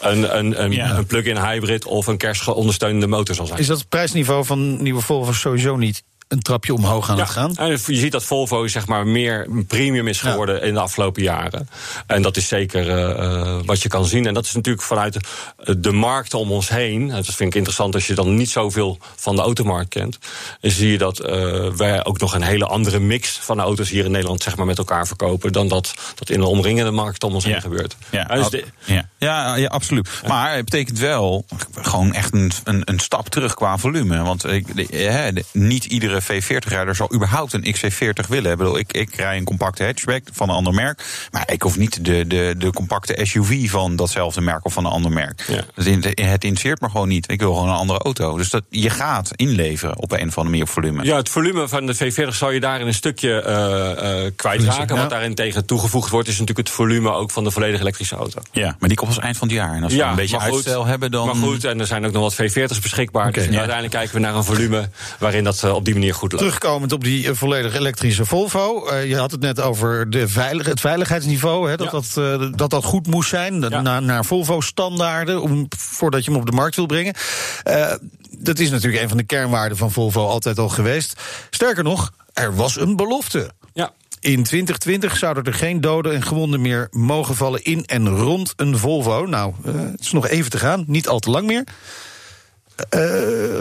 Een, 0.00 0.38
een, 0.38 0.62
een, 0.62 0.72
ja. 0.72 0.96
een 0.96 1.06
plug-in 1.06 1.36
hybrid 1.36 1.84
of 1.84 2.06
een 2.06 2.16
kerstgeondersteunende 2.16 3.06
motor 3.06 3.34
zal 3.34 3.46
zijn. 3.46 3.58
Is 3.58 3.66
dat 3.66 3.78
het 3.78 3.88
prijsniveau 3.88 4.44
van 4.44 4.82
nieuwe 4.82 5.00
Volvo 5.00 5.32
sowieso 5.32 5.76
niet 5.76 6.02
een 6.28 6.42
trapje 6.42 6.74
omhoog 6.74 7.10
aan 7.10 7.16
ja, 7.16 7.22
het 7.22 7.32
gaan. 7.32 7.56
En 7.56 7.70
je 7.70 7.78
ziet 7.78 8.12
dat 8.12 8.24
Volvo 8.24 8.66
zeg 8.66 8.86
maar 8.86 9.06
meer 9.06 9.48
premium 9.66 10.08
is 10.08 10.20
geworden 10.20 10.54
ja. 10.54 10.60
in 10.60 10.74
de 10.74 10.80
afgelopen 10.80 11.22
jaren. 11.22 11.68
En 12.06 12.22
dat 12.22 12.36
is 12.36 12.48
zeker 12.48 12.86
uh, 13.18 13.58
wat 13.64 13.82
je 13.82 13.88
kan 13.88 14.04
zien. 14.04 14.26
En 14.26 14.34
dat 14.34 14.44
is 14.44 14.52
natuurlijk 14.52 14.84
vanuit 14.84 15.16
de 15.78 15.92
markt 15.92 16.34
om 16.34 16.52
ons 16.52 16.68
heen. 16.68 17.08
Dat 17.08 17.24
vind 17.24 17.40
ik 17.40 17.54
interessant 17.54 17.94
als 17.94 18.06
je 18.06 18.14
dan 18.14 18.34
niet 18.34 18.50
zoveel 18.50 18.98
van 19.16 19.36
de 19.36 19.42
automarkt 19.42 19.88
kent. 19.88 20.18
Dan 20.60 20.70
zie 20.70 20.90
je 20.90 20.98
dat 20.98 21.20
uh, 21.20 21.70
wij 21.70 22.04
ook 22.04 22.18
nog 22.18 22.34
een 22.34 22.42
hele 22.42 22.66
andere 22.66 22.98
mix 22.98 23.38
van 23.42 23.60
auto's 23.60 23.88
hier 23.88 24.04
in 24.04 24.10
Nederland 24.10 24.42
zeg 24.42 24.56
maar, 24.56 24.66
met 24.66 24.78
elkaar 24.78 25.06
verkopen. 25.06 25.52
dan 25.52 25.68
dat, 25.68 25.94
dat 26.14 26.30
in 26.30 26.40
de 26.40 26.46
omringende 26.46 26.90
markt 26.90 27.24
om 27.24 27.34
ons 27.34 27.44
ja. 27.44 27.50
heen 27.50 27.60
gebeurt. 27.60 27.96
Ja. 28.10 28.24
Dus 28.24 28.48
de, 28.48 28.64
ja. 28.84 29.08
Ja, 29.18 29.56
ja, 29.56 29.68
absoluut. 29.68 30.08
Maar 30.26 30.54
het 30.54 30.64
betekent 30.64 30.98
wel 30.98 31.44
gewoon 31.74 32.12
echt 32.12 32.34
een, 32.34 32.52
een, 32.64 32.82
een 32.84 32.98
stap 32.98 33.28
terug 33.28 33.54
qua 33.54 33.78
volume. 33.78 34.22
Want 34.22 34.44
ik, 34.44 34.76
de- 34.76 34.96
hè, 34.96 35.32
de- 35.32 35.44
niet 35.52 35.84
iedere 35.84 36.15
V40-rijder 36.22 36.94
zal 36.96 37.14
überhaupt 37.14 37.52
een 37.52 37.74
XC40 37.76 38.28
willen. 38.28 38.50
Ik 38.52 38.58
bedoel, 38.58 38.78
ik, 38.78 38.92
ik 38.92 39.14
rij 39.14 39.36
een 39.36 39.44
compacte 39.44 39.84
hatchback 39.84 40.22
van 40.32 40.48
een 40.48 40.54
ander 40.54 40.74
merk. 40.74 41.02
Maar 41.30 41.52
ik 41.52 41.62
hoef 41.62 41.76
niet 41.76 42.04
de, 42.04 42.26
de, 42.26 42.54
de 42.58 42.70
compacte 42.72 43.18
SUV 43.22 43.70
van 43.70 43.96
datzelfde 43.96 44.40
merk 44.40 44.64
of 44.64 44.72
van 44.72 44.84
een 44.84 44.90
ander 44.92 45.12
merk. 45.12 45.44
Ja. 45.46 45.62
Dus 45.74 45.86
in- 45.86 46.04
het 46.04 46.44
interesseert 46.44 46.80
me 46.80 46.88
gewoon 46.90 47.08
niet. 47.08 47.30
Ik 47.30 47.40
wil 47.40 47.54
gewoon 47.54 47.68
een 47.68 47.74
andere 47.74 47.98
auto. 47.98 48.36
Dus 48.36 48.50
dat, 48.50 48.62
je 48.68 48.90
gaat 48.90 49.30
inleveren 49.36 49.98
op 49.98 50.12
een 50.12 50.16
of 50.18 50.22
andere 50.24 50.42
manier 50.44 50.62
op 50.62 50.68
volume. 50.68 51.04
Ja, 51.04 51.16
het 51.16 51.28
volume 51.28 51.68
van 51.68 51.86
de 51.86 51.94
V40 51.96 52.28
zal 52.28 52.50
je 52.50 52.60
daarin 52.60 52.86
een 52.86 52.94
stukje 52.94 53.42
eh, 53.42 54.24
eh, 54.26 54.32
kwijtraken. 54.36 54.94
Ja. 54.94 55.00
Wat 55.00 55.10
daarin 55.10 55.34
tegen 55.34 55.66
toegevoegd 55.66 56.10
wordt, 56.10 56.28
is 56.28 56.38
natuurlijk 56.38 56.68
het 56.68 56.76
volume 56.76 57.10
ook 57.12 57.30
van 57.30 57.44
de 57.44 57.50
volledig 57.50 57.80
elektrische 57.80 58.16
auto. 58.16 58.40
Ja, 58.52 58.76
maar 58.78 58.88
die 58.88 58.98
komt 58.98 59.10
als 59.14 59.18
eind 59.24 59.36
van 59.36 59.48
het 59.48 59.56
jaar. 59.56 59.74
En 59.74 59.82
als 59.82 59.94
we 59.94 60.02
een 60.02 60.14
beetje 60.14 60.40
goed, 60.40 60.52
uitstel 60.54 60.86
hebben, 60.86 61.10
dan... 61.10 61.26
Maar 61.26 61.34
goed, 61.36 61.64
en 61.64 61.80
er 61.80 61.86
zijn 61.86 62.06
ook 62.06 62.12
nog 62.12 62.22
wat 62.22 62.34
V40's 62.50 62.80
beschikbaar. 62.80 63.32
dus 63.32 63.42
uiteindelijk 63.48 63.90
kijken 63.90 64.14
we 64.14 64.20
naar 64.20 64.34
een 64.34 64.44
volume 64.44 64.90
waarin 65.18 65.44
dat 65.44 65.62
eh, 65.64 65.74
op 65.74 65.84
die 65.84 65.94
manier 65.94 66.05
goed 66.12 66.32
loopt. 66.32 66.44
Terugkomend 66.44 66.92
op 66.92 67.04
die 67.04 67.28
eh, 67.28 67.34
volledig 67.34 67.74
elektrische 67.74 68.24
Volvo. 68.24 68.86
eh, 68.86 69.08
je 69.08 69.16
had 69.16 69.30
het 69.30 69.40
net 69.40 69.60
over 69.60 70.10
de 70.10 70.28
veilig, 70.28 70.66
het 70.66 70.80
veiligheidsniveau. 70.80 71.70
Hè, 71.70 71.76
dat, 71.76 71.86
Ja. 71.86 71.92
dat, 71.92 72.40
eh, 72.40 72.48
dat 72.56 72.70
dat 72.70 72.84
goed 72.84 73.06
moest 73.06 73.28
zijn. 73.28 73.60
Ja. 73.60 73.80
Naar, 73.80 74.02
naar 74.02 74.24
Volvo-standaarden. 74.24 75.42
om- 75.42 75.66
Voordat 75.78 76.24
je 76.24 76.30
hem 76.30 76.40
op 76.40 76.46
de 76.46 76.52
markt 76.52 76.76
wil 76.76 76.86
brengen. 76.86 77.14
Eh, 77.62 77.92
dat 78.38 78.58
is 78.58 78.70
natuurlijk 78.70 79.02
een 79.02 79.08
van 79.08 79.16
de 79.16 79.22
kernwaarden 79.24 79.78
van 79.78 79.92
Volvo 79.92 80.26
altijd 80.26 80.58
al 80.58 80.68
geweest. 80.68 81.20
Sterker 81.50 81.84
nog, 81.84 82.12
er 82.32 82.54
was 82.56 82.76
een 82.76 82.96
belofte. 82.96 83.50
Ja. 83.74 83.92
In 84.20 84.42
2020 84.42 85.16
zouden 85.16 85.44
er 85.44 85.54
geen 85.54 85.80
doden 85.80 86.14
en 86.14 86.22
gewonden 86.22 86.60
meer 86.60 86.86
mogen 86.90 87.34
vallen 87.34 87.62
in 87.64 87.84
en 87.84 88.08
rond 88.08 88.52
een 88.56 88.78
Volvo. 88.78 89.24
Nou, 89.26 89.52
het 89.64 90.00
is 90.00 90.12
nog 90.12 90.28
even 90.28 90.50
te 90.50 90.58
gaan, 90.58 90.84
niet 90.86 91.08
al 91.08 91.18
te 91.18 91.30
lang 91.30 91.46
meer. 91.46 91.64
Eh, 92.88 93.00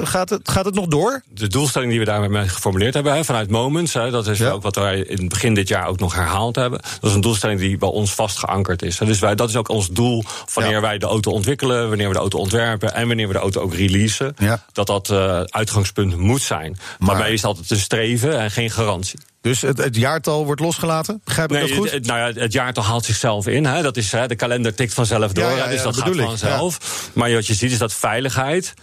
gaat, 0.04 0.30
het, 0.30 0.50
gaat 0.52 0.66
het 0.66 0.74
nog 0.74 0.86
door? 0.88 1.22
de 1.34 1.48
doelstelling 1.48 1.90
die 1.92 2.00
we 2.00 2.06
daarmee 2.06 2.48
geformuleerd 2.48 2.94
hebben 2.94 3.14
hè, 3.14 3.24
vanuit 3.24 3.50
Moments, 3.50 3.94
hè, 3.94 4.12
dat 4.12 4.28
is 4.28 4.38
Ja. 4.38 4.50
ook 4.50 4.62
wat 4.62 4.76
wij 4.76 5.00
in 5.00 5.18
het 5.18 5.30
begin 5.30 5.54
dit 5.54 5.68
jaar 5.68 5.88
ook 5.88 6.00
nog 6.00 6.14
herhaald 6.16 6.56
hebben. 6.56 6.80
Dat 6.82 7.10
is 7.10 7.16
een 7.16 7.22
doelstelling 7.22 7.60
die 7.60 7.78
bij 7.78 7.90
ons 7.90 8.14
vast 8.14 8.38
geankerd 8.38 8.82
is. 8.82 8.98
Dus 8.98 9.20
wij, 9.20 9.36
dat 9.36 9.50
is 9.50 9.56
ook 9.56 9.70
ons 9.70 9.90
doel 9.90 10.24
wanneer 10.54 10.74
Ja. 10.74 10.82
wij 10.82 10.98
de 10.98 11.06
auto 11.06 11.32
ontwikkelen, 11.32 11.88
wanneer 11.90 12.08
we 12.08 12.14
de 12.14 12.20
auto 12.20 12.38
ontwerpen 12.38 12.94
en 12.94 13.08
wanneer 13.08 13.28
we 13.28 13.34
de 13.34 13.40
auto 13.40 13.62
ook 13.62 13.74
releasen. 13.74 14.34
Ja. 14.38 14.64
Dat 14.72 14.88
dat 14.88 15.10
eh, 15.10 15.40
uitgangspunt 15.42 16.18
moet 16.18 16.42
zijn. 16.42 16.78
Maar- 17.00 17.10
Daarbij 17.16 17.34
is 17.34 17.44
altijd 17.46 17.72
een 17.72 17.78
streven 17.78 18.40
en 18.40 18.52
geen 18.52 18.70
garantie. 18.72 19.20
Dus 19.42 19.62
het, 19.62 19.78
het 19.78 19.96
jaartal 19.96 20.46
wordt 20.46 20.62
losgelaten? 20.62 21.22
Begrijp 21.24 21.52
ik 21.52 21.58
Nee, 21.60 21.68
dat 21.68 21.78
goed? 21.78 21.92
het, 21.92 22.06
nou 22.06 22.20
ja, 22.20 22.40
het 22.42 22.54
jaartal 22.54 22.84
haalt 22.84 23.06
zichzelf 23.06 23.48
in. 23.48 23.66
Hè. 23.66 23.82
Dat 23.82 23.98
is, 23.98 24.12
hè, 24.12 24.28
de 24.28 24.36
kalender 24.36 24.76
tikt 24.76 24.94
vanzelf 24.94 25.32
door. 25.32 25.44
Ja, 25.50 25.56
ja, 25.56 25.64
hè, 25.66 25.72
dus 25.72 25.82
dat 25.82 25.98
gaat 25.98 26.08
ik, 26.16 26.22
vanzelf. 26.22 27.10
Maar 27.14 27.34
wat 27.34 27.48
je 27.48 27.54
ziet 27.54 27.72
is 27.72 27.78
dat 27.78 27.94
veiligheid 27.94 28.74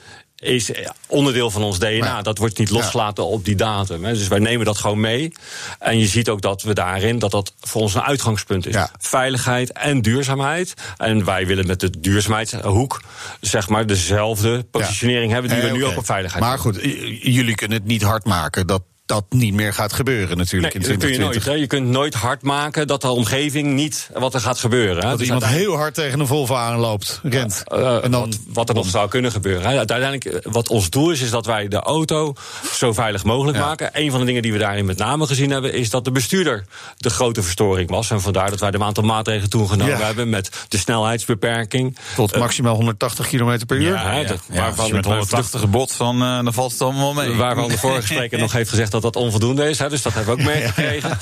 is 0.42 0.72
eh, 0.72 0.88
onderdeel 1.07 1.50
van 1.50 1.62
ons 1.62 1.78
DNA. 1.78 1.98
Maar- 1.98 2.22
dat 2.22 2.38
wordt 2.38 2.59
niet 2.59 2.70
losgelaten 2.70 3.26
op 3.26 3.44
die 3.44 3.55
datum. 3.55 4.05
Hè. 4.05 4.12
Dus 4.12 4.28
wij 4.28 4.38
nemen 4.38 4.66
dat 4.66 4.78
gewoon 4.78 5.00
mee. 5.00 5.33
En 5.78 5.98
je 5.98 6.07
ziet 6.07 6.28
ook 6.28 6.40
dat 6.40 6.62
we 6.62 6.72
daarin 6.74 7.18
dat 7.18 7.31
dat 7.31 7.55
voor 7.61 7.81
ons 7.83 7.94
een 7.94 8.02
uitgangspunt 8.02 8.66
is. 8.66 8.74
Ja. 8.74 8.90
Veiligheid 8.98 9.72
en 9.72 10.02
duurzaamheid. 10.02 10.74
En 10.96 11.24
wij 11.24 11.46
willen 11.46 11.66
met 11.66 11.81
de 11.81 11.90
duurzaamheidshoek 12.00 13.00
zeg 13.40 13.68
maar 13.68 13.87
dezelfde 13.87 14.64
positionering 14.70 15.33
hebben 15.33 15.50
die 15.50 15.61
we 15.62 15.70
nu 15.70 15.85
ook 15.85 15.96
op 15.96 16.05
veiligheid 16.07 16.42
Maar 16.44 16.52
hebben. 16.62 16.72
goed, 16.74 16.83
j- 16.85 17.31
jullie 17.33 17.55
kunnen 17.55 17.78
het 17.78 17.87
niet 17.87 18.02
hard 18.02 18.24
maken 18.24 18.66
dat 18.66 18.83
dat 19.06 19.24
niet 19.28 19.54
meer 19.54 19.72
gaat 19.74 19.92
gebeuren 19.92 20.36
natuurlijk 20.36 20.74
Nee, 20.74 20.82
in 20.82 20.88
dat 20.90 20.98
kun 20.98 21.12
je 21.12 21.18
nooit. 21.18 21.32
2020. 21.32 21.60
Je 21.60 21.66
kunt 21.66 21.88
nooit 21.88 22.14
hard 22.14 22.42
maken 22.42 22.86
dat 22.86 23.00
de 23.00 23.08
omgeving 23.08 23.72
niet 23.74 24.10
wat 24.14 24.34
er 24.34 24.40
gaat 24.40 24.58
gebeuren. 24.58 25.02
Hè. 25.02 25.08
dat 25.08 25.18
Dus 25.18 25.26
iemand 25.26 25.42
uiteindelijk- 25.42 25.70
heel 25.76 25.82
hard 25.82 25.94
tegen 25.94 26.20
een 26.20 26.26
Volvo 26.26 26.54
aanloopt, 26.54 27.20
rent. 27.22 27.62
Eh, 27.66 28.04
en 28.04 28.10
dan, 28.10 28.20
wat, 28.20 28.38
wat 28.46 28.68
er 28.68 28.74
nog 28.74 28.86
zou 28.86 29.08
kunnen 29.08 29.32
gebeuren. 29.32 29.70
Hè. 29.70 29.76
Uiteindelijk, 29.78 30.24
eh, 30.24 30.38
wat 30.52 30.68
ons 30.68 30.90
doel 30.90 31.10
is, 31.10 31.20
is 31.20 31.30
dat 31.30 31.46
wij 31.46 31.68
de 31.68 31.76
auto 31.80 32.34
zo 32.74 32.92
veilig 32.92 33.24
mogelijk 33.24 33.58
Ja. 33.58 33.64
maken. 33.66 33.90
Een 33.92 34.10
van 34.10 34.20
de 34.20 34.26
dingen 34.26 34.42
die 34.42 34.52
we 34.52 34.58
daarin 34.58 34.84
met 34.84 34.98
name 34.98 35.26
gezien 35.26 35.50
hebben, 35.50 35.72
is 35.72 35.90
dat 35.90 36.04
de 36.04 36.10
bestuurder 36.10 36.64
de 36.96 37.10
grote 37.10 37.42
verstoring 37.42 37.90
was. 37.90 38.10
En 38.10 38.20
vandaar 38.20 38.50
dat 38.50 38.60
wij 38.60 38.70
de 38.70 38.84
aantal 38.84 39.04
maatregelen 39.04 39.50
toen 39.50 39.68
genomen 39.68 39.98
Ja. 39.98 40.04
hebben 40.06 40.28
met 40.28 40.50
de 40.68 40.78
snelheidsbeperking. 40.78 41.96
tot 42.16 42.32
Eh, 42.32 42.40
maximaal 42.40 42.74
180 42.74 43.28
km 43.28 43.58
per 43.66 43.76
uur. 43.76 43.92
ja, 43.92 44.10
hè, 44.12 44.24
dat, 44.26 44.38
waarvan, 44.48 44.86
je 44.86 44.92
met 44.94 45.04
180 45.04 45.60
gebot, 45.60 45.96
dan, 45.98 46.22
eh, 46.22 46.34
dan 46.44 46.52
valt 46.52 46.72
het 46.72 46.80
allemaal 46.82 47.12
mee. 47.14 47.32
Waarvan 47.34 47.68
de 47.68 47.78
vorige 47.78 48.06
spreker 48.12 48.38
nog 48.38 48.52
heeft 48.52 48.70
gezegd 48.70 48.91
dat 48.92 49.02
dat 49.02 49.16
onvoldoende 49.16 49.68
is. 49.68 49.78
Hè, 49.78 49.88
dus 49.88 50.02
dat 50.02 50.14
hebben 50.14 50.37
we 50.37 50.40
ook 50.42 50.48
meegekregen. 50.55 51.18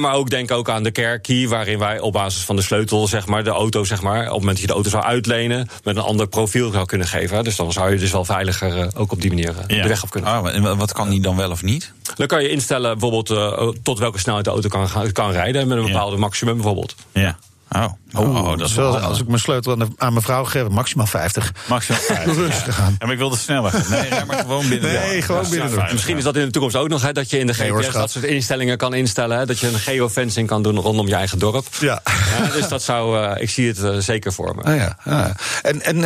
Maar 0.00 0.14
ook 0.14 0.30
denk 0.30 0.50
ook 0.50 0.68
aan 0.70 0.82
de 0.82 0.92
care 0.92 1.18
key, 1.20 1.48
waarin 1.48 1.78
wij 1.78 2.00
op 2.00 2.12
basis 2.12 2.42
van 2.42 2.56
de 2.56 2.62
sleutel, 2.62 3.06
zeg 3.08 3.26
maar, 3.26 3.44
de 3.44 3.50
auto, 3.50 3.84
zeg 3.84 4.02
maar, 4.02 4.18
op 4.18 4.22
het 4.24 4.32
moment 4.32 4.50
dat 4.50 4.60
je 4.60 4.66
de 4.66 4.72
auto 4.72 4.90
zou 4.90 5.02
uitlenen, 5.04 5.68
met 5.84 5.96
een 5.96 6.02
ander 6.02 6.26
profiel 6.28 6.70
zou 6.70 6.86
kunnen 6.86 7.06
geven. 7.06 7.36
Hè. 7.36 7.42
Dus 7.42 7.56
dan 7.56 7.72
zou 7.72 7.92
je 7.92 7.98
dus 7.98 8.10
wel 8.12 8.24
veiliger 8.24 8.78
eh, 8.78 8.86
ook 8.94 9.12
op 9.12 9.20
die 9.20 9.30
manier 9.30 9.48
eh, 9.66 9.76
Ja. 9.76 9.82
de 9.82 9.88
weg 9.88 10.02
op 10.02 10.10
kunnen. 10.10 10.38
Oh, 10.38 10.54
en 10.54 10.76
wat 10.76 10.92
kan 10.92 11.10
die 11.10 11.20
dan 11.20 11.36
wel 11.36 11.50
of 11.50 11.62
niet? 11.62 11.92
Dan 12.16 12.26
kan 12.26 12.42
je 12.42 12.48
instellen 12.48 12.90
bijvoorbeeld 12.98 13.30
eh, 13.30 13.68
tot 13.82 13.98
welke 13.98 14.18
snelheid 14.18 14.44
de 14.44 14.50
auto 14.50 14.68
kan, 14.68 14.88
gaan- 14.88 15.12
kan 15.12 15.30
rijden. 15.30 15.68
Met 15.68 15.78
een 15.78 15.84
bepaalde 15.86 16.16
maximum 16.16 16.54
bijvoorbeeld. 16.54 16.94
Ja. 17.12 17.38
Oh, 17.72 17.92
oh, 18.14 18.58
dat 18.58 18.68
is 18.68 18.74
wel 18.74 18.98
als 18.98 19.20
ik 19.20 19.26
mijn 19.26 19.38
sleutel 19.38 19.72
aan, 19.72 19.78
de- 19.78 19.88
aan 19.96 20.12
mijn 20.12 20.24
vrouw 20.24 20.44
geef, 20.44 20.68
maximaal 20.68 21.06
50. 21.06 21.52
Maximaal 21.68 22.00
vijf. 22.12 22.24
Rustig 22.36 22.80
aan. 22.80 22.90
Ja, 22.98 23.04
maar 23.04 23.12
ik 23.12 23.18
wilde 23.18 23.36
sneller. 23.36 23.72
Nee, 23.90 24.10
maar 24.26 24.38
gewoon 24.38 24.68
binnen. 24.68 24.92
Nee, 24.92 25.22
gewoon 25.22 25.48
binnen 25.50 25.70
door. 25.70 25.78
En 25.78 25.92
misschien 25.92 26.16
is 26.16 26.24
dat 26.24 26.36
in 26.36 26.44
de 26.44 26.50
toekomst 26.50 26.76
ook 26.76 26.88
nog, 26.88 27.02
hè, 27.02 27.12
dat 27.12 27.30
je 27.30 27.38
in 27.38 27.46
de 27.46 27.54
GPS 27.54 27.92
dat 27.92 28.10
soort 28.10 28.24
instellingen 28.24 28.76
kan 28.76 28.94
instellen. 28.94 29.38
Hè, 29.38 29.46
dat 29.46 29.58
je 29.58 29.68
een 29.68 29.78
geofencing 29.78 30.48
kan 30.48 30.62
doen 30.62 30.78
rondom 30.78 31.08
je 31.08 31.14
eigen 31.14 31.38
dorp. 31.38 31.66
Ja. 31.80 32.02
Ja, 32.38 32.48
dus 32.50 32.68
dat 32.68 32.82
zou, 32.82 33.22
eh, 33.24 33.42
ik 33.42 33.50
zie 33.50 33.68
het 33.68 33.82
eh, 33.82 33.96
zeker 33.98 34.32
voor 34.32 34.54
me. 34.56 34.62
Ah 34.62 34.76
ja, 34.76 34.96
ah 35.04 35.12
ja. 35.12 35.36
En, 35.62 35.82
en 35.82 36.04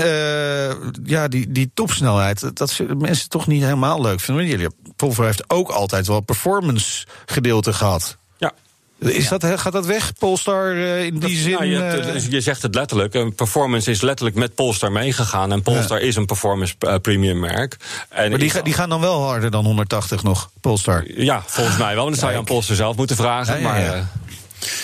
eh, 0.70 0.76
ja, 1.04 1.28
die, 1.28 1.52
die 1.52 1.70
topsnelheid, 1.74 2.56
dat 2.56 2.70
zullen 2.70 2.98
mensen 2.98 3.28
toch 3.28 3.46
niet 3.46 3.62
helemaal 3.62 4.00
leuk 4.02 4.20
vinden. 4.20 4.46
Jullie, 4.46 4.68
Volvo 4.96 5.22
heeft 5.24 5.50
ook 5.50 5.70
altijd 5.70 6.06
wel 6.06 6.20
performance 6.20 7.06
gedeelte 7.26 7.72
gehad. 7.72 8.16
Ja. 8.98 9.08
Is 9.10 9.28
dat, 9.28 9.44
gaat 9.46 9.72
dat 9.72 9.86
weg, 9.86 10.12
Polestar, 10.18 10.70
eh, 10.72 11.04
in 11.04 11.18
die 11.18 11.36
zin? 11.36 11.52
Nou, 11.52 11.64
je, 11.64 11.76
hebt, 11.78 12.06
eh, 12.24 12.30
je 12.30 12.40
zegt 12.40 12.62
het 12.62 12.74
letterlijk. 12.74 13.14
Een 13.14 13.34
performance 13.34 13.90
is 13.90 14.00
letterlijk 14.00 14.36
met 14.36 14.54
Polestar 14.54 14.92
meegegaan. 14.92 15.52
En 15.52 15.62
Polestar 15.62 16.00
is 16.00 16.16
een 16.16 16.26
performance 16.26 16.74
eh, 16.78 16.94
premium 17.02 17.38
merk. 17.40 17.76
En 18.08 18.30
maar 18.30 18.38
die, 18.38 18.50
ga- 18.50 18.62
die 18.62 18.72
gaan 18.74 18.88
dan 18.88 19.00
wel 19.00 19.22
harder 19.26 19.50
dan 19.50 19.64
180 19.64 20.22
nog, 20.22 20.50
Polestar. 20.60 21.04
Ja, 21.06 21.42
volgens 21.46 21.76
mij 21.76 21.94
wel. 21.94 22.04
En 22.04 22.10
dat 22.10 22.20
zou 22.20 22.32
je 22.32 22.38
aan 22.38 22.44
Polestar 22.44 22.76
zelf 22.76 22.96
moeten 22.96 23.16
vragen. 23.16 23.60
Ja, 23.60 23.76
ja, 23.76 23.76
ja. 23.84 23.88
Maar, 23.90 23.96
eh, 23.98 24.04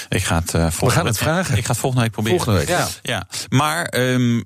Ik 0.08 0.24
ga 0.24 0.34
het, 0.38 0.54
eh, 0.54 0.60
volgende 0.70 0.90
gaan 0.94 1.06
het 1.06 1.14
week- 1.18 1.24
vragen. 1.28 1.56
Ik 1.56 1.64
ga 1.64 1.70
het 1.70 1.80
volgende 1.80 2.04
week 2.04 2.12
proberen. 2.12 2.36
Volgende 2.40 2.66
week, 2.66 2.76
ja. 2.78 2.88
ja. 3.02 3.26
Maar 3.48 3.84
ehm, 3.84 4.40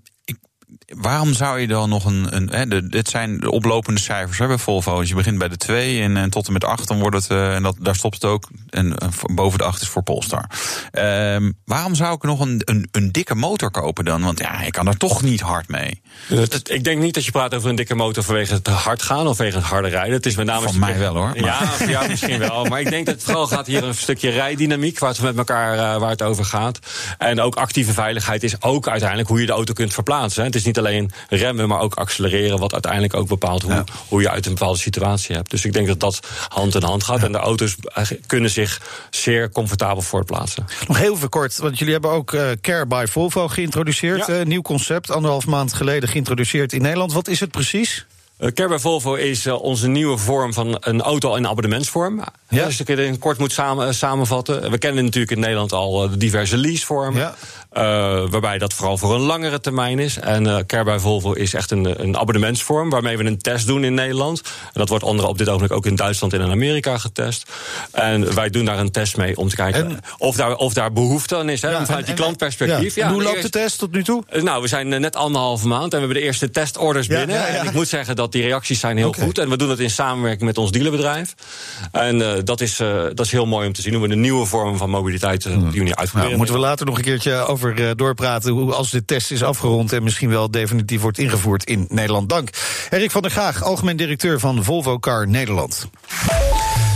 waarom 0.86 1.32
zou 1.34 1.60
je 1.60 1.66
dan 1.66 1.88
nog 1.88 2.04
een. 2.04 2.26
een 2.36 2.48
hè, 2.50 2.66
de, 2.66 2.88
dit 2.88 3.08
zijn 3.08 3.38
de 3.38 3.50
oplopende 3.50 4.00
cijfers 4.00 4.38
hè, 4.38 4.46
bij 4.46 4.58
Volvo. 4.58 5.00
Dus 5.00 5.08
je 5.08 5.14
begint 5.14 5.38
bij 5.38 5.48
de 5.48 5.56
2 5.56 6.02
en, 6.02 6.16
en 6.16 6.30
tot 6.30 6.46
en 6.46 6.52
met 6.52 6.64
8, 6.64 6.88
dan 6.88 6.98
wordt 6.98 7.16
het. 7.16 7.26
eh, 7.26 7.54
en 7.54 7.62
dat, 7.62 7.76
daar 7.80 7.94
stopt 7.94 8.14
het 8.14 8.24
ook. 8.24 8.48
En 8.70 8.94
voor- 9.10 9.34
boven 9.34 9.58
de 9.58 9.64
8 9.64 9.82
is 9.82 9.88
voor 9.88 10.02
Polestar. 10.02 10.44
Ehm, 10.90 11.50
waarom 11.64 11.94
zou 11.94 12.14
ik 12.14 12.22
nog 12.22 12.40
een, 12.40 12.62
een, 12.64 12.88
een 12.92 13.12
dikke 13.12 13.34
motor 13.34 13.70
kopen 13.70 14.04
dan? 14.04 14.22
Want 14.22 14.38
ja, 14.38 14.60
ik 14.62 14.72
kan 14.72 14.86
er 14.86 14.96
toch 14.96 15.22
niet 15.22 15.40
hard 15.40 15.68
mee. 15.68 16.00
het- 16.52 16.70
ik 16.70 16.84
denk 16.84 17.00
niet 17.02 17.14
dat 17.14 17.24
je 17.24 17.30
praat 17.30 17.54
over 17.54 17.68
een 17.70 17.76
dikke 17.76 17.94
motor 17.94 18.22
vanwege 18.22 18.54
het 18.54 18.66
hard 18.66 19.02
gaan 19.02 19.26
of 19.26 19.36
vanwege 19.36 19.56
het 19.58 19.66
harde 19.66 19.88
rijden. 19.88 20.12
Het 20.14 20.26
is 20.26 20.36
met 20.36 20.46
name 20.46 20.64
Van 20.64 20.74
een 20.74 20.80
mij 20.80 20.98
wel, 20.98 21.14
hoor. 21.16 21.30
Ja, 21.34 21.66
voor 21.66 21.88
jou 21.90 22.08
misschien 22.08 22.38
wel. 22.38 22.64
Maar 22.64 22.80
ik 22.80 22.90
denk 22.90 23.06
dat 23.06 23.14
het 23.14 23.24
vooral 23.24 23.46
gaat 23.46 23.66
hier 23.66 23.84
een 23.84 23.94
stukje 23.94 24.30
rijdynamiek, 24.30 24.98
waar 24.98 25.10
het 25.10 25.20
met 25.22 25.36
elkaar 25.38 25.72
eh, 25.78 26.00
waar 26.00 26.10
het 26.10 26.22
over 26.22 26.44
gaat. 26.44 26.78
En 27.18 27.40
ook 27.40 27.54
actieve 27.56 27.92
veiligheid 27.92 28.42
is 28.42 28.62
ook 28.62 28.88
uiteindelijk 28.88 29.28
hoe 29.28 29.40
je 29.40 29.46
de 29.46 29.52
auto 29.52 29.72
kunt 29.72 29.94
verplaatsen. 29.94 30.44
hè. 30.44 30.50
Is 30.56 30.64
niet 30.64 30.78
alleen 30.78 31.10
remmen, 31.28 31.68
maar 31.68 31.80
ook 31.80 31.94
accelereren, 31.94 32.58
wat 32.58 32.72
uiteindelijk 32.72 33.14
ook 33.14 33.28
bepaalt 33.28 33.62
hoe, 33.62 33.84
hoe 34.08 34.20
je 34.20 34.30
uit 34.30 34.46
een 34.46 34.54
bepaalde 34.54 34.78
situatie 34.78 35.34
hebt. 35.34 35.50
Dus 35.50 35.64
ik 35.64 35.72
denk 35.72 35.86
dat 35.86 36.00
dat 36.00 36.20
hand 36.48 36.74
in 36.74 36.82
hand 36.82 37.04
gaat. 37.04 37.22
En 37.22 37.32
de 37.32 37.38
auto's 37.38 37.76
kunnen 38.26 38.50
zich 38.50 38.80
zeer 39.10 39.50
comfortabel 39.50 40.02
voortplaatsen. 40.02 40.66
Nog 40.88 40.98
heel 40.98 41.16
veel 41.16 41.28
kort, 41.28 41.56
want 41.56 41.78
jullie 41.78 41.92
hebben 41.92 42.10
ook 42.10 42.32
eh, 42.32 42.50
Care 42.60 42.86
by 42.86 43.04
Volvo 43.08 43.48
geïntroduceerd. 43.48 44.26
Ja. 44.26 44.38
eh, 44.38 44.46
nieuw 44.46 44.62
concept, 44.62 45.10
anderhalf 45.10 45.46
maand 45.46 45.72
geleden 45.72 46.08
geïntroduceerd 46.08 46.72
in 46.72 46.82
Nederland. 46.82 47.12
Wat 47.12 47.28
is 47.28 47.40
het 47.40 47.50
precies? 47.50 48.06
Uh, 48.40 48.50
Care 48.54 48.68
by 48.68 48.76
Volvo 48.78 49.14
is 49.14 49.46
eh, 49.46 49.62
onze 49.62 49.88
nieuwe 49.88 50.16
vorm 50.18 50.52
van 50.52 50.76
een 50.80 51.00
auto 51.02 51.34
in 51.34 51.46
abonnementsvorm. 51.46 52.22
Ja. 52.48 52.64
Als 52.64 52.80
ik 52.80 52.88
het 52.88 52.98
in 52.98 53.18
kort 53.18 53.38
moet 53.38 53.52
samen, 53.52 53.86
eh, 53.86 53.92
samenvatten. 53.92 54.70
We 54.70 54.78
kennen 54.78 55.04
natuurlijk 55.04 55.32
in 55.32 55.40
Nederland 55.40 55.72
al 55.72 56.04
eh, 56.04 56.10
de 56.10 56.16
diverse 56.16 56.56
leasevormen. 56.56 57.20
Ja. 57.20 57.34
eh, 57.70 57.82
waarbij 58.30 58.58
dat 58.58 58.72
vooral 58.72 58.98
voor 58.98 59.14
een 59.14 59.20
langere 59.20 59.60
termijn 59.60 59.98
is. 59.98 60.18
En 60.18 60.46
eh 60.46 60.56
Care 60.66 60.84
by 60.84 60.98
Volvo 60.98 61.32
is 61.32 61.54
echt 61.54 61.70
een, 61.70 62.02
een 62.02 62.16
abonnementsvorm 62.16 62.90
waarmee 62.90 63.16
we 63.16 63.24
een 63.24 63.38
test 63.38 63.66
doen 63.66 63.84
in 63.84 63.94
Nederland. 63.94 64.40
En 64.64 64.70
dat 64.72 64.88
wordt 64.88 65.04
onder 65.04 65.26
op 65.26 65.38
dit 65.38 65.48
ogenblik 65.48 65.72
ook 65.72 65.86
in 65.86 65.96
Duitsland 65.96 66.32
en 66.32 66.40
in 66.40 66.50
Amerika 66.50 66.98
getest. 66.98 67.50
En 67.92 68.34
wij 68.34 68.50
doen 68.50 68.64
daar 68.64 68.78
een 68.78 68.90
test 68.90 69.16
mee 69.16 69.36
om 69.36 69.48
te 69.48 69.56
kijken 69.56 69.84
En- 69.84 70.00
of, 70.18 70.36
daar, 70.36 70.54
of 70.54 70.72
daar 70.74 70.92
behoefte 70.92 71.36
aan 71.36 71.48
is. 71.48 71.62
Hè, 71.62 71.70
Ja, 71.70 71.84
vanuit 71.84 72.00
en- 72.00 72.04
die 72.14 72.14
klantperspectief. 72.14 72.94
Ja. 72.94 73.06
En 73.06 73.12
hoe 73.12 73.22
loopt 73.22 73.42
de 73.42 73.50
test 73.50 73.78
tot 73.78 73.92
nu 73.92 74.04
toe? 74.04 74.22
eh, 74.28 74.42
Nou, 74.42 74.62
we 74.62 74.68
zijn 74.68 74.92
eh, 74.92 75.00
net 75.00 75.16
anderhalve 75.16 75.66
maand 75.66 75.82
en 75.84 75.90
we 76.00 76.04
hebben 76.04 76.16
de 76.16 76.22
eerste 76.22 76.50
testorders 76.50 77.06
binnen. 77.06 77.46
En 77.46 77.64
ik 77.66 77.72
moet 77.72 77.88
zeggen 77.88 78.16
dat 78.16 78.25
dat 78.26 78.40
die 78.40 78.50
reacties 78.50 78.80
zijn 78.80 78.96
heel 78.96 79.12
goed. 79.12 79.38
En 79.38 79.48
we 79.48 79.56
doen 79.56 79.70
het 79.70 79.78
in 79.78 79.90
samenwerking 79.90 80.44
met 80.44 80.58
ons 80.58 80.70
dealerbedrijf. 80.70 81.34
En 81.92 82.34
eh, 82.34 82.42
dat, 82.44 82.60
is, 82.60 82.80
eh, 82.80 83.02
dat 83.14 83.20
is 83.20 83.32
heel 83.32 83.46
mooi 83.46 83.66
om 83.66 83.72
te 83.72 83.82
zien 83.82 83.92
hoe 83.92 84.02
we 84.02 84.08
de 84.08 84.16
nieuwe 84.16 84.46
vormen 84.46 84.78
van 84.78 84.90
mobiliteit 84.90 85.44
eh, 85.44 85.52
op 85.52 85.70
die 85.70 85.80
manier 85.80 85.96
uitproberen. 85.96 86.24
Nou, 86.24 86.36
moeten 86.36 86.54
we 86.54 86.60
later 86.60 86.86
nog 86.86 86.96
een 86.96 87.04
keertje 87.04 87.34
over 87.34 87.96
doorpraten... 87.96 88.52
hoe 88.52 88.74
als 88.74 88.90
de 88.90 89.04
test 89.04 89.30
is 89.30 89.42
afgerond 89.42 89.92
en 89.92 90.02
misschien 90.02 90.28
wel 90.28 90.50
definitief 90.50 91.00
wordt 91.00 91.18
ingevoerd 91.18 91.64
in 91.64 91.86
Nederland. 91.88 92.28
Dank. 92.28 92.50
Erik 92.90 93.10
van 93.10 93.22
der 93.22 93.30
Graag, 93.30 93.62
algemeen 93.62 93.96
directeur 93.96 94.40
van 94.40 94.64
Volvo 94.64 94.98
Car 94.98 95.28
Nederland. 95.28 95.88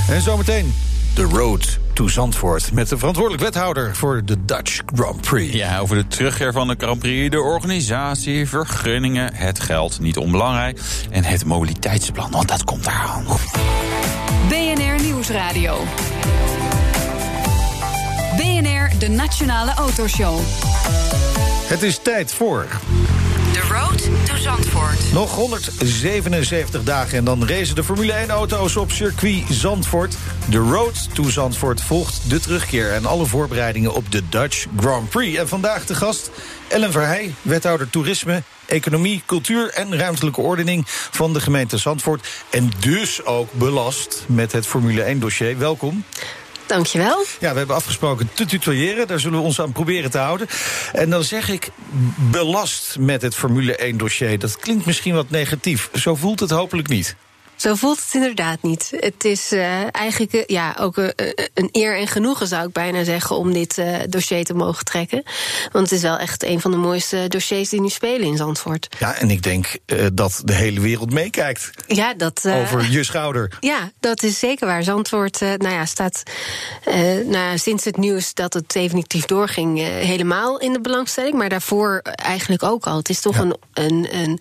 En 0.09 0.23
zometeen 0.23 0.75
de 1.15 1.23
road 1.23 1.79
to 2.01 2.09
Zandvoort... 2.09 2.73
met 2.73 2.89
de 2.89 2.99
verantwoordelijk 2.99 3.43
wethouder 3.43 3.97
voor 3.97 4.25
de 4.25 4.45
Dutch 4.45 4.81
Grand 4.95 5.21
Prix. 5.21 5.53
Ja, 5.55 5.79
over 5.79 5.97
de 5.97 6.07
terugkeer 6.07 6.53
van 6.53 6.69
de 6.69 6.75
Grand 6.79 6.99
Prix, 6.99 7.31
de 7.31 7.41
organisatie, 7.41 8.49
vergunningen, 8.49 9.35
het 9.35 9.61
geld, 9.61 10.01
niet 10.01 10.17
onbelangrijk. 10.17 10.81
En 11.11 11.25
het 11.25 11.45
mobiliteitsplan, 11.45 12.31
want 12.31 12.49
dat 12.49 12.65
komt 12.65 12.87
eraan. 12.87 13.25
BNR 14.49 15.03
Nieuwsradio. 15.03 15.85
BNR, 18.37 18.99
de 18.99 19.09
Nationale 19.09 19.75
Autoshow. 19.75 20.39
Het 21.69 21.83
is 21.83 21.99
tijd 22.03 22.33
voor 22.33 22.67
The 23.53 23.67
Road 23.69 24.27
to 24.27 24.37
Zandvoort. 24.37 25.13
nog 25.13 25.35
177 25.35 26.83
dagen... 26.83 27.19
en 27.19 27.25
dan 27.25 27.47
racen 27.47 27.75
de 27.75 27.85
Formule 27.85 28.27
1-auto's 28.27 28.77
op 28.77 28.91
circuit 28.91 29.45
Zandvoort. 29.49 30.17
De 30.49 30.59
road 30.59 31.15
to 31.15 31.29
Zandvoort 31.29 31.81
volgt 31.81 32.31
de 32.31 32.41
terugkeer... 32.41 32.93
en 32.93 33.07
alle 33.07 33.27
voorbereidingen 33.27 33.93
op 33.95 34.13
de 34.13 34.29
Dutch 34.29 34.67
Grand 34.77 35.09
Prix. 35.09 35.39
En 35.39 35.49
vandaag 35.49 35.87
de 35.87 35.95
gast 35.95 36.31
Ellen 36.69 36.93
Verheij, 36.93 37.35
wethouder 37.43 37.91
toerisme... 37.91 38.43
economie, 38.67 39.23
cultuur 39.27 39.71
en 39.71 39.97
ruimtelijke 39.97 40.41
ordening 40.41 40.83
van 40.87 41.33
de 41.33 41.41
gemeente 41.41 41.79
Zandvoort. 41.79 42.29
En 42.51 42.71
dus 42.79 43.25
ook 43.25 43.53
belast 43.53 44.25
met 44.27 44.53
het 44.53 44.67
Formule 44.67 45.15
1-dossier. 45.15 45.59
Welkom. 45.59 46.05
Dankjewel. 46.71 47.25
Ja, 47.41 47.53
we 47.53 47.59
hebben 47.59 47.77
afgesproken 47.77 48.31
te 48.35 48.47
tutoyeren. 48.47 49.07
Daar 49.07 49.21
zullen 49.21 49.39
we 49.39 49.45
ons 49.45 49.61
aan 49.61 49.73
proberen 49.73 50.11
te 50.11 50.19
houden. 50.19 50.47
En 50.93 51.11
dan 51.11 51.25
zeg 51.25 51.49
ik 51.49 51.71
belast 52.31 52.97
met 52.99 53.23
het 53.23 53.35
Formule 53.35 53.93
1-dossier. 53.93 54.39
Dat 54.39 54.57
klinkt 54.57 54.87
misschien 54.87 55.15
wat 55.15 55.31
negatief. 55.31 55.91
Zo 55.95 56.15
voelt 56.15 56.41
het 56.41 56.51
hopelijk 56.51 56.89
niet. 56.89 57.17
Zo 57.61 57.75
voelt 57.75 57.97
het 58.05 58.15
inderdaad 58.15 58.63
niet. 58.63 58.93
Het 58.97 59.25
is 59.25 59.53
eh, 59.53 59.95
eigenlijk 59.95 60.33
eh, 60.33 60.43
ja, 60.47 60.77
ook 60.79 60.97
eh, 60.99 61.29
een 61.55 61.69
eer 61.73 61.99
en 61.99 62.07
genoegen, 62.07 62.47
zou 62.47 62.67
ik 62.67 62.73
bijna 62.73 63.05
zeggen, 63.05 63.37
om 63.37 63.53
dit 63.53 63.83
dossier 64.09 64.45
te 64.45 64.55
mogen 64.55 64.85
trekken. 64.85 65.23
Want 65.73 65.91
het 65.91 65.93
is 65.99 66.03
wel 66.03 66.19
echt 66.19 66.43
een 66.45 66.61
van 66.61 66.71
de 66.71 66.77
mooiste 66.77 67.25
dossiers 67.29 67.69
die 67.69 67.81
nu 67.81 67.89
spelen 67.89 68.27
in 68.27 68.37
Zandvoort. 68.37 68.97
Ja, 68.99 69.15
en 69.15 69.31
ik 69.31 69.43
denk 69.43 69.67
dat 70.13 70.41
de 70.45 70.53
hele 70.53 70.81
wereld 70.81 71.13
meekijkt 71.13 71.71
Ja, 71.87 72.15
dat. 72.15 72.49
over 72.49 72.91
je 72.91 73.05
schouder. 73.05 73.53
Ja, 73.61 73.91
dat 74.01 74.23
is 74.23 74.39
zeker 74.39 74.67
waar. 74.67 74.83
Zandvoort 74.83 75.41
nou 75.41 75.69
ja, 75.69 75.85
staat 75.87 76.23
nou 77.25 77.59
sinds 77.59 77.85
het 77.85 77.97
nieuws 77.97 78.35
dat 78.35 78.55
het 78.55 78.73
definitief 78.73 79.25
doorging... 79.25 79.79
helemaal 79.79 80.59
in 80.59 80.73
de 80.73 80.81
belangstelling. 80.81 81.35
Maar 81.35 81.49
daarvoor 81.49 82.01
eigenlijk 82.03 82.63
ook 82.63 82.87
al. 82.87 82.97
Het 82.97 83.09
is 83.09 83.21
toch 83.21 83.37
Ja. 83.37 83.41
een, 83.43 83.57
een, 83.73 84.09
een, 84.11 84.41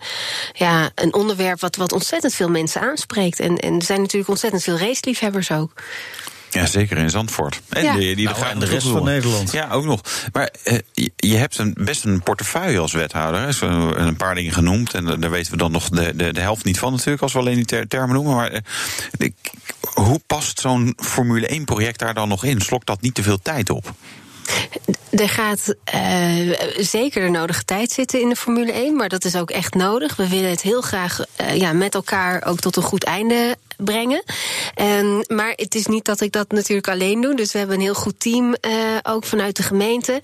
ja, 0.52 0.90
een 0.94 1.14
onderwerp 1.14 1.60
wat, 1.60 1.76
wat 1.76 1.92
ontzettend 1.92 2.34
veel 2.34 2.48
mensen 2.48 2.80
aanspreekt. 2.80 3.08
En, 3.16 3.56
en 3.58 3.74
er 3.74 3.82
zijn 3.82 4.00
natuurlijk 4.00 4.30
ontzettend 4.30 4.62
veel 4.62 4.78
raceliefhebbers 4.78 5.50
ook. 5.50 5.72
Ja, 6.50 6.66
zeker 6.66 6.96
in 6.98 7.10
Zandvoort. 7.10 7.60
En 7.68 7.82
Ja. 7.84 7.94
die, 7.96 8.16
die 8.16 8.24
Nou, 8.24 8.36
gaan 8.36 8.50
en 8.50 8.58
de 8.58 8.66
er 8.66 8.72
rest 8.72 8.86
van. 8.86 9.04
Nederland. 9.04 9.52
Ja, 9.52 9.70
ook 9.70 9.84
nog. 9.84 10.00
Maar 10.32 10.50
eh, 10.64 10.78
je, 11.16 11.36
hebt 11.36 11.58
een, 11.58 11.74
best 11.80 12.04
een 12.04 12.22
portefeuille 12.22 12.78
als 12.78 12.92
wethouder. 12.92 13.40
hè. 13.40 13.52
Zo, 13.52 13.66
een 13.94 14.16
paar 14.16 14.34
dingen 14.34 14.52
genoemd. 14.52 14.94
En 14.94 15.20
daar 15.20 15.30
weten 15.30 15.52
we 15.52 15.58
dan 15.58 15.72
nog 15.72 15.88
de, 15.88 16.16
de, 16.16 16.32
de 16.32 16.40
helft 16.40 16.64
niet 16.64 16.78
van 16.78 16.92
natuurlijk... 16.92 17.22
als 17.22 17.32
we 17.32 17.38
alleen 17.38 17.54
die 17.54 17.64
ter- 17.64 17.88
termen 17.88 18.14
noemen. 18.14 18.34
Maar 18.34 18.50
eh, 18.50 18.60
ik- 19.18 19.50
hoe 19.80 20.20
past 20.26 20.60
zo'n 20.60 20.94
Formule 20.96 21.60
1-project 21.60 21.98
daar 21.98 22.14
dan 22.14 22.28
nog 22.28 22.44
in? 22.44 22.60
Slokt 22.60 22.86
dat 22.86 23.00
niet 23.00 23.14
te 23.14 23.22
veel 23.22 23.38
tijd 23.42 23.70
op? 23.70 23.92
Er 25.10 25.28
gaat 25.28 25.74
eh, 25.84 26.50
zeker 26.76 27.22
de 27.22 27.30
nodige 27.30 27.64
tijd 27.64 27.90
zitten 27.90 28.20
in 28.20 28.28
de 28.28 28.36
Formule 28.36 28.72
1, 28.72 28.96
maar 28.96 29.08
dat 29.08 29.24
is 29.24 29.36
ook 29.36 29.50
echt 29.50 29.74
nodig. 29.74 30.16
We 30.16 30.28
willen 30.28 30.50
het 30.50 30.62
heel 30.62 30.80
graag 30.80 31.20
eh, 31.36 31.56
ja, 31.56 31.72
met 31.72 31.94
elkaar 31.94 32.44
ook 32.46 32.60
tot 32.60 32.76
een 32.76 32.82
goed 32.82 33.04
einde 33.04 33.56
brengen. 33.84 34.22
En, 34.74 35.24
maar 35.28 35.52
het 35.56 35.74
is 35.74 35.86
niet 35.86 36.04
dat 36.04 36.20
ik 36.20 36.32
dat 36.32 36.52
natuurlijk 36.52 36.88
alleen 36.88 37.20
doe. 37.20 37.34
Dus 37.34 37.52
we 37.52 37.58
hebben 37.58 37.76
een 37.76 37.82
heel 37.82 37.94
goed 37.94 38.20
team 38.20 38.54
eh, 38.54 38.72
ook 39.02 39.24
vanuit 39.24 39.56
de 39.56 39.62
gemeente. 39.62 40.20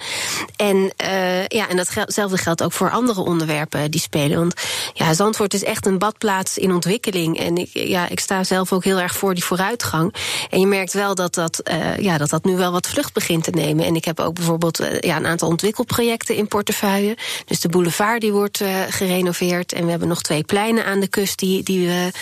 En, 0.57 0.93
eh, 0.97 1.47
ja, 1.47 1.69
en 1.69 1.77
datzelfde 1.77 2.39
geldt 2.39 2.63
ook 2.63 2.73
voor 2.73 2.91
andere 2.91 3.21
onderwerpen 3.21 3.91
die 3.91 4.01
spelen. 4.01 4.39
Want 4.39 4.55
ja, 4.95 5.15
Zandvoort 5.15 5.55
is 5.55 5.65
echt 5.65 5.87
een 5.87 5.99
badplaats 5.99 6.59
in 6.59 6.73
ontwikkeling. 6.73 7.39
En 7.39 7.57
ik, 7.57 7.71
ja, 7.73 8.09
ik 8.09 8.21
sta 8.21 8.45
zelf 8.45 8.73
ook 8.73 8.85
heel 8.85 9.01
erg 9.01 9.17
voor 9.17 9.35
die 9.35 9.45
vooruitgang. 9.45 10.15
En 10.51 10.61
je 10.61 10.67
merkt 10.67 10.93
wel 10.93 11.15
dat 11.15 11.35
dat, 11.35 11.59
eh, 11.59 11.99
ja, 11.99 12.19
dat, 12.19 12.31
dat 12.31 12.45
nu 12.45 12.57
wel 12.57 12.73
wat 12.73 12.87
vlucht 12.87 13.13
begint 13.13 13.45
te 13.45 13.51
nemen. 13.51 13.85
En 13.85 13.97
ik 13.97 14.05
heb 14.05 14.21
ook 14.21 14.35
bijvoorbeeld 14.35 14.81
ja, 15.01 15.17
een 15.17 15.27
aantal 15.27 15.49
ontwikkelprojecten 15.49 16.35
in 16.37 16.49
portefeuille. 16.49 17.17
Dus 17.47 17.61
de 17.61 17.69
boulevard 17.69 18.21
die 18.21 18.33
wordt 18.33 18.65
gerenoveerd. 18.89 19.73
En 19.73 19.85
we 19.85 19.91
hebben 19.91 20.09
nog 20.09 20.23
twee 20.23 20.45
pleinen 20.45 20.85
aan 20.85 21.01
de 21.01 21.09
kust 21.09 21.39
die, 21.39 21.63
die 21.63 21.89
we 21.89 22.13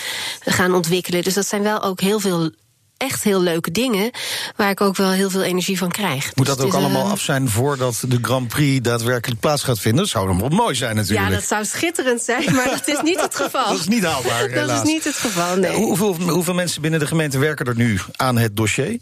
gaan 0.51 0.73
ontwikkelen. 0.73 1.23
Dus 1.25 1.33
dat 1.33 1.47
zijn 1.47 1.63
wel 1.63 1.83
ook 1.83 2.01
heel 2.01 2.19
veel 2.19 2.51
echt 2.97 3.23
heel 3.23 3.41
leuke 3.41 3.71
dingen. 3.71 4.11
Waar 4.55 4.69
ik 4.69 4.81
ook 4.81 4.95
wel 4.95 5.09
heel 5.09 5.29
veel 5.29 5.43
energie 5.43 5.77
van 5.77 5.91
krijg. 5.91 6.25
Moet 6.35 6.45
Dus 6.45 6.55
dat 6.55 6.65
ook 6.65 6.71
het 6.71 6.81
is, 6.81 6.85
allemaal 6.85 7.05
eh, 7.05 7.11
af 7.11 7.19
zijn 7.21 7.49
voordat 7.49 8.03
de 8.07 8.17
Grand 8.21 8.47
Prix 8.47 8.81
daadwerkelijk 8.83 9.39
plaats 9.39 9.63
gaat 9.63 9.79
vinden? 9.79 10.01
Dat 10.01 10.11
zou 10.11 10.27
dan 10.27 10.39
wel 10.39 10.49
mooi 10.49 10.75
zijn 10.75 10.95
natuurlijk. 10.95 11.27
Ja, 11.29 11.33
dat 11.35 11.43
zou 11.43 11.65
schitterend 11.65 12.21
zijn, 12.21 12.53
maar 12.55 12.69
dat 12.69 12.87
is 12.87 13.01
niet 13.03 13.21
het 13.21 13.35
geval. 13.43 13.69
Dat 13.69 13.79
is 13.79 13.87
niet 13.87 14.03
haalbaar, 14.03 14.41
Dat 14.41 14.49
helaas. 14.59 14.83
is 14.83 14.87
niet 14.93 15.03
het 15.03 15.15
geval, 15.15 15.55
nee. 15.55 15.75
Hoeveel, 15.75 16.13
hoeveel 16.15 16.53
mensen 16.53 16.81
binnen 16.81 16.99
de 16.99 17.07
gemeente 17.07 17.37
werken 17.37 17.65
er 17.65 17.75
nu 17.75 17.99
aan 18.15 18.37
het 18.37 18.55
dossier? 18.57 18.99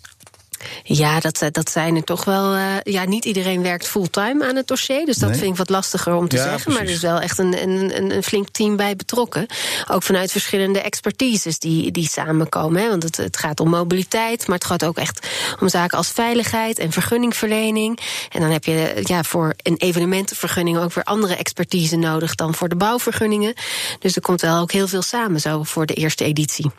Ja, 0.84 1.20
dat, 1.20 1.41
eh, 1.41 1.47
dat 1.51 1.70
zijn 1.72 1.95
er 1.95 2.03
toch 2.03 2.26
wel. 2.26 2.53
eh, 2.53 2.64
ja, 2.84 3.03
niet 3.05 3.26
iedereen 3.26 3.61
werkt 3.61 3.88
fulltime 3.88 4.45
aan 4.47 4.55
het 4.55 4.68
dossier. 4.68 5.05
Dus 5.05 5.18
dat 5.18 5.30
Nee. 5.30 5.38
vind 5.39 5.51
ik 5.51 5.57
wat 5.57 5.70
lastiger 5.70 6.14
om 6.14 6.28
te 6.28 6.36
Ja, 6.36 6.43
zeggen. 6.43 6.72
Maar 6.74 6.82
er 6.82 6.89
is 6.89 6.99
wel 6.99 7.20
echt 7.20 7.38
een, 7.38 7.64
een, 7.64 8.11
een, 8.16 8.24
flink 8.24 8.47
team 8.49 8.76
bij 8.76 8.95
betrokken. 8.95 9.45
Ook 9.91 10.03
vanuit 10.03 10.32
verschillende 10.32 10.82
expertises 10.82 11.59
die, 11.59 11.91
die 11.91 12.07
samenkomen. 12.09 12.82
Hè. 12.82 12.89
Want 12.89 13.03
het, 13.03 13.18
het 13.18 13.38
gaat 13.38 13.59
om 13.59 13.70
mobiliteit, 13.70 14.47
maar 14.47 14.57
het 14.57 14.66
gaat 14.68 14.86
ook 14.86 14.97
echt 14.97 15.28
om 15.59 15.70
zaken 15.70 15.97
als 15.97 16.09
veiligheid 16.09 16.80
en 16.80 16.91
vergunningverlening. 16.91 17.99
En 18.30 18.41
dan 18.41 18.49
heb 18.49 18.64
je 18.64 19.01
ja, 19.03 19.24
voor 19.24 19.53
een 19.64 19.78
evenementenvergunning 19.78 20.78
ook 20.78 20.93
weer 20.93 21.03
andere 21.03 21.36
expertise 21.36 21.95
nodig 21.95 22.36
dan 22.36 22.55
voor 22.55 22.70
de 22.70 22.76
bouwvergunningen. 22.76 23.53
Dus 23.99 24.16
er 24.16 24.22
komt 24.22 24.41
wel 24.41 24.61
ook 24.61 24.72
heel 24.72 24.88
veel 24.88 25.01
samen 25.01 25.39
zo 25.41 25.64
voor 25.64 25.86
de 25.86 25.93
eerste 25.93 26.24
editie. 26.24 26.72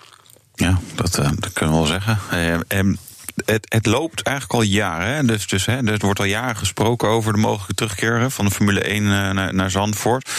Ja, 0.54 0.78
dat, 0.94 1.18
eh, 1.18 1.30
dat 1.38 1.52
kunnen 1.52 1.74
we 1.74 1.80
wel 1.80 1.90
zeggen. 1.90 2.18
Eh, 2.30 2.78
en 2.78 2.98
het, 3.44 3.66
het 3.68 3.86
loopt 3.86 4.22
eigenlijk 4.22 4.58
al 4.58 4.62
jaren. 4.62 5.14
Hè? 5.14 5.24
Dus, 5.24 5.46
dus, 5.46 5.66
hè, 5.66 5.86
er 5.86 5.98
wordt 5.98 6.18
al 6.18 6.24
jaren 6.24 6.56
gesproken 6.56 7.08
over 7.08 7.32
de 7.32 7.38
mogelijke 7.38 7.74
terugkeer 7.74 8.30
van 8.30 8.44
de 8.44 8.50
Formule 8.50 8.80
1 8.80 9.04
eh, 9.04 9.30
naar, 9.30 9.54
naar 9.54 9.70
Zandvoort. 9.70 10.30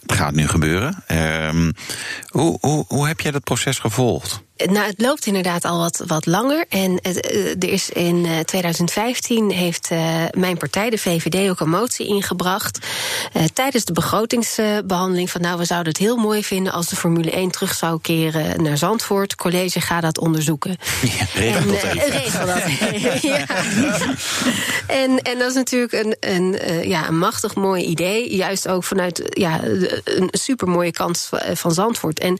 Het 0.00 0.12
gaat 0.12 0.34
nu 0.34 0.48
gebeuren. 0.48 1.04
Ehm, 1.06 1.72
hoe, 2.28 2.58
hoe, 2.60 2.84
hoe 2.88 3.06
heb 3.06 3.20
jij 3.20 3.30
dat 3.30 3.44
proces 3.44 3.78
gevolgd? 3.78 4.42
Nou, 4.66 4.86
het 4.86 5.00
loopt 5.00 5.26
inderdaad 5.26 5.64
al 5.64 5.78
wat, 5.78 6.02
wat 6.06 6.26
langer. 6.26 6.64
En 6.68 6.98
het, 7.02 7.20
eh, 7.20 7.46
er 7.50 7.68
is 7.68 7.90
in 7.90 8.26
eh, 8.26 8.38
2015 8.38 9.50
heeft 9.50 9.88
eh, 9.90 10.24
mijn 10.30 10.56
partij, 10.56 10.90
de 10.90 10.98
VVD, 10.98 11.50
ook 11.50 11.60
een 11.60 11.68
motie 11.70 12.06
ingebracht. 12.06 12.78
eh, 13.32 13.44
tijdens 13.52 13.84
de 13.84 13.92
begrotingsbehandeling. 13.92 15.30
Van 15.30 15.40
nou, 15.40 15.58
we 15.58 15.64
zouden 15.64 15.92
het 15.92 16.02
heel 16.02 16.16
mooi 16.16 16.44
vinden 16.44 16.72
als 16.72 16.88
de 16.88 16.96
Formule 16.96 17.30
1 17.30 17.50
terug 17.50 17.74
zou 17.74 17.98
keren 18.00 18.62
naar 18.62 18.78
Zandvoort. 18.78 19.34
College, 19.34 19.80
ga 19.80 20.00
dat 20.00 20.18
onderzoeken. 20.18 20.76
regel 21.34 21.60
en, 21.60 21.66
dat 21.66 21.82
eh, 21.82 21.94
even. 21.94 22.10
regel 22.10 22.46
dat. 22.46 22.62
ja. 23.32 23.46
en, 24.86 25.18
en 25.22 25.38
dat 25.38 25.48
is 25.48 25.54
natuurlijk 25.54 25.92
een, 25.92 26.16
een, 26.20 26.58
eh, 26.58 26.84
ja, 26.84 27.08
een 27.08 27.18
machtig 27.18 27.54
mooi 27.54 27.84
idee. 27.84 28.36
Juist 28.36 28.68
ook 28.68 28.84
vanuit 28.84 29.20
eh, 29.20 29.42
ja, 29.42 29.60
een 30.04 30.28
supermooie 30.32 30.92
kans 30.92 31.26
van- 31.26 31.38
eh, 31.38 31.56
van 31.56 31.72
Zandvoort. 31.72 32.18
En 32.18 32.38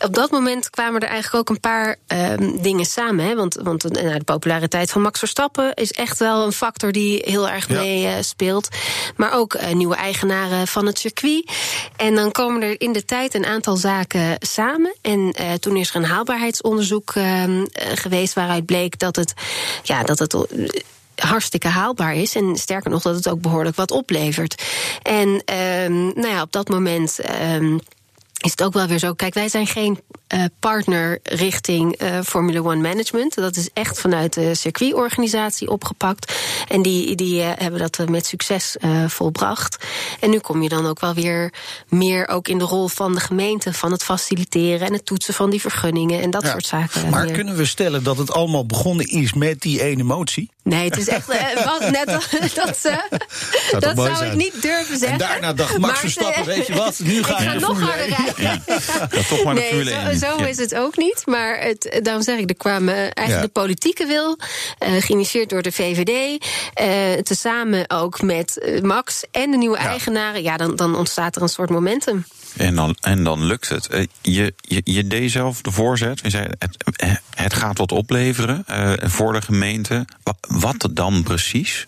op 0.00 0.14
dat 0.14 0.30
moment 0.30 0.70
kwamen 0.70 0.94
er 0.94 1.08
eigenlijk 1.08 1.20
ook 1.32 1.48
een 1.48 1.60
paar 1.60 1.96
ehm, 2.06 2.62
dingen 2.62 2.84
samen. 2.84 3.24
Hè? 3.24 3.34
Want, 3.34 3.54
want 3.62 3.84
eh, 3.84 4.02
nou, 4.02 4.18
de 4.18 4.24
populariteit 4.24 4.90
van 4.90 5.02
Max 5.02 5.18
Verstappen 5.18 5.74
is 5.74 5.92
echt 5.92 6.18
wel 6.18 6.44
een 6.44 6.52
factor 6.52 6.92
die 6.92 7.22
heel 7.24 7.48
erg 7.48 7.68
Ja. 7.68 7.74
mee 7.74 8.06
eh, 8.06 8.14
speelt. 8.20 8.68
Maar 9.16 9.32
ook 9.32 9.54
eh, 9.54 9.74
nieuwe 9.74 9.94
eigenaren 9.94 10.66
van 10.68 10.86
het 10.86 10.98
circuit. 10.98 11.50
En 11.96 12.14
dan 12.14 12.32
komen 12.32 12.62
er 12.62 12.80
in 12.80 12.92
de 12.92 13.04
tijd 13.04 13.34
een 13.34 13.46
aantal 13.46 13.76
zaken 13.76 14.36
samen. 14.38 14.94
En 15.00 15.34
toen 15.60 15.76
is 15.76 15.90
er 15.90 15.96
een 15.96 16.04
haalbaarheidsonderzoek 16.04 17.12
ehm, 17.14 17.64
eh, 17.72 17.86
geweest 17.94 18.34
waaruit 18.34 18.66
bleek 18.66 18.98
dat 18.98 19.16
het, 19.16 19.32
ja, 19.82 20.02
dat 20.02 20.18
het 20.18 20.36
hartstikke 21.14 21.68
haalbaar 21.68 22.14
is. 22.14 22.34
En 22.34 22.56
sterker 22.56 22.90
nog, 22.90 23.02
dat 23.02 23.14
het 23.14 23.28
ook 23.28 23.40
behoorlijk 23.40 23.76
wat 23.76 23.90
oplevert. 23.90 24.62
En 25.02 25.42
ehm, 25.44 26.04
nou 26.04 26.28
ja, 26.28 26.42
op 26.42 26.52
dat 26.52 26.68
moment. 26.68 27.18
Is 28.42 28.50
het 28.50 28.62
ook 28.62 28.72
wel 28.72 28.86
weer 28.86 28.98
zo. 28.98 29.12
Kijk, 29.14 29.34
wij 29.34 29.48
zijn 29.48 29.66
geen 29.66 30.00
uh, 30.34 30.44
partner 30.60 31.18
richting 31.22 32.02
uh, 32.02 32.20
Formula 32.24 32.58
One 32.60 32.80
Management. 32.80 33.34
Dat 33.34 33.56
is 33.56 33.68
echt 33.72 34.00
vanuit 34.00 34.32
de 34.32 34.54
circuitorganisatie 34.54 35.68
opgepakt. 35.70 36.32
En 36.68 36.82
die, 36.82 37.14
die 37.16 37.40
uh, 37.42 37.50
hebben 37.56 37.80
dat 37.80 38.08
met 38.08 38.26
succes 38.26 38.76
volbracht. 39.06 39.76
En 40.20 40.30
nu 40.30 40.38
kom 40.38 40.62
je 40.62 40.68
dan 40.68 40.86
ook 40.86 41.00
wel 41.00 41.14
weer 41.14 41.52
meer 41.88 42.28
ook 42.28 42.48
in 42.48 42.58
de 42.58 42.64
rol 42.64 42.88
van 42.88 43.14
de 43.14 43.20
gemeente, 43.20 43.72
van 43.72 43.92
het 43.92 44.02
faciliteren 44.02 44.86
en 44.86 44.92
het 44.92 45.06
toetsen 45.06 45.34
van 45.34 45.50
die 45.50 45.60
vergunningen 45.60 46.20
en 46.22 46.30
dat 46.30 46.42
Ja. 46.42 46.50
soort 46.50 46.66
zaken. 46.66 47.08
Maar 47.10 47.26
kunnen 47.26 47.56
we 47.56 47.64
stellen 47.64 48.02
dat 48.02 48.18
het 48.18 48.32
allemaal 48.32 48.66
begonnen 48.66 49.06
is 49.06 49.32
met 49.32 49.60
die 49.60 49.82
ene 49.82 50.02
motie? 50.02 50.50
Nee, 50.62 50.84
het 50.84 50.96
is 50.98 51.08
echt. 51.08 51.28
eh, 51.28 51.64
wat, 51.78 51.90
net, 51.90 52.06
dat 52.54 52.78
eh, 52.82 52.96
toch 53.70 53.80
dat 53.80 53.96
zou 54.16 54.24
ik 54.26 54.34
niet 54.34 54.62
durven 54.62 54.98
zeggen. 54.98 55.08
En 55.08 55.18
daarna 55.18 55.52
dacht 55.52 55.70
Max 55.78 55.92
Maar, 55.92 55.96
Verstappen, 55.96 56.40
eh, 56.40 56.46
weet 56.46 56.66
je 56.66 56.74
wat, 56.74 56.98
nu 57.02 57.22
ga 57.22 57.32
ik 57.38 57.40
ik 57.42 57.46
ga 57.48 57.52
de 57.54 57.60
nog 57.60 57.68
Formule 57.68 57.86
harder 57.90 58.06
1. 58.06 58.14
rijden. 58.16 58.31
Ja, 58.36 58.60
toch 59.28 59.44
maar 59.44 59.54
de 59.54 59.60
nee, 59.60 59.84
zo, 59.84 59.90
1. 60.08 60.18
zo 60.18 60.36
Ja. 60.38 60.46
is 60.46 60.56
het 60.56 60.74
ook 60.74 60.96
niet. 60.96 61.22
Maar 61.26 61.60
het, 61.60 61.98
daarom 62.02 62.22
zeg 62.22 62.38
ik, 62.38 62.48
er 62.50 62.56
kwamen 62.56 62.94
eigenlijk 62.94 63.30
Ja. 63.30 63.40
de 63.40 63.48
politieke 63.48 64.06
wil, 64.06 64.38
eh, 64.78 64.92
geïnitieerd 64.98 65.48
door 65.50 65.62
de 65.62 65.72
VVD, 65.72 66.44
eh, 66.74 67.12
tezamen 67.22 67.90
ook 67.90 68.22
met 68.22 68.58
eh, 68.58 68.80
Max 68.80 69.24
en 69.30 69.50
de 69.50 69.56
nieuwe 69.56 69.76
eigenaren. 69.76 70.42
Ja, 70.42 70.56
dan, 70.56 70.76
dan 70.76 70.96
ontstaat 70.96 71.36
er 71.36 71.42
een 71.42 71.48
soort 71.48 71.70
momentum. 71.70 72.24
En 72.56 72.74
dan, 72.74 72.96
en 73.00 73.24
dan 73.24 73.44
lukt 73.44 73.68
het. 73.68 73.86
Eh, 73.86 74.06
Je, 74.20 74.54
je, 74.60 74.80
je 74.84 75.06
deed 75.06 75.30
zelf 75.30 75.60
de 75.60 75.70
voorzet. 75.70 76.20
Je 76.22 76.30
zei, 76.30 76.46
het, 76.58 76.76
eh, 76.96 77.10
het 77.34 77.54
gaat 77.54 77.78
wat 77.78 77.92
opleveren 77.92 78.64
eh, 78.66 78.92
voor 79.00 79.32
de 79.32 79.42
gemeente. 79.42 80.04
Wa- 80.22 80.30
Wat 80.48 80.88
dan 80.90 81.22
precies? 81.22 81.86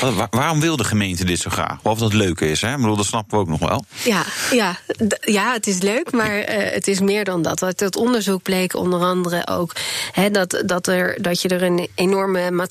Wa- 0.00 0.12
wa- 0.12 0.26
waarom 0.30 0.60
wil 0.60 0.76
de 0.76 0.84
gemeente 0.84 1.24
dit 1.24 1.38
zo 1.38 1.50
graag? 1.50 1.78
Of 1.82 1.98
dat 1.98 2.12
leuk 2.12 2.40
is, 2.40 2.60
hè? 2.60 2.70
Ik 2.70 2.76
bedoel, 2.76 2.96
dat 2.96 3.06
snappen 3.06 3.36
we 3.38 3.42
ook 3.44 3.48
nog 3.60 3.68
wel. 3.68 3.84
Ja, 4.04 4.22
ja, 4.50 4.76
ja, 5.20 5.52
het 5.52 5.66
is 5.66 5.78
leuk, 5.78 6.12
maar 6.12 6.42
het 6.46 6.88
is 6.88 7.00
meer 7.00 7.24
dan 7.24 7.42
dat. 7.42 7.62
Uit 7.62 7.80
het 7.80 7.96
onderzoek 7.96 8.42
bleek 8.42 8.74
onder 8.74 9.00
andere 9.00 9.46
ook 9.46 9.72
hè, 10.12 10.30
dat, 10.30 10.62
dat, 10.66 10.86
er, 10.86 11.22
dat 11.22 11.42
je 11.42 11.48
er 11.48 11.62
een 11.62 11.88
enorme 11.94 12.66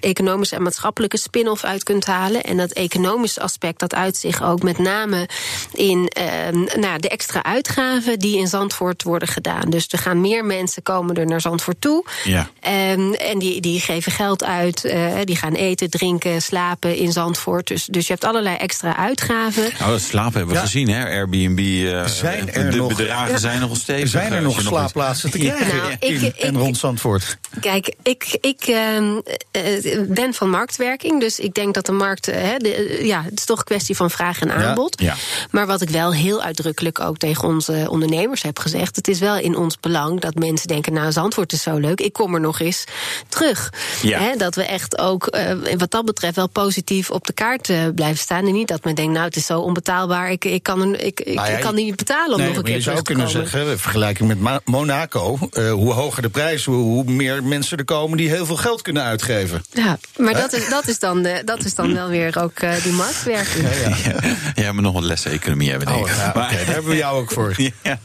economische 0.00 0.56
en 0.56 0.62
maatschappelijke 0.62 1.16
spin-off 1.18 1.64
uit 1.64 1.82
kunt 1.82 2.06
halen. 2.06 2.42
En 2.42 2.56
dat 2.56 2.70
economische 2.70 3.40
aspect 3.40 3.78
dat 3.80 3.94
uit 3.94 4.16
zich 4.16 4.42
ook 4.42 4.62
met 4.62 4.78
name 4.78 5.28
in 5.72 6.08
eh, 6.08 6.76
nou, 6.90 7.02
de 7.02 7.08
extra 7.08 7.42
uitgaven 7.42 8.18
die 8.18 8.38
in 8.38 8.46
Zandvoort 8.46 9.02
worden 9.02 9.28
gedaan. 9.28 9.70
Dus 9.70 9.86
er 9.88 9.98
gaan 9.98 10.20
meer 10.20 10.44
mensen 10.44 10.82
komen 10.82 11.14
er 11.16 11.26
naar 11.26 11.40
Zandvoort 11.40 11.80
toe. 11.80 12.04
Ja. 12.24 12.50
Ehm, 12.60 13.12
en 13.12 13.38
die, 13.38 13.60
die 13.60 13.80
geven 13.80 14.12
geld 14.12 14.44
uit, 14.44 14.84
eh, 14.84 15.14
die 15.24 15.36
gaan 15.36 15.52
eten, 15.54 15.90
drinken, 15.90 16.42
slapen 16.42 16.96
in 16.96 17.12
Zandvoort. 17.12 17.66
Dus, 17.66 17.84
dus 17.84 18.06
je 18.06 18.12
hebt 18.12 18.24
allerlei 18.24 18.56
extra 18.56 18.96
uitgaven. 18.96 19.68
Nou, 19.78 19.90
dat 19.90 20.00
slapen 20.00 20.32
hebben 20.32 20.48
we 20.54 20.54
Ja. 20.54 20.60
gezien, 20.60 20.88
hè? 20.88 21.04
Airbnb. 21.04 21.58
eh, 21.58 22.04
Zijn 22.06 22.52
er 22.52 22.70
de 22.70 22.76
nog- 22.76 22.96
bedragen 22.96 23.38
zijn 23.38 23.60
nog 23.60 23.76
stevig. 23.76 24.08
Zijn 24.08 24.32
er 24.32 24.42
nog 24.42 24.60
slaapplaatsen 24.60 25.30
te 25.30 25.38
krijgen 25.38 25.76
Nou, 25.76 25.92
ik- 25.92 26.02
in 26.04 26.22
ik- 26.24 26.36
en 26.36 26.56
rond 26.58 26.76
Zandvoort? 26.78 27.38
Kijk, 27.60 27.94
ik, 28.02 28.38
ik 28.40 28.60
ehm, 28.62 29.20
eh, 29.50 29.62
ben 30.08 30.34
van 30.34 30.50
marktwerking, 30.50 31.20
dus 31.20 31.38
ik 31.38 31.54
denk 31.54 31.74
dat 31.74 31.86
de 31.86 31.92
markt. 31.92 32.26
hè, 32.26 32.56
de, 32.56 33.00
ja, 33.02 33.22
het 33.22 33.38
is 33.38 33.44
toch 33.44 33.58
een 33.58 33.64
kwestie 33.64 33.96
van 33.96 34.10
vraag 34.10 34.40
en 34.40 34.52
aanbod. 34.52 35.00
Ja. 35.00 35.14
Maar 35.50 35.66
wat 35.66 35.80
ik 35.80 35.88
wel 35.90 36.12
heel 36.12 36.42
uitdrukkelijk 36.42 36.78
ook 37.00 37.16
tegen 37.16 37.48
onze 37.48 37.86
ondernemers 37.90 38.42
heb 38.42 38.58
gezegd: 38.58 38.96
het 38.96 39.08
is 39.08 39.18
wel 39.18 39.36
in 39.38 39.56
ons 39.56 39.80
belang 39.80 40.20
dat 40.20 40.34
mensen 40.34 40.68
denken: 40.68 40.92
Nou, 40.92 41.12
Zandvoort 41.12 41.52
is 41.52 41.62
zo 41.62 41.76
leuk, 41.76 42.00
ik 42.00 42.12
kom 42.12 42.34
er 42.34 42.40
nog 42.40 42.60
eens 42.60 42.84
terug. 43.28 43.72
Ja. 44.02 44.18
Hè, 44.20 44.36
dat 44.36 44.54
we 44.54 44.62
echt 44.64 44.98
ook 44.98 45.26
eh, 45.26 45.52
wat 45.76 45.90
dat 45.90 46.04
betreft 46.04 46.36
wel 46.36 46.48
positief 46.48 47.10
op 47.10 47.26
de 47.26 47.32
kaart 47.32 47.68
eh, 47.68 47.78
blijven 47.94 48.18
staan. 48.18 48.46
En 48.46 48.52
niet 48.52 48.68
dat 48.68 48.84
men 48.84 48.94
denkt: 48.94 49.12
Nou, 49.12 49.24
het 49.24 49.36
is 49.36 49.46
zo 49.46 49.60
onbetaalbaar, 49.60 50.30
ik, 50.30 50.44
ik, 50.44 50.62
kan, 50.62 50.80
er, 50.80 51.00
ik, 51.04 51.20
ik, 51.20 51.34
Nou 51.34 51.48
ja, 51.48 51.56
ik 51.56 51.62
kan 51.62 51.74
die 51.74 51.84
niet 51.84 51.96
betalen 51.96 52.32
om 52.32 52.36
Nee, 52.36 52.46
nog 52.46 52.56
een 52.56 52.62
maar 52.62 52.70
keer 52.70 52.74
je 52.74 52.80
zou 52.82 52.96
terug 52.96 53.16
kunnen 53.16 53.28
zeggen, 53.50 53.70
in 53.70 53.78
vergelijking 53.78 54.38
met 54.40 54.60
Monaco, 54.64 55.38
eh, 55.52 55.72
hoe 55.72 55.92
hoger 55.92 56.22
de 56.22 56.28
prijs, 56.28 56.64
hoe, 56.64 56.76
hoe 56.76 57.04
meer 57.04 57.44
mensen 57.44 57.78
er 57.78 57.84
komen 57.84 58.16
die 58.16 58.28
heel 58.28 58.46
veel 58.46 58.56
geld 58.56 58.82
kunnen 58.82 59.02
uitgeven. 59.02 59.64
Ja, 59.72 59.98
maar 60.16 60.34
dat 60.34 60.52
is, 60.52 60.68
dat, 60.68 60.88
is 60.88 60.98
dan, 60.98 61.22
de, 61.22 61.42
dat 61.44 61.64
is 61.64 61.74
dan 61.74 61.94
wel 61.94 62.08
weer 62.08 62.42
ook 62.42 62.58
eh, 62.58 62.82
die 62.82 62.92
marktwerking. 62.92 63.66
Ja, 63.84 64.20
ja, 64.62 64.72
maar 64.72 64.82
nog 64.82 64.92
wat 64.92 65.02
lessen 65.02 65.30
economie 65.30 65.70
hebben, 65.70 65.88
denk 65.88 66.00
Oh, 66.04 66.10
ik. 66.10 66.16
ja, 66.16 66.32
Maar- 66.34 66.54
hebben 66.72 66.90
we 66.90 66.96
jou 66.96 67.20
ook 67.20 67.30
voor. 67.30 67.54
Ja, 67.82 67.98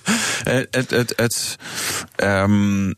Eh, 0.43 0.61
het, 0.71 0.89
het, 0.89 1.13
het, 1.15 1.55
ehm, 2.15 2.91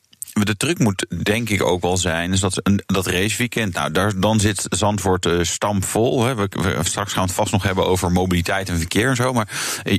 de 0.45 0.57
truc 0.57 0.79
moet 0.79 1.05
denk 1.23 1.49
ik 1.49 1.63
ook 1.63 1.81
wel 1.81 1.97
zijn, 1.97 2.33
is 2.33 2.39
dat 2.39 2.61
dat 2.85 3.07
raceweekend, 3.07 3.73
nou, 3.73 3.91
daar, 3.91 4.19
dan 4.19 4.39
zit 4.39 4.65
Zandvoort 4.69 5.25
eh, 5.25 5.33
stampvol. 5.41 6.23
Hè. 6.25 6.35
We, 6.35 6.49
straks 6.83 7.13
gaan 7.13 7.21
we 7.21 7.27
het 7.27 7.37
vast 7.37 7.51
nog 7.51 7.63
hebben 7.63 7.85
over 7.87 8.11
mobiliteit 8.11 8.69
en 8.69 8.77
verkeer 8.77 9.09
en 9.09 9.15
zo. 9.15 9.33
Maar 9.33 9.47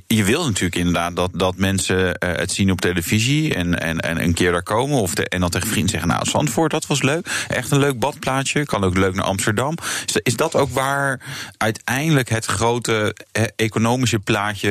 je 0.07 0.25
wil 0.25 0.45
natuurlijk 0.45 0.77
inderdaad 0.77 1.17
dat, 1.17 1.31
dat 1.35 1.57
mensen 1.57 2.15
eh, 2.19 2.37
het 2.37 2.53
zien 2.53 2.71
op 2.71 2.81
televisie 2.81 3.55
en, 3.55 3.81
en, 3.81 3.99
en 4.01 4.23
een 4.23 4.35
keer 4.35 4.53
daar 4.53 4.63
komen. 4.63 5.01
Of 5.01 5.15
en 5.15 5.41
dan 5.41 5.51
tegen 5.51 5.69
vrienden 5.69 5.91
zeggen, 5.91 6.09
nou, 6.09 6.25
Zandvoort, 6.29 6.71
dat 6.71 6.87
was 6.87 7.03
leuk. 7.03 7.45
Echt 7.49 7.71
een 7.71 7.79
leuk 7.79 7.99
badplaatsje, 7.99 8.65
kan 8.65 8.85
ook 8.85 8.97
leuk 8.97 9.15
naar 9.15 9.25
Amsterdam. 9.25 9.75
Is, 10.07 10.13
dat- 10.13 10.27
is 10.27 10.37
dat 10.37 10.55
ook 10.57 10.71
waar 10.71 11.21
uiteindelijk 11.57 12.29
het 12.29 12.45
grote 12.45 13.15
eh, 13.33 13.43
economische 13.57 14.19
plaatje 14.19 14.67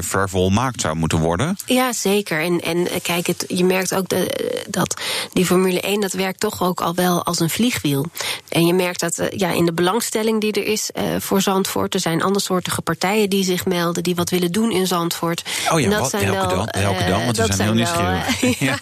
vervolmaakt 0.00 0.80
zou 0.80 0.96
moeten 0.96 1.18
worden? 1.18 1.56
Ja, 1.66 1.92
zeker. 1.92 2.40
En, 2.42 2.60
en 2.60 2.88
kijk, 3.02 3.26
je 3.48 3.64
merkt 3.64 3.94
ook 3.94 4.08
de, 4.08 4.53
dat 4.68 4.94
die 5.32 5.46
Formule 5.46 5.80
1, 5.80 6.00
dat 6.00 6.12
werkt 6.12 6.40
toch 6.40 6.62
ook 6.62 6.80
al 6.80 6.94
wel 6.94 7.24
als 7.24 7.40
een 7.40 7.50
vliegwiel. 7.50 8.06
En 8.48 8.66
je 8.66 8.74
merkt 8.74 9.00
dat 9.00 9.18
eh, 9.18 9.38
ja, 9.38 9.50
in 9.50 9.64
de 9.66 9.72
belangstelling 9.72 10.40
die 10.40 10.52
er 10.52 10.66
is 10.66 10.90
eh, 10.92 11.04
voor 11.18 11.40
Zandvoort, 11.40 11.94
er 11.94 12.00
zijn 12.00 12.22
andersoortige 12.22 12.82
partijen 12.82 13.30
die 13.30 13.44
zich 13.44 13.66
melden, 13.66 14.02
die 14.02 14.14
wat 14.14 14.30
willen 14.30 14.52
doen 14.52 14.70
in 14.72 14.86
Zandvoort. 14.86 15.42
Oh 15.70 15.78
ja, 15.80 15.84
En 15.84 15.90
dat 15.90 16.00
wat- 16.00 16.10
zijn 16.10 16.30
wel, 16.30 16.48
dan? 16.48 16.68
Welke 16.72 17.04
dan? 17.04 17.18
eh, 17.18 17.24
Want 17.24 17.36
we 17.36 17.46
dat 17.46 17.56
zijn 17.56 17.68
heel 17.68 17.76
nieuwsgierig. 17.76 18.40
ja, 18.68 18.78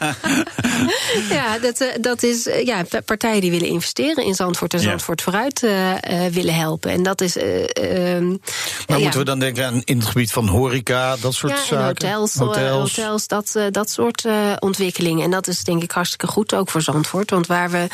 ja, 1.30 1.58
dat, 1.58 1.84
dat 2.00 2.22
is 2.22 2.48
ja, 2.64 2.82
pa- 2.88 3.00
partijen 3.00 3.40
die 3.40 3.50
willen 3.50 3.68
investeren 3.68 4.24
in 4.24 4.34
Zandvoort 4.34 4.74
en 4.74 4.80
Ja. 4.80 4.88
Zandvoort 4.88 5.22
vooruit 5.22 5.60
willen 6.30 6.54
helpen. 6.54 6.90
En 6.90 7.02
dat 7.02 7.20
is. 7.20 7.36
eh, 7.36 8.14
ehm, 8.16 8.28
Maar 8.88 9.00
moeten 9.00 9.18
we 9.18 9.24
dan 9.24 9.38
denken 9.38 9.66
aan 9.66 9.82
in 9.84 9.98
het 9.98 10.06
gebied 10.06 10.32
van 10.32 10.46
horeca, 10.48 11.16
dat 11.16 11.34
soort 11.34 11.52
ja, 11.52 11.64
zaken? 11.64 11.84
hotels, 12.08 12.34
hotels. 12.34 12.96
hotels 12.96 13.26
dat, 13.26 13.56
dat 13.70 13.90
soort 13.90 14.24
eh, 14.24 14.52
ontwikkelingen. 14.58 15.24
En 15.24 15.30
dat 15.30 15.46
is 15.48 15.61
denk 15.64 15.82
ik 15.82 15.90
hartstikke 15.90 16.26
goed 16.26 16.54
ook 16.54 16.70
voor 16.70 16.82
Zandvoort. 16.82 17.30
Want 17.30 17.46
waar 17.46 17.70
we 17.70 17.86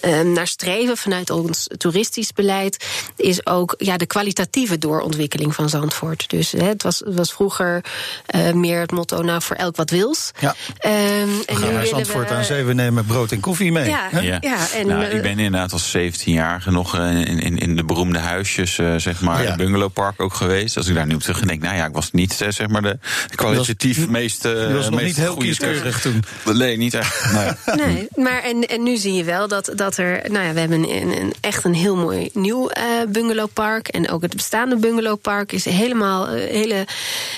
eh, 0.00 0.20
naar 0.20 0.46
streven 0.46 0.96
vanuit 0.96 1.30
ons 1.30 1.66
toeristisch 1.76 2.32
beleid... 2.32 2.86
is 3.16 3.46
ook 3.46 3.74
ja, 3.78 3.96
de 3.96 4.06
kwalitatieve 4.06 4.78
doorontwikkeling 4.78 5.54
van 5.54 5.68
Zandvoort. 5.68 6.30
Dus 6.30 6.52
hè, 6.52 6.66
het, 6.66 6.82
was, 6.82 6.98
het 6.98 7.14
was 7.14 7.32
vroeger 7.32 7.84
eh, 8.26 8.52
meer 8.52 8.80
het 8.80 8.90
motto... 8.90 9.22
nou, 9.22 9.42
voor 9.42 9.56
elk 9.56 9.76
wat 9.76 9.90
wils. 9.90 10.30
Ja. 10.38 10.54
Ehm, 10.78 10.92
en 10.92 11.28
We 11.46 11.52
nu 11.52 11.56
gaan 11.56 11.72
naar 11.72 11.86
Zandvoort 11.86 12.28
we, 12.28 12.34
aan 12.34 12.44
zee, 12.44 12.64
we 12.64 12.72
nemen 12.72 13.04
brood 13.04 13.32
en 13.32 13.40
koffie 13.40 13.72
mee. 13.72 13.88
Ja, 13.88 14.08
hè? 14.10 14.20
ja. 14.20 14.40
en, 14.74 14.86
nou, 14.86 15.04
eh, 15.04 15.14
ik 15.14 15.22
ben 15.22 15.38
inderdaad 15.38 15.72
als 15.72 15.96
17-jarige 15.96 16.70
nog 16.70 16.96
eh, 16.96 17.14
in, 17.14 17.38
in, 17.38 17.58
in 17.58 17.76
de 17.76 17.84
beroemde 17.84 18.18
huisjes, 18.18 18.78
eh, 18.78 18.94
zeg 18.96 19.20
maar, 19.20 19.42
ja. 19.42 19.50
in 19.50 19.56
bungalowpark 19.56 20.20
ook 20.20 20.34
geweest. 20.34 20.76
Als 20.76 20.88
ik 20.88 20.94
daar 20.94 21.06
nu 21.06 21.14
op 21.14 21.20
terug 21.20 21.40
denk, 21.40 21.62
nou 21.62 21.76
ja, 21.76 21.86
ik 21.86 21.92
was 21.92 22.10
niet, 22.12 22.32
zeg 22.48 22.68
maar, 22.68 22.82
de 22.82 22.98
kwalitatief 23.34 24.08
meest. 24.08 24.44
eh, 24.44 24.72
was 24.72 24.84
nog 24.84 24.94
meest 24.94 25.06
niet 25.06 25.16
heel 25.16 25.32
goede 25.32 25.46
kieskeurig 25.46 26.00
toen. 26.00 26.24
Nee, 26.44 26.76
niet 26.76 26.94
ja. 27.32 27.56
Nee, 27.76 28.08
maar 28.14 28.42
en, 28.42 28.66
en 28.66 28.82
nu 28.82 28.96
zie 28.96 29.12
je 29.14 29.24
wel 29.24 29.48
dat, 29.48 29.72
dat 29.74 29.96
er. 29.96 30.30
Nou 30.30 30.46
ja, 30.46 30.52
we 30.52 30.60
hebben 30.60 30.82
een, 30.90 31.20
een, 31.20 31.32
echt 31.40 31.64
een 31.64 31.74
heel 31.74 31.96
mooi 31.96 32.30
nieuw 32.32 32.68
eh 32.68 32.84
bungalowpark. 33.08 33.88
En 33.88 34.10
ook 34.10 34.22
het 34.22 34.36
bestaande 34.36 34.76
bungalowpark 34.76 35.52
is 35.52 35.64
helemaal 35.64 36.28
een 36.28 36.48
hele 36.48 36.86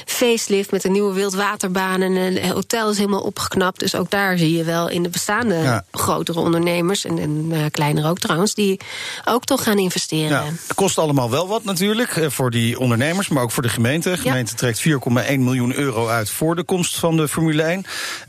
facelift 0.04 0.70
met 0.70 0.84
een 0.84 0.92
nieuwe 0.92 1.12
wildwaterbaan. 1.14 2.02
En 2.02 2.12
een 2.12 2.50
hotel 2.50 2.90
is 2.90 2.96
helemaal 2.96 3.20
opgeknapt. 3.22 3.78
Dus 3.78 3.94
ook 3.94 4.10
daar 4.10 4.38
zie 4.38 4.56
je 4.56 4.64
wel 4.64 4.88
in 4.88 5.02
de 5.02 5.08
bestaande 5.08 5.54
Ja. 5.54 5.84
grotere 5.90 6.40
ondernemers. 6.40 7.04
En, 7.04 7.18
en 7.18 7.48
uh, 7.52 7.58
kleinere 7.70 8.08
ook 8.08 8.18
trouwens, 8.18 8.54
die 8.54 8.80
ook 9.24 9.44
toch 9.44 9.62
gaan 9.62 9.78
investeren. 9.78 10.28
Ja, 10.28 10.44
het 10.44 10.74
kost 10.74 10.98
allemaal 10.98 11.30
wel 11.30 11.48
wat 11.48 11.64
natuurlijk 11.64 12.16
eh, 12.16 12.30
voor 12.30 12.50
die 12.50 12.78
ondernemers, 12.78 13.28
maar 13.28 13.42
ook 13.42 13.50
voor 13.50 13.62
de 13.62 13.68
gemeente. 13.68 14.10
De 14.10 14.16
gemeente 14.16 14.54
trekt 14.54 14.82
4,1 14.88 14.92
miljoen 15.38 15.74
euro 15.74 16.08
uit 16.08 16.30
voor 16.30 16.56
de 16.56 16.62
komst 16.64 16.98
van 16.98 17.16
de 17.16 17.28
Formule 17.28 17.62
1. 17.62 17.84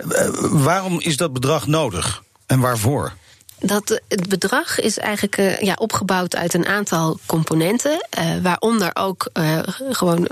Eh, 0.09 0.27
waarom 0.51 0.99
is 0.99 1.17
dat 1.17 1.22
bedrag 1.31 1.67
nodig 1.67 2.23
en 2.45 2.59
waarvoor? 2.59 3.13
Dat, 3.65 4.01
het 4.07 4.29
bedrag 4.29 4.79
is 4.79 4.97
eigenlijk 4.97 5.37
uh, 5.37 5.59
ja, 5.59 5.73
opgebouwd 5.79 6.35
uit 6.35 6.53
een 6.53 6.65
aantal 6.65 7.19
componenten. 7.25 8.07
Uh, 8.19 8.25
waaronder 8.41 8.91
ook 8.93 9.29
uh, 9.33 9.59
gewoon 9.89 10.27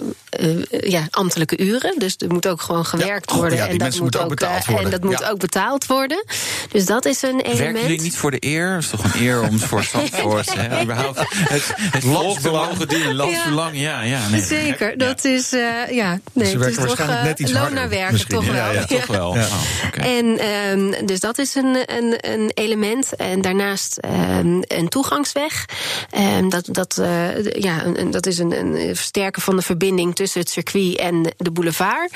ja, 0.70 1.08
ambtelijke 1.10 1.60
uren. 1.60 2.00
Dus 2.00 2.16
er 2.18 2.32
moet 2.32 2.48
ook 2.48 2.62
gewoon 2.62 2.86
gewerkt 2.86 3.30
ja, 3.30 3.36
oh, 3.36 3.42
worden. 3.42 3.58
Ja, 3.58 3.68
en 3.68 3.78
dat 3.78 4.00
moet 4.00 4.18
ook 4.18 4.30
betaald 4.30 4.66
worden. 4.66 4.86
En 4.86 4.92
dat 4.92 5.04
moet 5.04 5.20
ja. 5.20 5.30
ook 5.30 5.40
betaald 5.40 5.86
worden. 5.86 6.26
Dus 6.72 6.86
dat 6.86 7.06
is 7.06 7.22
een 7.22 7.40
element. 7.42 7.58
Werken 7.58 7.82
jullie 7.82 8.02
niet 8.02 8.18
voor 8.18 8.32
de 8.32 8.38
eer? 8.40 8.74
Dat 8.74 8.84
is 8.84 8.90
toch 8.90 9.04
een 9.04 9.22
eer 9.22 9.42
om 9.42 9.60
voor 9.60 9.84
Zandvoort? 9.92 10.54
Überhaupt 10.82 11.20
het, 11.34 11.74
het 11.76 12.04
volksbelang 12.04 12.78
dienen, 12.78 13.16
landsbelang, 13.16 13.80
ja, 13.80 14.02
ja. 14.02 14.28
Nee. 14.28 14.42
Zeker, 14.42 14.98
dat 14.98 15.26
is, 15.26 15.50
ja, 15.90 16.20
nee, 16.34 16.50
Ze 16.50 16.58
het 16.58 16.68
is 16.68 16.76
waarschijnlijk 16.76 16.98
toch 16.98 17.24
net 17.24 17.40
iets 17.40 17.52
loon 17.52 17.62
harder, 17.62 17.80
naar 17.80 17.90
werken, 17.90 18.12
misschien. 18.12 18.36
toch 18.36 18.46
Ja, 18.46 18.52
wel. 18.52 18.74
Ja, 18.74 18.86
toch 18.86 19.08
wel. 19.08 19.30
Oh, 19.30 19.44
okay. 19.88 20.18
En 20.18 20.48
um, 20.80 21.06
dus 21.06 21.20
dat 21.20 21.38
is 21.38 21.56
een, 21.56 21.78
een, 21.86 22.32
een 22.32 22.52
element. 22.54 23.10
En 23.22 23.42
daarnaast 23.42 23.98
ehm, 23.98 24.62
een 24.68 24.90
toegangsweg. 24.90 25.66
Ehm, 26.10 26.50
dat, 26.50 26.68
dat, 26.72 26.98
uh, 27.00 27.44
ja, 27.44 27.84
dat 28.10 28.26
is 28.26 28.38
een, 28.38 28.60
een 28.60 28.96
versterken 28.96 29.42
van 29.42 29.56
de 29.56 29.62
verbinding 29.62 30.16
tussen 30.16 30.40
het 30.40 30.50
circuit 30.50 30.96
en 30.96 31.34
de 31.38 31.52
boulevard. 31.52 32.12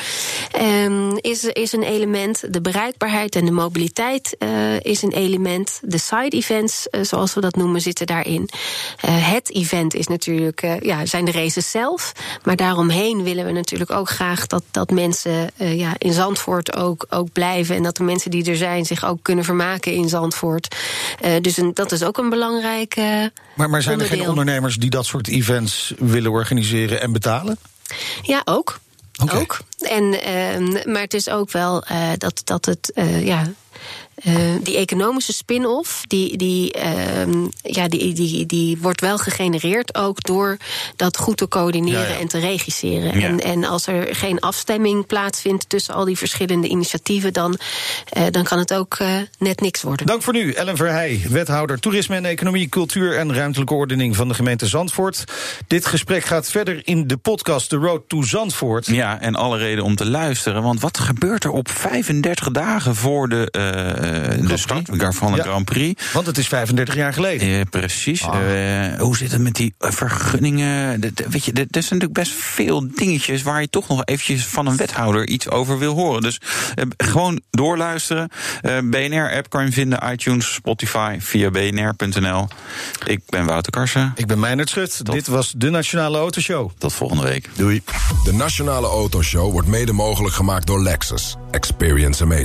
Um, 0.61 1.17
is, 1.17 1.43
is 1.43 1.71
een 1.73 1.83
element. 1.83 2.53
De 2.53 2.61
bereikbaarheid 2.61 3.35
en 3.35 3.45
de 3.45 3.51
mobiliteit 3.51 4.35
uh, 4.39 4.79
is 4.79 5.01
een 5.01 5.11
element. 5.11 5.79
De 5.83 5.97
side 5.97 6.37
events, 6.37 6.87
uh, 6.91 7.03
zoals 7.03 7.33
we 7.33 7.41
dat 7.41 7.55
noemen, 7.55 7.81
zitten 7.81 8.05
daarin. 8.05 8.49
het 9.05 9.53
event 9.53 9.93
is 9.93 10.07
natuurlijk, 10.07 10.61
ja, 10.81 11.05
zijn 11.05 11.25
de 11.25 11.31
races 11.31 11.71
zelf. 11.71 12.11
Maar 12.43 12.55
daaromheen 12.55 13.23
willen 13.23 13.45
we 13.45 13.51
natuurlijk 13.51 13.91
ook 13.91 14.09
graag 14.09 14.47
dat, 14.47 14.63
dat 14.71 14.89
mensen 14.89 15.49
ja, 15.57 15.93
in 15.97 16.13
Zandvoort 16.13 16.75
ook, 16.75 17.05
ook 17.09 17.31
blijven. 17.33 17.75
En 17.75 17.83
dat 17.83 17.97
de 17.97 18.03
mensen 18.03 18.31
die 18.31 18.49
er 18.49 18.55
zijn 18.55 18.85
zich 18.85 19.05
ook 19.05 19.19
kunnen 19.21 19.45
vermaken 19.45 19.93
in 19.93 20.09
Zandvoort. 20.09 20.75
Dus 21.41 21.57
een, 21.57 21.73
dat 21.73 21.91
is 21.91 22.03
ook 22.03 22.17
een 22.17 22.29
belangrijke. 22.29 23.31
Maar, 23.55 23.69
maar 23.69 23.81
zijn 23.81 23.99
er 23.99 24.05
geen 24.05 24.29
ondernemers 24.29 24.75
die 24.75 24.89
dat 24.89 25.05
soort 25.05 25.27
events 25.27 25.93
willen 25.97 26.31
organiseren 26.31 27.01
en 27.01 27.11
betalen? 27.11 27.57
Ja, 28.21 28.41
ook. 28.45 28.79
Okay. 29.23 29.39
Ook. 29.39 29.59
En, 29.79 30.03
uh, 30.03 30.85
maar 30.85 31.01
het 31.01 31.13
is 31.13 31.29
ook 31.29 31.51
wel 31.51 31.83
uh, 31.91 32.09
dat, 32.17 32.41
dat 32.43 32.65
het. 32.65 32.91
Uh, 32.95 33.25
ja, 33.25 33.51
uh, 34.23 34.35
die 34.63 34.77
economische 34.77 35.33
spin-off, 35.33 36.01
die, 36.07 36.37
die, 36.37 36.77
uh, 36.77 37.47
ja, 37.61 37.87
die, 37.87 38.13
die, 38.13 38.45
die 38.45 38.77
wordt 38.81 39.01
wel 39.01 39.17
gegenereerd 39.17 39.95
ook 39.95 40.23
door 40.23 40.57
dat 40.95 41.17
goed 41.17 41.37
te 41.37 41.47
coördineren 41.47 42.01
ja, 42.01 42.07
ja. 42.07 42.19
en 42.19 42.27
te 42.27 42.39
regisseren. 42.39 43.19
Ja. 43.19 43.27
En, 43.27 43.39
en 43.39 43.63
als 43.63 43.87
er 43.87 44.15
geen 44.15 44.39
afstemming 44.39 45.05
plaatsvindt 45.05 45.69
tussen 45.69 45.93
al 45.93 46.05
die 46.05 46.17
verschillende 46.17 46.67
initiatieven, 46.67 47.33
dan, 47.33 47.57
uh, 48.17 48.23
dan 48.31 48.43
kan 48.43 48.59
het 48.59 48.73
ook 48.73 48.97
net 49.39 49.61
niks 49.61 49.81
worden. 49.81 50.05
Dank 50.05 50.21
voor 50.21 50.33
nu, 50.33 50.51
Ellen 50.51 50.77
Verheij, 50.77 51.21
wethouder 51.29 51.79
toerisme 51.79 52.15
en 52.15 52.25
economie, 52.25 52.69
cultuur 52.69 53.17
en 53.17 53.33
ruimtelijke 53.33 53.73
ordening 53.73 54.15
van 54.15 54.27
de 54.27 54.33
gemeente 54.33 54.67
Zandvoort. 54.67 55.23
Dit 55.67 55.85
gesprek 55.85 56.23
gaat 56.23 56.49
verder 56.49 56.81
in 56.83 57.07
de 57.07 57.17
podcast 57.17 57.69
The 57.69 57.75
Road 57.75 58.01
to 58.07 58.21
Zandvoort. 58.21 58.85
Ja, 58.85 59.21
en 59.21 59.35
alle 59.35 59.57
reden 59.57 59.83
om 59.83 59.95
te 59.95 60.05
luisteren, 60.05 60.63
want 60.63 60.79
wat 60.79 60.97
gebeurt 60.97 61.43
er 61.43 61.51
op 61.51 61.69
35 61.69 62.51
dagen 62.51 62.95
voor 62.95 63.29
de 63.29 63.49
uh, 64.05 64.47
de 64.47 64.57
start 64.57 64.89
van 65.15 65.31
de 65.31 65.37
ja. 65.37 65.43
Grand 65.43 65.65
Prix. 65.65 66.11
Want 66.13 66.25
het 66.25 66.37
is 66.37 66.47
35 66.47 66.95
jaar 66.95 67.13
geleden. 67.13 67.47
Ja, 67.47 67.63
precies. 67.63 68.23
Ah. 68.23 68.39
Uh, 68.41 68.99
hoe 68.99 69.17
zit 69.17 69.31
het 69.31 69.41
met 69.41 69.55
die 69.55 69.73
vergunningen? 69.79 71.01
De, 71.01 71.13
de, 71.13 71.25
weet 71.29 71.45
je, 71.45 71.51
er 71.51 71.67
zijn 71.69 71.83
natuurlijk 71.99 72.13
best 72.13 72.31
veel 72.31 72.87
dingetjes 72.95 73.41
waar 73.41 73.61
je 73.61 73.69
toch 73.69 73.87
nog 73.87 74.05
eventjes 74.05 74.45
van 74.45 74.67
een 74.67 74.77
wethouder 74.77 75.27
iets 75.27 75.49
over 75.49 75.79
wil 75.79 75.93
horen. 75.93 76.21
Dus 76.21 76.41
uh, 76.75 76.85
gewoon 76.97 77.41
doorluisteren. 77.51 78.29
BNR-app 78.83 79.49
kan 79.49 79.65
je 79.65 79.71
vinden, 79.71 80.11
iTunes, 80.11 80.53
Spotify, 80.53 81.17
via 81.19 81.49
bnr.nl. 81.51 82.47
Ik 83.05 83.21
ben 83.25 83.45
Wouter 83.45 83.71
Karsen. 83.71 84.13
Ik 84.15 84.27
ben 84.27 84.39
Meijnerd 84.39 84.69
Schut. 84.69 85.05
Dit 85.05 85.27
was 85.27 85.53
de 85.57 85.69
Nationale 85.69 86.17
Autoshow. 86.17 86.71
Tot 86.77 86.93
volgende 86.93 87.23
week. 87.23 87.49
Doei. 87.55 87.81
De 88.23 88.33
Nationale 88.33 88.87
Autoshow 88.87 89.51
wordt 89.51 89.67
mede 89.67 89.91
mogelijk 89.91 90.35
gemaakt 90.35 90.67
door 90.67 90.81
Lexus. 90.81 91.35
Experience 91.51 92.23
amazing. 92.23 92.44